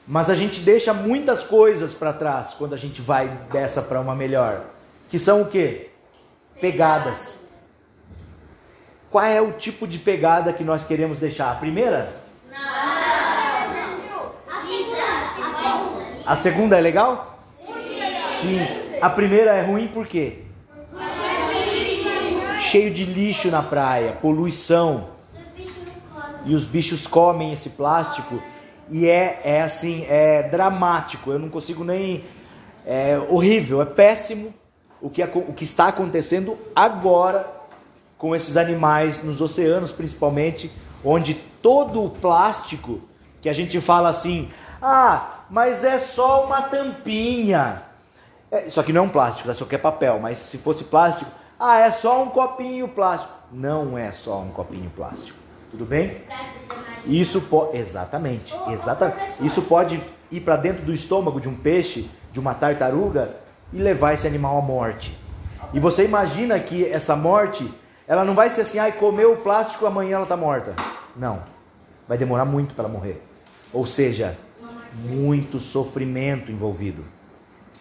Mas 0.07 0.29
a 0.29 0.35
gente 0.35 0.61
deixa 0.61 0.93
muitas 0.93 1.43
coisas 1.43 1.95
para 1.95 2.13
trás 2.13 2.55
quando 2.55 2.75
a 2.75 2.77
gente 2.77 3.01
vai 3.01 3.29
dessa 3.51 3.81
para 3.81 4.01
uma 4.01 4.15
melhor, 4.15 4.65
que 5.09 5.19
são 5.19 5.43
o 5.43 5.47
quê? 5.47 5.91
Pegadas. 6.61 7.41
Qual 9.11 9.25
é 9.25 9.41
o 9.41 9.53
tipo 9.53 9.87
de 9.87 9.99
pegada 9.99 10.53
que 10.53 10.65
nós 10.65 10.85
queremos 10.85 11.19
deixar? 11.19 11.53
A 11.53 11.55
primeira? 11.55 12.13
A 16.27 16.37
segunda 16.37 16.77
é 16.77 16.81
legal? 16.81 17.39
Sim. 18.41 18.59
A 19.01 19.11
primeira 19.11 19.53
é 19.53 19.63
ruim 19.63 19.87
por 19.89 20.07
quê? 20.07 20.45
Cheio 22.75 22.93
de 22.93 23.05
lixo 23.05 23.53
na 23.53 23.63
praia, 23.63 24.19
poluição. 24.21 25.11
E 26.45 26.57
os 26.57 26.65
bichos 26.65 27.07
comem 27.07 27.53
esse 27.53 27.71
plástico 27.71 28.43
e 28.91 29.09
é, 29.09 29.41
é 29.45 29.63
assim, 29.63 30.05
é 30.09 30.43
dramático. 30.43 31.31
Eu 31.31 31.39
não 31.39 31.49
consigo 31.49 31.85
nem. 31.85 32.25
É 32.85 33.17
horrível, 33.29 33.81
é 33.81 33.85
péssimo 33.85 34.53
o 35.01 35.09
que, 35.09 35.23
o 35.23 35.53
que 35.53 35.63
está 35.63 35.87
acontecendo 35.87 36.59
agora 36.75 37.49
com 38.19 38.35
esses 38.35 38.57
animais 38.57 39.23
nos 39.23 39.41
oceanos, 39.41 39.93
principalmente, 39.93 40.69
onde 41.05 41.35
todo 41.63 42.05
o 42.05 42.11
plástico 42.11 43.03
que 43.41 43.49
a 43.49 43.53
gente 43.53 43.81
fala 43.81 44.09
assim, 44.09 44.51
ah, 44.83 45.45
mas 45.49 45.85
é 45.85 45.97
só 46.01 46.45
uma 46.45 46.63
tampinha. 46.63 47.85
É, 48.51 48.67
aqui 48.77 48.93
não 48.93 49.03
é 49.03 49.05
um 49.05 49.09
plástico, 49.09 49.49
isso 49.49 49.63
aqui 49.63 49.77
é 49.77 49.79
papel, 49.79 50.19
mas 50.19 50.39
se 50.39 50.59
fosse 50.59 50.83
plástico, 50.83 51.31
ah, 51.67 51.79
é 51.79 51.91
só 51.91 52.23
um 52.23 52.29
copinho 52.29 52.87
plástico. 52.87 53.33
Não 53.51 53.97
é 53.97 54.13
só 54.13 54.41
um 54.41 54.51
copinho 54.51 54.91
plástico. 54.91 55.39
Tudo 55.71 55.87
bem? 55.87 56.23
Isso 57.07 57.41
pode. 57.41 57.79
Exatamente, 57.79 58.55
exatamente. 58.69 59.19
Isso 59.41 59.63
pode 59.63 60.03
ir 60.31 60.41
para 60.41 60.57
dentro 60.57 60.85
do 60.85 60.93
estômago 60.93 61.41
de 61.41 61.49
um 61.49 61.55
peixe, 61.55 62.11
de 62.31 62.39
uma 62.39 62.53
tartaruga 62.53 63.37
e 63.73 63.79
levar 63.79 64.13
esse 64.13 64.27
animal 64.27 64.59
à 64.59 64.61
morte. 64.61 65.17
E 65.73 65.81
você 65.81 66.05
imagina 66.05 66.61
que 66.61 66.85
essa 66.85 67.17
morte, 67.17 67.67
ela 68.07 68.25
não 68.25 68.35
vai 68.35 68.51
ser 68.51 68.61
assim, 68.61 68.79
ai, 68.79 68.93
comeu 68.93 69.33
o 69.33 69.39
plástico, 69.39 69.87
amanhã 69.87 70.17
ela 70.17 70.25
está 70.25 70.37
morta. 70.37 70.75
Não. 71.17 71.43
Vai 72.07 72.19
demorar 72.19 72.45
muito 72.45 72.75
para 72.75 72.85
ela 72.85 72.93
morrer. 72.93 73.23
Ou 73.73 73.87
seja, 73.87 74.37
muito 74.93 75.59
sofrimento 75.59 76.53
envolvido. 76.53 77.03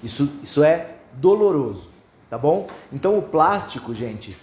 Isso, 0.02 0.40
isso 0.42 0.64
é 0.64 0.96
doloroso, 1.14 1.93
tá 2.34 2.38
bom? 2.40 2.66
Então 2.92 3.20
o 3.20 3.22
plástico, 3.22 3.94
gente, 3.94 4.36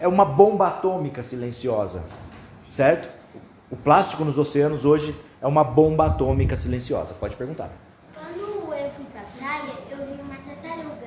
é 0.00 0.08
uma 0.08 0.24
bomba 0.24 0.66
atômica 0.66 1.22
silenciosa, 1.22 2.02
certo? 2.68 3.08
O 3.70 3.76
plástico 3.76 4.24
nos 4.24 4.36
oceanos 4.36 4.84
hoje 4.84 5.14
é 5.40 5.46
uma 5.46 5.62
bomba 5.62 6.06
atômica 6.06 6.56
silenciosa. 6.56 7.14
Pode 7.14 7.36
perguntar. 7.36 7.70
Quando 8.12 8.74
eu 8.74 8.90
fui 8.90 9.04
pra 9.12 9.22
praia, 9.38 9.72
eu 9.92 9.96
vi 9.98 10.20
uma 10.22 10.34
tartaruga. 10.38 11.06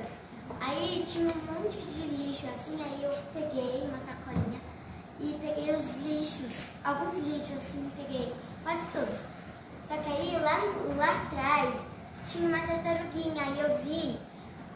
Aí 0.62 1.02
tinha 1.04 1.26
um 1.26 1.52
monte 1.52 1.76
de 1.76 2.06
lixo 2.08 2.46
assim, 2.46 2.82
aí 2.82 3.04
eu 3.04 3.12
peguei 3.34 3.82
uma 3.86 3.98
sacolinha 3.98 4.60
e 5.20 5.36
peguei 5.42 5.74
os 5.74 5.98
lixos, 5.98 6.68
alguns 6.82 7.18
lixos 7.18 7.56
assim, 7.56 7.86
peguei, 7.98 8.32
quase 8.64 8.86
todos. 8.94 9.26
Só 9.86 9.94
que 9.94 10.10
aí 10.10 10.38
lá, 10.40 10.58
lá 10.96 11.22
atrás 11.22 11.74
tinha 12.24 12.48
uma 12.48 12.66
tartaruguinha, 12.66 13.42
aí 13.42 13.60
eu 13.60 13.76
vi, 13.84 14.18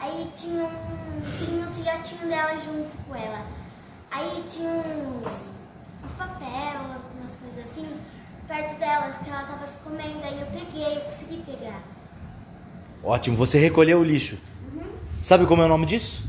aí 0.04 0.30
tinha 0.36 0.64
um. 0.64 1.36
tinha 1.38 1.64
os 1.66 1.76
filhotinhos 1.76 2.28
dela 2.28 2.56
junto 2.58 2.96
com 3.06 3.14
ela. 3.14 3.46
Aí 4.10 4.44
tinha 4.48 4.70
uns, 4.70 5.50
uns 6.04 6.10
papéis, 6.12 6.76
umas 7.18 7.36
coisas 7.36 7.70
assim, 7.70 7.88
perto 8.46 8.78
delas, 8.78 9.16
que 9.18 9.30
ela 9.30 9.42
tava 9.42 9.66
se 9.66 9.76
comendo, 9.78 10.20
aí 10.22 10.40
eu 10.40 10.46
peguei, 10.46 10.98
eu 10.98 11.00
consegui 11.00 11.42
pegar. 11.44 11.82
Ótimo, 13.02 13.36
você 13.36 13.58
recolheu 13.58 13.98
o 14.00 14.04
lixo. 14.04 14.38
Sabe 15.20 15.46
como 15.46 15.62
é 15.62 15.64
o 15.64 15.68
nome 15.68 15.86
disso? 15.86 16.22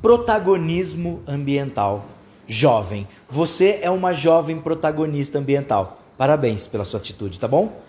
Protagonismo 0.00 1.22
ambiental. 1.26 2.04
Jovem. 2.46 3.06
Você 3.30 3.78
é 3.82 3.90
uma 3.90 4.12
jovem 4.12 4.58
protagonista 4.60 5.38
ambiental. 5.38 6.00
Parabéns 6.18 6.66
pela 6.66 6.84
sua 6.84 6.98
atitude, 6.98 7.38
tá 7.38 7.48
bom? 7.48 7.80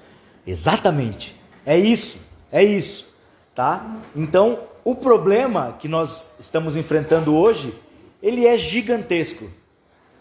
Exatamente. 0.45 1.35
É 1.65 1.77
isso. 1.77 2.19
É 2.51 2.63
isso, 2.63 3.07
tá? 3.55 3.97
Então, 4.15 4.59
o 4.83 4.95
problema 4.95 5.75
que 5.79 5.87
nós 5.87 6.35
estamos 6.39 6.75
enfrentando 6.75 7.35
hoje, 7.35 7.73
ele 8.21 8.45
é 8.45 8.57
gigantesco. 8.57 9.49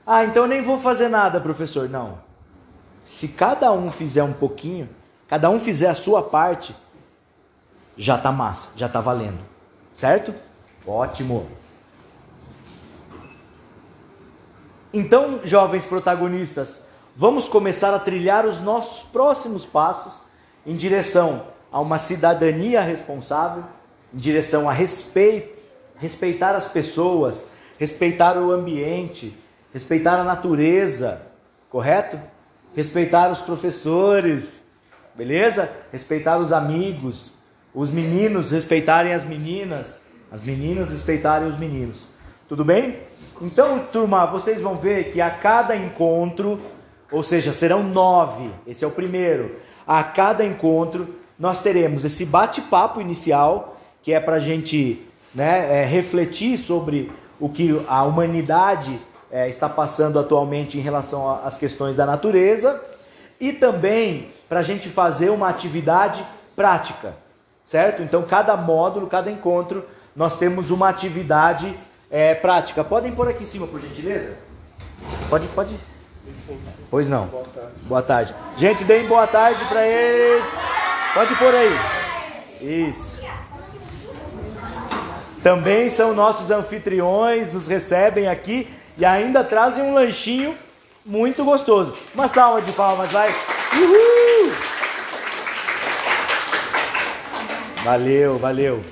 Ah, 0.07 0.25
então 0.25 0.45
eu 0.45 0.49
nem 0.49 0.63
vou 0.63 0.79
fazer 0.81 1.09
nada, 1.09 1.41
professor. 1.41 1.89
Não. 1.89 2.19
Se 3.05 3.29
cada 3.29 3.73
um 3.73 3.91
fizer 3.91 4.23
um 4.23 4.33
pouquinho, 4.33 4.89
cada 5.29 5.51
um 5.51 5.59
fizer 5.59 5.89
a 5.89 5.95
sua 5.95 6.23
parte, 6.23 6.75
já 7.97 8.17
tá 8.17 8.31
massa, 8.31 8.71
já 8.77 8.89
tá 8.89 9.01
valendo. 9.01 9.39
Certo? 9.93 10.35
Ótimo. 10.87 11.49
Então, 14.93 15.41
jovens 15.45 15.87
protagonistas, 15.87 16.83
vamos 17.17 17.49
começar 17.49 17.95
a 17.95 17.99
trilhar 17.99 18.47
os 18.47 18.61
nossos 18.61 19.03
próximos 19.05 19.65
passos 19.65 20.25
em 20.67 20.77
direção 20.77 21.47
a 21.71 21.81
uma 21.81 21.99
cidadania 21.99 22.83
responsável, 22.83 23.65
em 24.13 24.17
direção 24.17 24.69
a 24.69 24.73
respeito, 24.73 25.59
respeitar 25.97 26.55
as 26.55 26.67
pessoas, 26.67 27.45
respeitar 27.79 28.37
o 28.37 28.51
ambiente, 28.51 29.37
respeitar 29.73 30.19
a 30.19 30.25
natureza, 30.25 31.23
correto? 31.71 32.19
Respeitar 32.75 33.31
os 33.31 33.41
professores, 33.41 34.65
beleza? 35.15 35.71
Respeitar 35.91 36.39
os 36.39 36.53
amigos, 36.53 37.33
os 37.75 37.91
meninos 37.91 38.51
respeitarem 38.51 39.13
as 39.13 39.25
meninas, 39.25 40.03
as 40.31 40.43
meninas 40.43 40.91
respeitarem 40.91 41.49
os 41.49 41.59
meninos. 41.59 42.09
Tudo 42.49 42.65
bem? 42.65 42.99
Então, 43.41 43.79
turma, 43.79 44.27
vocês 44.27 44.61
vão 44.61 44.77
ver 44.77 45.13
que 45.13 45.21
a 45.21 45.31
cada 45.31 45.75
encontro, 45.75 46.61
ou 47.11 47.23
seja, 47.23 47.53
serão 47.53 47.83
nove, 47.83 48.51
esse 48.67 48.85
é 48.85 48.87
o 48.87 48.91
primeiro. 48.91 49.57
A 49.87 50.05
cada 50.05 50.45
encontro, 50.45 51.15
nós 51.39 51.61
teremos 51.61 52.05
esse 52.05 52.25
bate-papo 52.25 53.01
inicial, 53.01 53.72
que 54.03 54.13
é 54.13 54.21
para 54.21 54.37
a 54.37 54.41
gente 54.41 55.07
né, 55.35 55.83
é, 55.83 55.85
refletir 55.85 56.59
sobre 56.59 57.11
o 57.39 57.49
que 57.49 57.83
a 57.89 58.03
humanidade 58.03 59.01
é, 59.31 59.49
está 59.49 59.69
passando 59.69 60.19
atualmente 60.19 60.77
em 60.77 60.81
relação 60.81 61.41
às 61.45 61.57
questões 61.57 61.97
da 61.97 62.05
natureza, 62.05 62.81
e 63.41 63.53
também 63.53 64.29
para 64.49 64.61
a 64.61 64.63
gente 64.63 64.89
fazer 64.89 65.31
uma 65.31 65.49
atividade 65.49 66.25
prática, 66.55 67.17
certo? 67.65 68.03
Então, 68.03 68.23
cada 68.23 68.57
módulo, 68.57 69.07
cada 69.07 69.31
encontro, 69.31 69.85
nós 70.15 70.39
temos 70.39 70.71
uma 70.71 70.89
atividade 70.89 71.75
é, 72.11 72.35
prática. 72.35 72.85
Podem 72.85 73.11
pôr 73.13 73.29
aqui 73.29 73.43
em 73.43 73.47
cima, 73.47 73.67
por 73.67 73.81
gentileza? 73.81 74.37
Pode, 75.29 75.49
pode. 75.49 75.75
Pois 76.91 77.09
não. 77.09 77.27
Boa 77.27 77.45
tarde. 77.45 77.73
Boa 77.83 78.03
tarde. 78.03 78.35
Gente, 78.59 78.85
deem 78.85 79.07
boa 79.09 79.27
tarde 79.27 79.65
para 79.65 79.87
eles. 79.87 80.47
Pode 81.15 81.35
pôr 81.37 81.55
aí. 81.55 81.71
Isso. 82.61 83.21
Também 85.43 85.91
são 85.91 86.15
nossos 86.15 86.51
anfitriões, 86.51 87.53
nos 87.53 87.67
recebem 87.67 88.29
aqui 88.29 88.69
e 88.97 89.05
ainda 89.05 89.43
trazem 89.43 89.83
um 89.83 89.95
lanchinho 89.95 90.57
muito 91.05 91.45
gostoso. 91.45 91.95
Uma 92.15 92.29
salva 92.29 92.63
de 92.63 92.73
palmas, 92.73 93.11
vai. 93.11 93.29
Uhul! 93.75 94.53
Valeu, 97.83 98.39
valeu. 98.39 98.85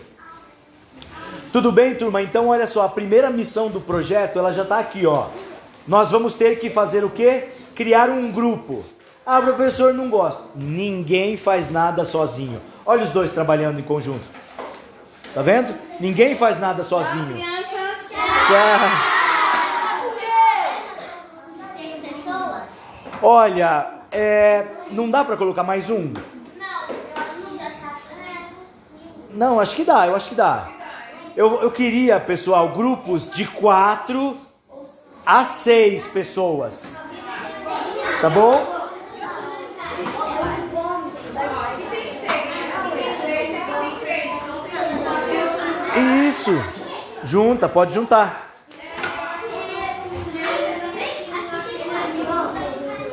Tudo 1.52 1.70
bem, 1.70 1.94
turma? 1.94 2.20
Então, 2.22 2.48
olha 2.48 2.66
só, 2.66 2.84
a 2.84 2.88
primeira 2.88 3.30
missão 3.30 3.68
do 3.68 3.80
projeto, 3.80 4.38
ela 4.38 4.52
já 4.52 4.62
está 4.62 4.80
aqui, 4.80 5.06
ó. 5.06 5.26
Nós 5.86 6.10
vamos 6.10 6.34
ter 6.34 6.58
que 6.58 6.68
fazer 6.68 7.04
o 7.04 7.10
quê? 7.10 7.48
Criar 7.74 8.10
um 8.10 8.30
grupo. 8.32 8.84
Ah, 9.24 9.40
professor, 9.40 9.94
não 9.94 10.10
gosto. 10.10 10.42
Ninguém 10.56 11.36
faz 11.36 11.70
nada 11.70 12.04
sozinho. 12.04 12.60
Olha 12.84 13.04
os 13.04 13.10
dois 13.10 13.30
trabalhando 13.30 13.78
em 13.78 13.82
conjunto. 13.82 14.24
Tá 15.32 15.42
vendo? 15.42 15.72
Ninguém 16.00 16.34
faz 16.34 16.58
nada 16.58 16.82
sozinho. 16.82 17.36
Tchau. 18.46 19.10
Olha, 23.22 23.86
é, 24.10 24.64
não 24.90 25.10
dá 25.10 25.22
para 25.22 25.36
colocar 25.36 25.62
mais 25.62 25.90
um? 25.90 26.14
Não, 29.30 29.60
acho 29.60 29.76
que 29.76 29.84
dá, 29.84 30.06
eu 30.06 30.16
acho 30.16 30.30
que 30.30 30.34
dá. 30.34 30.68
Eu, 31.36 31.60
eu 31.62 31.70
queria, 31.70 32.18
pessoal, 32.18 32.70
grupos 32.70 33.30
de 33.30 33.46
quatro 33.46 34.36
a 35.24 35.44
seis 35.44 36.06
pessoas. 36.06 36.96
Tá 38.22 38.30
bom? 38.30 38.79
Isso. 46.00 46.50
Junta, 47.24 47.68
pode 47.68 47.92
juntar. 47.92 48.50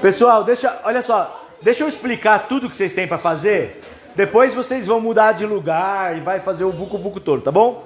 Pessoal, 0.02 0.44
deixa, 0.44 0.80
olha 0.84 1.02
só, 1.02 1.46
deixa 1.62 1.84
eu 1.84 1.88
explicar 1.88 2.48
tudo 2.48 2.70
que 2.70 2.78
vocês 2.78 2.94
têm 2.94 3.08
para 3.08 3.18
fazer. 3.18 3.84
Depois 4.16 4.54
vocês 4.54 4.86
vão 4.86 5.00
mudar 5.00 5.34
de 5.34 5.46
lugar 5.46 6.18
e 6.18 6.22
vai 6.22 6.40
fazer 6.40 6.64
o 6.64 6.72
buco 6.72 6.98
buco 6.98 7.20
todo, 7.20 7.42
tá 7.42 7.52
bom? 7.52 7.84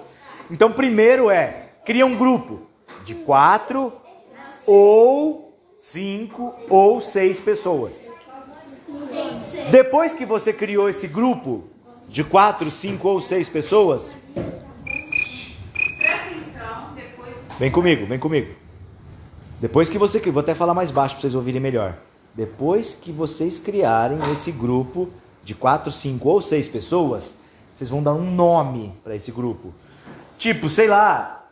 Então, 0.50 0.72
primeiro 0.72 1.30
é 1.30 1.70
cria 1.84 2.06
um 2.06 2.16
grupo 2.16 2.68
de 3.04 3.16
quatro 3.16 3.94
ou 4.66 5.58
cinco 5.76 6.54
ou 6.70 7.02
seis 7.02 7.40
pessoas. 7.40 8.12
Depois 9.72 10.14
que 10.14 10.26
você 10.26 10.54
criou 10.54 10.90
esse 10.90 11.08
grupo 11.08 11.64
de 12.08 12.24
quatro, 12.24 12.70
cinco 12.70 13.08
ou 13.08 13.22
seis 13.22 13.50
pessoas, 13.50 14.14
Vem 17.62 17.70
comigo, 17.70 18.08
vem 18.08 18.18
comigo. 18.18 18.56
Depois 19.60 19.88
que 19.88 20.00
você 20.00 20.20
vou 20.32 20.40
até 20.40 20.56
falar 20.56 20.74
mais 20.74 20.90
baixo 20.90 21.14
para 21.14 21.22
vocês 21.22 21.36
ouvirem 21.36 21.62
melhor. 21.62 21.96
Depois 22.34 22.98
que 23.00 23.12
vocês 23.12 23.60
criarem 23.60 24.18
esse 24.32 24.52
grupo 24.52 25.10
de 25.44 25.54
quatro, 25.54 25.92
cinco 25.92 26.28
ou 26.30 26.42
seis 26.42 26.68
pessoas, 26.68 27.36
vocês 27.72 27.88
vão 27.88 28.02
dar 28.02 28.14
um 28.14 28.34
nome 28.34 28.92
para 29.04 29.16
esse 29.16 29.32
grupo. 29.32 29.72
Tipo, 30.40 30.70
sei 30.70 30.88
lá, 30.88 31.46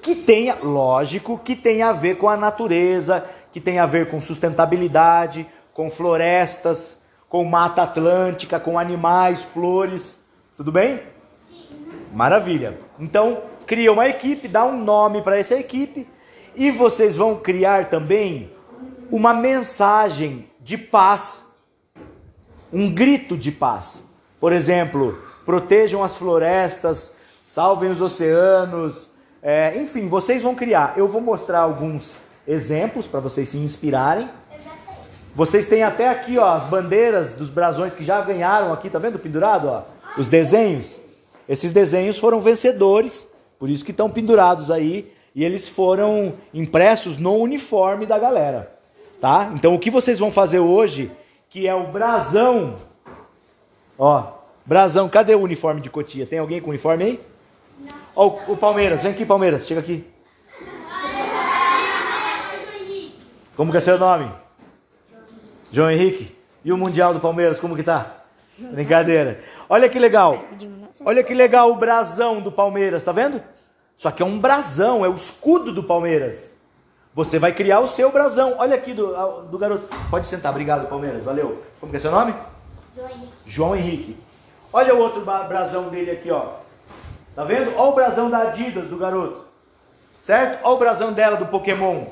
que 0.00 0.14
tenha, 0.14 0.54
lógico, 0.62 1.38
que 1.38 1.56
tenha 1.56 1.90
a 1.90 1.92
ver 1.92 2.16
com 2.16 2.30
a 2.30 2.36
natureza, 2.38 3.22
que 3.52 3.60
tenha 3.60 3.82
a 3.82 3.86
ver 3.86 4.08
com 4.08 4.18
sustentabilidade, 4.18 5.46
com 5.74 5.90
florestas, 5.90 7.02
com 7.28 7.44
mata 7.44 7.82
atlântica, 7.82 8.58
com 8.58 8.78
animais, 8.78 9.42
flores. 9.42 10.16
Tudo 10.56 10.72
bem? 10.72 11.02
Maravilha. 12.14 12.78
Então, 12.98 13.51
cria 13.72 13.90
uma 13.90 14.06
equipe, 14.06 14.48
dá 14.48 14.66
um 14.66 14.84
nome 14.84 15.22
para 15.22 15.38
essa 15.38 15.54
equipe 15.54 16.06
e 16.54 16.70
vocês 16.70 17.16
vão 17.16 17.36
criar 17.36 17.86
também 17.86 18.52
uma 19.10 19.32
mensagem 19.32 20.46
de 20.60 20.76
paz, 20.76 21.42
um 22.70 22.92
grito 22.92 23.34
de 23.34 23.50
paz. 23.50 24.02
Por 24.38 24.52
exemplo, 24.52 25.18
protejam 25.46 26.04
as 26.04 26.14
florestas, 26.14 27.14
salvem 27.42 27.90
os 27.90 28.02
oceanos, 28.02 29.12
é, 29.42 29.72
enfim, 29.78 30.06
vocês 30.06 30.42
vão 30.42 30.54
criar. 30.54 30.92
Eu 30.98 31.08
vou 31.08 31.22
mostrar 31.22 31.60
alguns 31.60 32.18
exemplos 32.46 33.06
para 33.06 33.20
vocês 33.20 33.48
se 33.48 33.56
inspirarem. 33.56 34.28
Vocês 35.34 35.66
têm 35.66 35.82
até 35.82 36.10
aqui 36.10 36.36
ó, 36.36 36.56
as 36.56 36.64
bandeiras 36.64 37.36
dos 37.36 37.48
brasões 37.48 37.94
que 37.94 38.04
já 38.04 38.20
ganharam 38.20 38.70
aqui, 38.70 38.90
tá 38.90 38.98
vendo 38.98 39.18
pendurado? 39.18 39.66
Ó, 39.66 39.82
os 40.18 40.28
desenhos. 40.28 41.00
Esses 41.48 41.72
desenhos 41.72 42.18
foram 42.18 42.38
vencedores 42.38 43.31
por 43.62 43.70
isso 43.70 43.84
que 43.84 43.92
estão 43.92 44.10
pendurados 44.10 44.72
aí 44.72 45.12
e 45.32 45.44
eles 45.44 45.68
foram 45.68 46.34
impressos 46.52 47.16
no 47.16 47.36
uniforme 47.36 48.04
da 48.06 48.18
galera, 48.18 48.76
tá? 49.20 49.52
Então 49.54 49.72
o 49.72 49.78
que 49.78 49.88
vocês 49.88 50.18
vão 50.18 50.32
fazer 50.32 50.58
hoje, 50.58 51.12
que 51.48 51.68
é 51.68 51.72
o 51.72 51.86
brasão, 51.86 52.78
ó, 53.96 54.32
brasão, 54.66 55.08
cadê 55.08 55.36
o 55.36 55.40
uniforme 55.40 55.80
de 55.80 55.88
Cotia? 55.88 56.26
Tem 56.26 56.40
alguém 56.40 56.60
com 56.60 56.70
uniforme 56.70 57.04
aí? 57.04 57.20
Não. 57.78 57.94
Ó, 58.16 58.38
o 58.48 58.56
Palmeiras, 58.56 59.00
vem 59.00 59.12
aqui 59.12 59.24
Palmeiras, 59.24 59.64
chega 59.64 59.78
aqui. 59.78 60.04
Como 63.54 63.70
que 63.70 63.78
é 63.78 63.80
seu 63.80 63.96
nome? 63.96 64.28
João 65.70 65.88
Henrique. 65.88 66.36
E 66.64 66.72
o 66.72 66.76
Mundial 66.76 67.14
do 67.14 67.20
Palmeiras, 67.20 67.60
como 67.60 67.76
que 67.76 67.84
tá? 67.84 68.24
Brincadeira. 68.58 69.40
Olha 69.68 69.88
que 69.88 70.00
legal. 70.00 70.42
Olha 71.04 71.22
que 71.22 71.34
legal 71.34 71.70
o 71.70 71.76
brasão 71.76 72.40
do 72.40 72.52
Palmeiras, 72.52 73.02
tá 73.02 73.12
vendo? 73.12 73.42
Só 73.96 74.10
que 74.10 74.22
é 74.22 74.26
um 74.26 74.38
brasão, 74.38 75.04
é 75.04 75.08
o 75.08 75.14
escudo 75.14 75.72
do 75.72 75.82
Palmeiras. 75.82 76.52
Você 77.14 77.38
vai 77.38 77.52
criar 77.52 77.80
o 77.80 77.88
seu 77.88 78.10
brasão. 78.10 78.54
Olha 78.58 78.74
aqui 78.74 78.94
do, 78.94 79.12
do 79.42 79.58
garoto. 79.58 79.86
Pode 80.10 80.26
sentar, 80.26 80.50
obrigado, 80.50 80.88
Palmeiras. 80.88 81.22
Valeu. 81.22 81.62
Como 81.78 81.90
que 81.90 81.96
é 81.96 82.00
seu 82.00 82.10
nome? 82.10 82.34
João 82.96 83.08
Henrique. 83.10 83.32
João 83.46 83.76
Henrique. 83.76 84.16
Olha 84.72 84.94
o 84.94 84.98
outro 84.98 85.20
brasão 85.20 85.88
dele 85.88 86.10
aqui, 86.10 86.30
ó. 86.30 86.54
Tá 87.34 87.44
vendo? 87.44 87.72
Olha 87.76 87.90
o 87.90 87.94
brasão 87.94 88.30
da 88.30 88.38
Adidas 88.38 88.86
do 88.86 88.96
garoto. 88.96 89.44
Certo? 90.20 90.64
Olha 90.64 90.74
o 90.74 90.78
brasão 90.78 91.12
dela 91.12 91.36
do 91.36 91.46
Pokémon. 91.46 92.04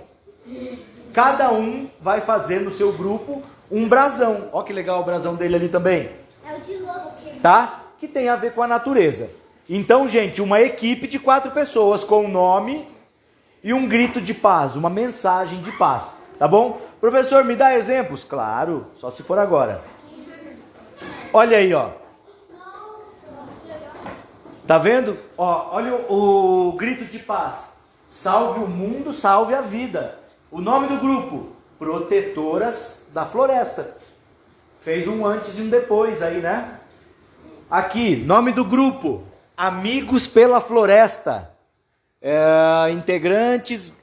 Cada 1.14 1.50
um 1.50 1.88
vai 2.00 2.20
fazer 2.20 2.60
no 2.60 2.70
seu 2.70 2.92
grupo 2.92 3.42
um 3.70 3.88
brasão. 3.88 4.48
Olha 4.52 4.64
que 4.64 4.72
legal 4.72 5.00
o 5.00 5.04
brasão 5.04 5.34
dele 5.34 5.56
ali 5.56 5.68
também. 5.68 6.10
É 6.44 6.54
o 6.56 6.60
de 6.60 6.76
lobo. 6.76 7.12
Tá? 7.42 7.79
Que 8.00 8.08
tem 8.08 8.30
a 8.30 8.34
ver 8.34 8.54
com 8.54 8.62
a 8.62 8.66
natureza. 8.66 9.30
Então, 9.68 10.08
gente, 10.08 10.40
uma 10.40 10.58
equipe 10.62 11.06
de 11.06 11.18
quatro 11.18 11.50
pessoas 11.50 12.02
com 12.02 12.24
um 12.24 12.28
nome 12.28 12.88
e 13.62 13.74
um 13.74 13.86
grito 13.86 14.22
de 14.22 14.32
paz, 14.32 14.74
uma 14.74 14.88
mensagem 14.88 15.60
de 15.60 15.70
paz, 15.72 16.14
tá 16.38 16.48
bom? 16.48 16.80
Professor, 16.98 17.44
me 17.44 17.54
dá 17.54 17.76
exemplos? 17.76 18.24
Claro, 18.24 18.86
só 18.96 19.10
se 19.10 19.22
for 19.22 19.38
agora. 19.38 19.82
Olha 21.30 21.58
aí, 21.58 21.74
ó. 21.74 21.90
Tá 24.66 24.78
vendo? 24.78 25.18
Ó, 25.36 25.68
olha 25.76 25.94
o, 25.94 26.70
o 26.70 26.72
grito 26.72 27.04
de 27.04 27.18
paz. 27.18 27.72
Salve 28.08 28.64
o 28.64 28.66
mundo, 28.66 29.12
salve 29.12 29.52
a 29.54 29.60
vida. 29.60 30.18
O 30.50 30.58
nome 30.60 30.88
do 30.88 30.96
grupo: 30.96 31.50
Protetoras 31.78 33.02
da 33.12 33.26
Floresta. 33.26 33.94
Fez 34.80 35.06
um 35.06 35.26
antes 35.26 35.58
e 35.58 35.62
um 35.62 35.68
depois 35.68 36.22
aí, 36.22 36.40
né? 36.40 36.79
Aqui, 37.70 38.16
nome 38.16 38.52
do 38.52 38.64
grupo: 38.64 39.22
Amigos 39.56 40.26
pela 40.26 40.60
Floresta. 40.60 41.50
É, 42.22 42.90
integrantes, 42.92 43.94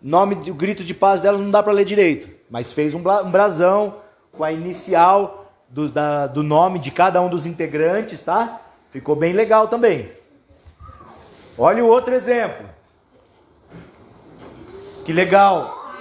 nome 0.00 0.36
do 0.36 0.54
grito 0.54 0.82
de 0.82 0.94
paz 0.94 1.20
dela 1.20 1.36
não 1.36 1.50
dá 1.50 1.62
para 1.62 1.72
ler 1.72 1.84
direito, 1.84 2.30
mas 2.48 2.72
fez 2.72 2.94
um, 2.94 3.02
bra- 3.02 3.22
brasão 3.24 3.96
com 4.32 4.42
a 4.42 4.50
inicial 4.50 5.52
do, 5.68 5.86
da- 5.88 6.26
do 6.26 6.42
nome 6.42 6.78
de 6.78 6.90
cada 6.90 7.20
um 7.20 7.28
dos 7.28 7.44
integrantes, 7.44 8.22
tá? 8.22 8.58
Ficou 8.90 9.14
bem 9.14 9.34
legal 9.34 9.68
também. 9.68 10.10
Olha 11.58 11.84
o 11.84 11.88
outro 11.88 12.14
exemplo. 12.14 12.64
Que 15.04 15.12
legal. 15.12 15.92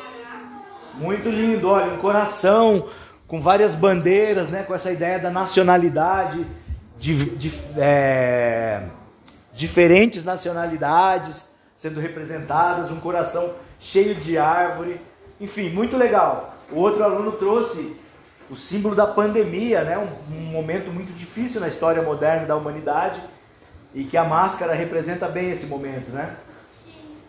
Muito 0.93 1.28
lindo, 1.30 1.68
olha, 1.70 1.93
um 1.93 1.97
coração 1.97 2.88
com 3.28 3.41
várias 3.41 3.76
bandeiras, 3.76 4.49
né? 4.49 4.64
Com 4.64 4.74
essa 4.74 4.89
ideia 4.91 5.20
da 5.20 5.30
nacionalidade, 5.30 6.45
de, 7.02 7.26
de- 7.32 7.52
é, 7.78 8.84
diferentes 9.54 10.24
nacionalidades 10.24 11.49
sendo 11.76 11.99
representadas, 11.99 12.91
um 12.91 12.99
coração 12.99 13.56
cheio 13.80 14.14
de 14.14 14.38
árvore, 14.38 15.02
enfim, 15.39 15.72
muito 15.72 15.97
legal. 15.97 16.56
O 16.72 16.78
outro 16.80 17.04
aluno 17.04 17.32
trouxe 17.32 17.97
o 18.52 18.56
símbolo 18.56 18.93
da 18.93 19.08
pandemia, 19.08 19.84
né? 19.84 19.97
Um, 19.97 20.36
um 20.36 20.41
momento 20.52 20.91
muito 20.91 21.12
difícil 21.12 21.60
na 21.60 21.68
história 21.68 22.04
moderna 22.04 22.45
da 22.45 22.56
humanidade 22.56 23.20
e 23.95 24.04
que 24.04 24.16
a 24.16 24.24
máscara 24.24 24.76
representa 24.76 25.28
bem 25.28 25.49
esse 25.49 25.66
momento, 25.66 26.12
né? 26.12 26.36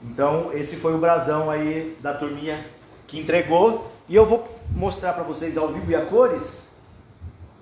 Então, 0.02 0.50
esse 0.52 0.76
foi 0.76 0.94
o 0.94 0.98
brasão 0.98 1.48
aí 1.50 1.96
da 2.02 2.12
turminha 2.12 2.62
que 3.06 3.18
entregou. 3.18 3.90
E 4.06 4.14
eu 4.14 4.26
vou 4.26 4.54
mostrar 4.70 5.14
para 5.14 5.22
vocês 5.22 5.56
ao 5.56 5.68
vivo 5.68 5.90
e 5.90 5.96
a 5.96 6.04
cores 6.04 6.68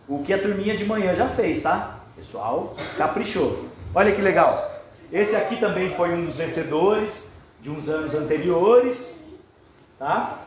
o 0.09 0.25
que 0.25 0.33
a 0.33 0.43
turminha 0.43 0.77
de 0.77 0.85
manhã 0.85 1.15
já 1.15 1.29
fez, 1.29 1.63
tá? 1.63 2.00
Pessoal, 2.21 2.77
caprichou. 2.99 3.65
Olha 3.95 4.15
que 4.15 4.21
legal. 4.21 4.71
Esse 5.11 5.35
aqui 5.35 5.57
também 5.57 5.97
foi 5.97 6.13
um 6.13 6.27
dos 6.27 6.37
vencedores 6.37 7.31
de 7.63 7.71
uns 7.71 7.89
anos 7.89 8.15
anteriores, 8.15 9.21
tá? 9.99 10.39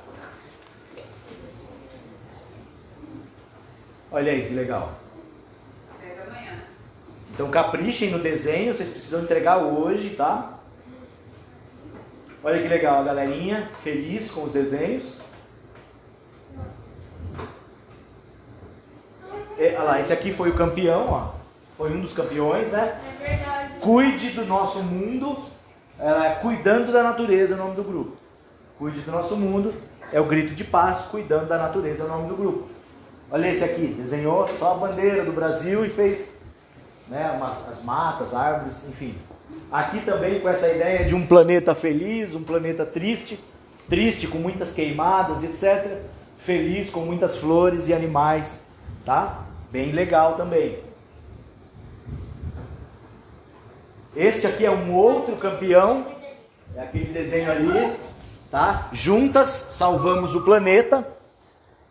Olha 4.11 4.32
aí 4.32 4.45
que 4.47 4.53
legal. 4.53 4.93
Então 7.32 7.49
caprichem 7.49 8.11
no 8.11 8.19
desenho, 8.19 8.71
vocês 8.71 8.89
precisam 8.89 9.24
entregar 9.24 9.57
hoje, 9.57 10.11
tá? 10.11 10.59
Olha 12.43 12.61
que 12.61 12.67
legal, 12.67 13.01
a 13.01 13.03
galerinha 13.03 13.67
feliz 13.82 14.30
com 14.30 14.43
os 14.43 14.51
desenhos. 14.51 15.21
É, 19.57 19.74
olha 19.76 19.84
lá, 19.84 19.99
esse 19.99 20.13
aqui 20.13 20.32
foi 20.32 20.49
o 20.49 20.55
campeão, 20.55 21.09
ó. 21.09 21.42
Foi 21.84 21.91
um 21.91 21.99
dos 21.99 22.13
campeões, 22.13 22.69
né? 22.69 22.97
É 23.19 23.27
verdade. 23.27 23.73
Cuide 23.81 24.29
do 24.29 24.45
nosso 24.45 24.81
mundo, 24.84 25.38
é, 25.99 26.36
cuidando 26.36 26.93
da 26.93 27.03
natureza, 27.03 27.55
é 27.55 27.57
o 27.57 27.59
nome 27.59 27.75
do 27.75 27.84
grupo. 27.84 28.15
Cuide 28.79 29.01
do 29.01 29.11
nosso 29.11 29.36
mundo, 29.36 29.73
é 30.13 30.17
o 30.17 30.23
grito 30.23 30.55
de 30.55 30.63
paz, 30.63 31.01
cuidando 31.11 31.49
da 31.49 31.57
natureza, 31.57 32.03
é 32.03 32.05
o 32.05 32.07
nome 32.07 32.29
do 32.29 32.38
grupo. 32.38 32.69
Olha 33.29 33.49
esse 33.49 33.65
aqui, 33.65 33.88
desenhou 33.88 34.47
só 34.57 34.71
a 34.71 34.75
bandeira 34.75 35.25
do 35.25 35.34
Brasil 35.34 35.86
e 35.86 35.89
fez 35.89 36.31
né, 37.09 37.34
umas, 37.36 37.67
as 37.67 37.84
matas, 37.84 38.34
árvores, 38.34 38.77
enfim. 38.88 39.17
Aqui 39.69 39.99
também 39.99 40.39
com 40.39 40.47
essa 40.47 40.69
ideia 40.71 41.03
de 41.03 41.13
um 41.13 41.27
planeta 41.27 41.75
feliz, 41.75 42.34
um 42.34 42.43
planeta 42.43 42.86
triste, 42.86 43.38
triste 43.89 44.25
com 44.27 44.38
muitas 44.38 44.71
queimadas, 44.71 45.43
etc. 45.43 45.97
Feliz 46.38 46.89
com 46.89 47.01
muitas 47.01 47.36
flores 47.36 47.89
e 47.89 47.93
animais, 47.93 48.61
tá? 49.03 49.43
Bem 49.69 49.91
legal 49.91 50.38
também. 50.38 50.92
Este 54.16 54.45
aqui 54.45 54.64
é 54.64 54.70
um 54.70 54.93
outro 54.93 55.36
campeão, 55.38 56.05
é 56.76 56.82
aquele 56.82 57.11
desenho 57.11 57.51
ali, 57.51 57.93
tá? 58.51 58.89
Juntas 58.91 59.47
salvamos 59.72 60.36
o 60.36 60.41
planeta 60.41 61.07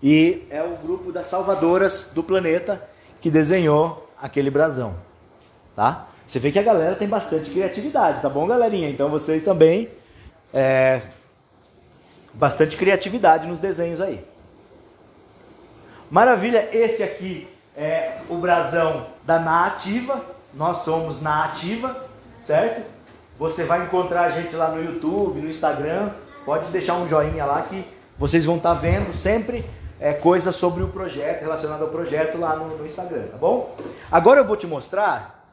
e 0.00 0.46
é 0.48 0.62
o 0.62 0.76
grupo 0.76 1.10
das 1.10 1.26
salvadoras 1.26 2.10
do 2.14 2.22
planeta 2.22 2.80
que 3.20 3.28
desenhou 3.28 4.08
aquele 4.20 4.50
brasão, 4.50 4.94
tá? 5.74 6.06
Você 6.24 6.38
vê 6.38 6.52
que 6.52 6.58
a 6.60 6.62
galera 6.62 6.94
tem 6.94 7.08
bastante 7.08 7.50
criatividade, 7.50 8.22
tá 8.22 8.28
bom, 8.28 8.46
galerinha? 8.46 8.88
Então 8.88 9.08
vocês 9.08 9.42
também 9.42 9.88
é, 10.54 11.02
bastante 12.32 12.76
criatividade 12.76 13.48
nos 13.48 13.58
desenhos 13.58 14.00
aí. 14.00 14.24
Maravilha, 16.08 16.68
esse 16.72 17.02
aqui 17.02 17.48
é 17.76 18.18
o 18.28 18.36
brasão 18.36 19.06
da 19.24 19.40
Na 19.40 19.66
Ativa. 19.66 20.24
Nós 20.54 20.78
somos 20.78 21.20
Na 21.22 21.46
Ativa, 21.46 22.11
certo? 22.44 22.82
Você 23.38 23.64
vai 23.64 23.82
encontrar 23.84 24.22
a 24.22 24.30
gente 24.30 24.54
lá 24.54 24.68
no 24.68 24.82
YouTube, 24.82 25.40
no 25.40 25.48
Instagram. 25.48 26.10
Pode 26.44 26.66
deixar 26.70 26.94
um 26.94 27.08
joinha 27.08 27.44
lá 27.44 27.62
que 27.62 27.84
vocês 28.18 28.44
vão 28.44 28.56
estar 28.56 28.74
vendo 28.74 29.12
sempre 29.12 29.64
é, 30.00 30.12
coisas 30.12 30.54
sobre 30.54 30.82
o 30.82 30.88
projeto, 30.88 31.42
relacionado 31.42 31.82
ao 31.82 31.88
projeto 31.88 32.36
lá 32.38 32.56
no, 32.56 32.76
no 32.76 32.84
Instagram, 32.84 33.28
tá 33.28 33.36
bom? 33.36 33.76
Agora 34.10 34.40
eu 34.40 34.44
vou 34.44 34.56
te 34.56 34.66
mostrar, 34.66 35.46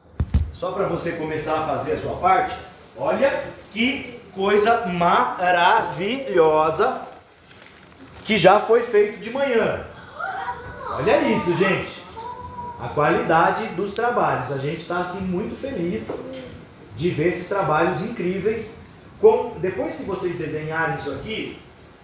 só 0.51 0.71
para 0.71 0.87
você 0.87 1.11
começar 1.13 1.59
a 1.59 1.67
fazer 1.67 1.93
a 1.93 2.01
sua 2.01 2.15
parte. 2.17 2.55
Olha 2.97 3.43
que 3.71 4.19
coisa 4.33 4.87
maravilhosa 4.87 6.27
que 8.23 8.37
já 8.37 8.59
foi 8.59 8.81
feito 8.83 9.19
de 9.19 9.29
manhã. 9.31 9.85
Olha 10.91 11.21
isso, 11.21 11.55
gente. 11.55 12.03
A 12.79 12.89
qualidade 12.89 13.65
dos 13.67 13.93
trabalhos. 13.93 14.51
A 14.51 14.57
gente 14.57 14.81
está 14.81 14.99
assim 14.99 15.21
muito 15.21 15.59
feliz 15.61 16.09
de 16.99 17.09
ver 17.11 17.29
esses 17.29 17.47
trabalhos 17.47 18.01
incríveis. 18.01 18.73
Com, 19.21 19.53
depois 19.59 19.95
que 19.95 20.03
vocês 20.03 20.37
desenharem 20.37 20.97
isso 20.97 21.11
aqui, 21.11 21.57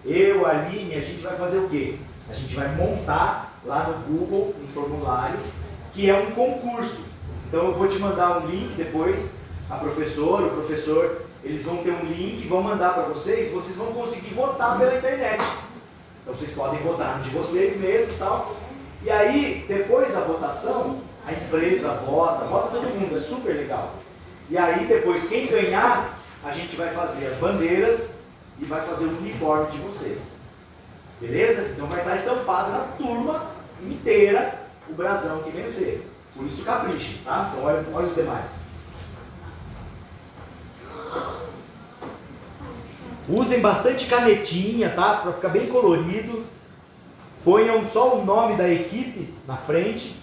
eu, 0.04 0.46
a 0.46 0.50
Aline, 0.50 0.94
a 0.94 1.00
gente 1.02 1.22
vai 1.22 1.36
fazer 1.36 1.58
o 1.58 1.68
quê? 1.68 1.96
A 2.30 2.34
gente 2.34 2.54
vai 2.54 2.74
montar 2.74 3.60
lá 3.64 3.84
no 3.84 4.18
Google 4.18 4.54
um 4.62 4.66
formulário 4.68 5.38
que 5.92 6.08
é 6.08 6.18
um 6.18 6.30
concurso. 6.30 7.04
Então 7.46 7.66
eu 7.66 7.74
vou 7.74 7.88
te 7.88 7.98
mandar 7.98 8.38
um 8.38 8.46
link 8.46 8.74
depois, 8.74 9.32
a 9.68 9.76
professora, 9.76 10.46
o 10.46 10.50
professor, 10.50 11.22
eles 11.44 11.62
vão 11.62 11.76
ter 11.78 11.90
um 11.90 12.04
link 12.06 12.46
vão 12.48 12.62
mandar 12.62 12.94
para 12.94 13.04
vocês, 13.04 13.52
vocês 13.52 13.76
vão 13.76 13.92
conseguir 13.92 14.34
votar 14.34 14.78
pela 14.78 14.96
internet. 14.96 15.44
Então 16.22 16.34
vocês 16.34 16.52
podem 16.52 16.80
votar 16.80 17.20
de 17.20 17.30
vocês 17.30 17.78
mesmo 17.78 18.12
e 18.12 18.16
tal. 18.16 18.56
E 19.02 19.10
aí, 19.10 19.64
depois 19.68 20.10
da 20.12 20.20
votação, 20.20 21.00
a 21.26 21.32
empresa 21.32 21.92
vota, 22.06 22.46
vota 22.46 22.68
todo 22.68 22.98
mundo, 22.98 23.16
é 23.16 23.20
super 23.20 23.54
legal. 23.54 23.94
E 24.48 24.56
aí 24.56 24.86
depois 24.86 25.28
quem 25.28 25.46
ganhar, 25.46 26.18
a 26.44 26.52
gente 26.52 26.76
vai 26.76 26.92
fazer 26.94 27.26
as 27.26 27.36
bandeiras 27.36 28.10
e 28.60 28.64
vai 28.64 28.80
fazer 28.86 29.06
o 29.06 29.18
uniforme 29.18 29.70
de 29.72 29.78
vocês. 29.78 30.20
Beleza? 31.20 31.62
Então 31.74 31.86
vai 31.86 32.00
estar 32.00 32.16
estampado 32.16 32.72
na 32.72 32.80
turma 32.98 33.50
inteira 33.82 34.66
o 34.88 34.92
brasão 34.92 35.42
que 35.42 35.50
vencer. 35.50 36.06
Por 36.34 36.46
isso 36.46 36.62
capriche, 36.62 37.20
tá? 37.24 37.50
Então 37.50 37.64
olha, 37.64 37.84
olha 37.92 38.06
os 38.06 38.14
demais. 38.14 38.50
Usem 43.28 43.60
bastante 43.60 44.06
canetinha, 44.06 44.90
tá? 44.90 45.16
Para 45.16 45.32
ficar 45.32 45.48
bem 45.48 45.66
colorido. 45.66 46.44
Ponham 47.44 47.88
só 47.88 48.16
o 48.16 48.24
nome 48.24 48.56
da 48.56 48.68
equipe 48.68 49.32
na 49.46 49.56
frente 49.56 50.14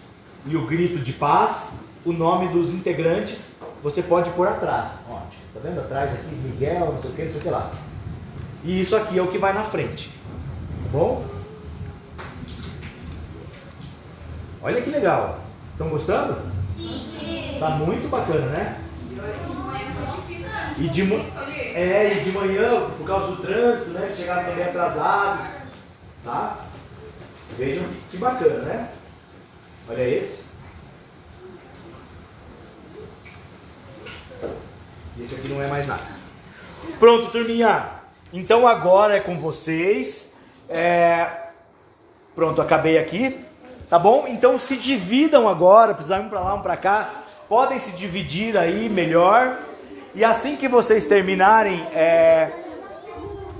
e 0.46 0.56
o 0.56 0.66
grito 0.66 1.00
de 1.00 1.14
paz, 1.14 1.72
o 2.06 2.12
nome 2.12 2.50
dos 2.50 2.70
integrantes, 2.70 3.48
você 3.84 4.02
pode 4.02 4.30
pôr 4.32 4.48
atrás. 4.48 5.02
Ó, 5.10 5.18
tá 5.54 5.60
vendo 5.62 5.82
atrás 5.82 6.14
aqui, 6.14 6.34
Miguel, 6.34 6.94
não 6.94 7.02
sei 7.02 7.12
o 7.12 7.14
que, 7.14 7.24
não 7.24 7.32
sei 7.32 7.40
o 7.42 7.44
que 7.44 7.50
lá. 7.50 7.72
E 8.64 8.80
isso 8.80 8.96
aqui 8.96 9.20
é 9.20 9.22
o 9.22 9.28
que 9.28 9.38
vai 9.38 9.52
na 9.52 9.66
frente. 9.66 10.08
Tá 10.10 10.98
bom? 10.98 11.26
Olha 14.62 14.82
que 14.82 14.90
legal. 14.90 15.40
Estão 15.74 15.90
gostando? 15.90 16.38
Sim. 16.78 17.58
Tá 17.60 17.72
muito 17.72 18.10
bacana, 18.10 18.46
né? 18.48 18.80
E 20.78 20.88
de, 20.88 21.14
é, 21.76 22.18
e 22.18 22.24
de 22.24 22.32
manhã, 22.32 22.90
por 22.98 23.06
causa 23.06 23.28
do 23.28 23.42
trânsito, 23.42 23.90
né? 23.92 24.14
Chegaram 24.16 24.46
também 24.46 24.64
atrasados. 24.64 25.46
Tá? 26.24 26.58
Vejam 27.58 27.86
que 28.10 28.18
bacana, 28.18 28.60
né? 28.60 28.90
Olha 29.90 30.08
esse. 30.08 30.43
Esse 35.20 35.36
aqui 35.36 35.48
não 35.48 35.62
é 35.62 35.68
mais 35.68 35.86
nada. 35.86 36.04
Pronto, 37.00 37.32
turminha. 37.32 37.86
Então 38.32 38.68
agora 38.68 39.18
é 39.18 39.20
com 39.20 39.38
vocês. 39.38 40.34
É, 40.70 41.44
Pronto, 42.36 42.62
acabei 42.62 42.98
aqui. 42.98 43.40
Tá 43.90 44.00
bom? 44.00 44.26
Então 44.28 44.58
se 44.58 44.76
dividam 44.76 45.48
agora, 45.48 45.94
precisam 45.94 46.26
ir 46.26 46.30
para 46.30 46.40
lá, 46.40 46.56
um 46.56 46.62
para 46.62 46.76
cá. 46.76 47.10
Podem 47.48 47.78
se 47.78 47.92
dividir 47.92 48.58
aí 48.58 48.90
melhor. 48.90 49.60
E 50.16 50.24
assim 50.24 50.56
que 50.56 50.68
vocês 50.68 51.06
terminarem, 51.06 51.80
é... 51.94 52.50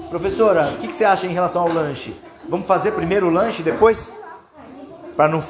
professora, 0.10 0.72
o 0.74 0.78
que, 0.78 0.88
que 0.88 0.96
você 0.96 1.06
acha 1.06 1.28
em 1.28 1.34
relação 1.34 1.62
ao 1.62 1.70
lanche? 1.70 2.16
Vamos 2.50 2.68
fazer 2.68 2.92
primeiro 2.92 3.28
o 3.28 3.30
lanche 3.30 3.62
depois? 3.62 4.12
Para 5.16 5.28
não. 5.28 5.44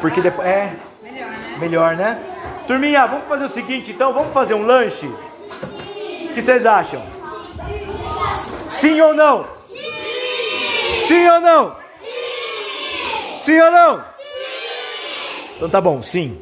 Porque 0.00 0.20
depois. 0.20 0.46
É. 0.46 0.72
Melhor, 1.02 1.30
né? 1.30 1.56
Melhor, 1.58 1.96
né? 1.96 2.33
Turminha, 2.66 3.06
vamos 3.06 3.28
fazer 3.28 3.44
o 3.44 3.48
seguinte 3.48 3.92
então, 3.92 4.12
vamos 4.12 4.32
fazer 4.32 4.54
um 4.54 4.62
lanche? 4.62 5.06
O 5.06 6.32
que 6.32 6.40
vocês 6.40 6.64
acham? 6.64 7.02
Sim 8.68 9.00
ou 9.02 9.14
não? 9.14 9.44
Sim, 9.44 11.06
sim 11.06 11.28
ou 11.28 11.40
não? 11.40 11.76
Sim 13.40 13.60
ou 13.60 13.70
não? 13.70 13.98
Sim. 13.98 14.04
Então 15.56 15.68
tá 15.68 15.80
bom, 15.80 16.02
sim. 16.02 16.38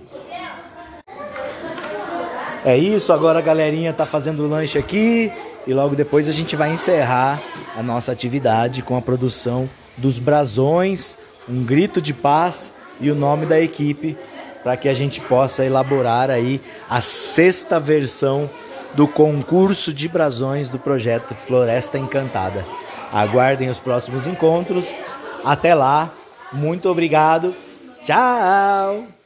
É 2.64 2.76
isso, 2.76 3.12
agora 3.12 3.40
a 3.40 3.42
galerinha 3.42 3.92
tá 3.92 4.06
fazendo 4.06 4.44
o 4.44 4.48
lanche 4.48 4.78
aqui 4.78 5.32
e 5.66 5.74
logo 5.74 5.96
depois 5.96 6.28
a 6.28 6.32
gente 6.32 6.54
vai 6.54 6.70
encerrar 6.70 7.42
a 7.76 7.82
nossa 7.82 8.12
atividade 8.12 8.82
com 8.82 8.96
a 8.96 9.02
produção 9.02 9.68
dos 9.96 10.20
brasões, 10.20 11.18
um 11.48 11.64
grito 11.64 12.00
de 12.00 12.14
paz 12.14 12.72
e 13.00 13.10
o 13.10 13.14
nome 13.16 13.46
da 13.46 13.60
equipe 13.60 14.16
para 14.62 14.76
que 14.76 14.88
a 14.88 14.94
gente 14.94 15.20
possa 15.20 15.64
elaborar 15.64 16.30
aí 16.30 16.60
a 16.88 17.00
sexta 17.00 17.80
versão 17.80 18.48
do 18.94 19.08
concurso 19.08 19.92
de 19.92 20.08
brasões 20.08 20.68
do 20.68 20.78
projeto 20.78 21.34
Floresta 21.34 21.98
Encantada. 21.98 22.64
Aguardem 23.12 23.68
os 23.68 23.78
próximos 23.78 24.26
encontros. 24.26 24.98
Até 25.44 25.74
lá. 25.74 26.10
Muito 26.52 26.88
obrigado. 26.88 27.54
Tchau! 28.02 29.21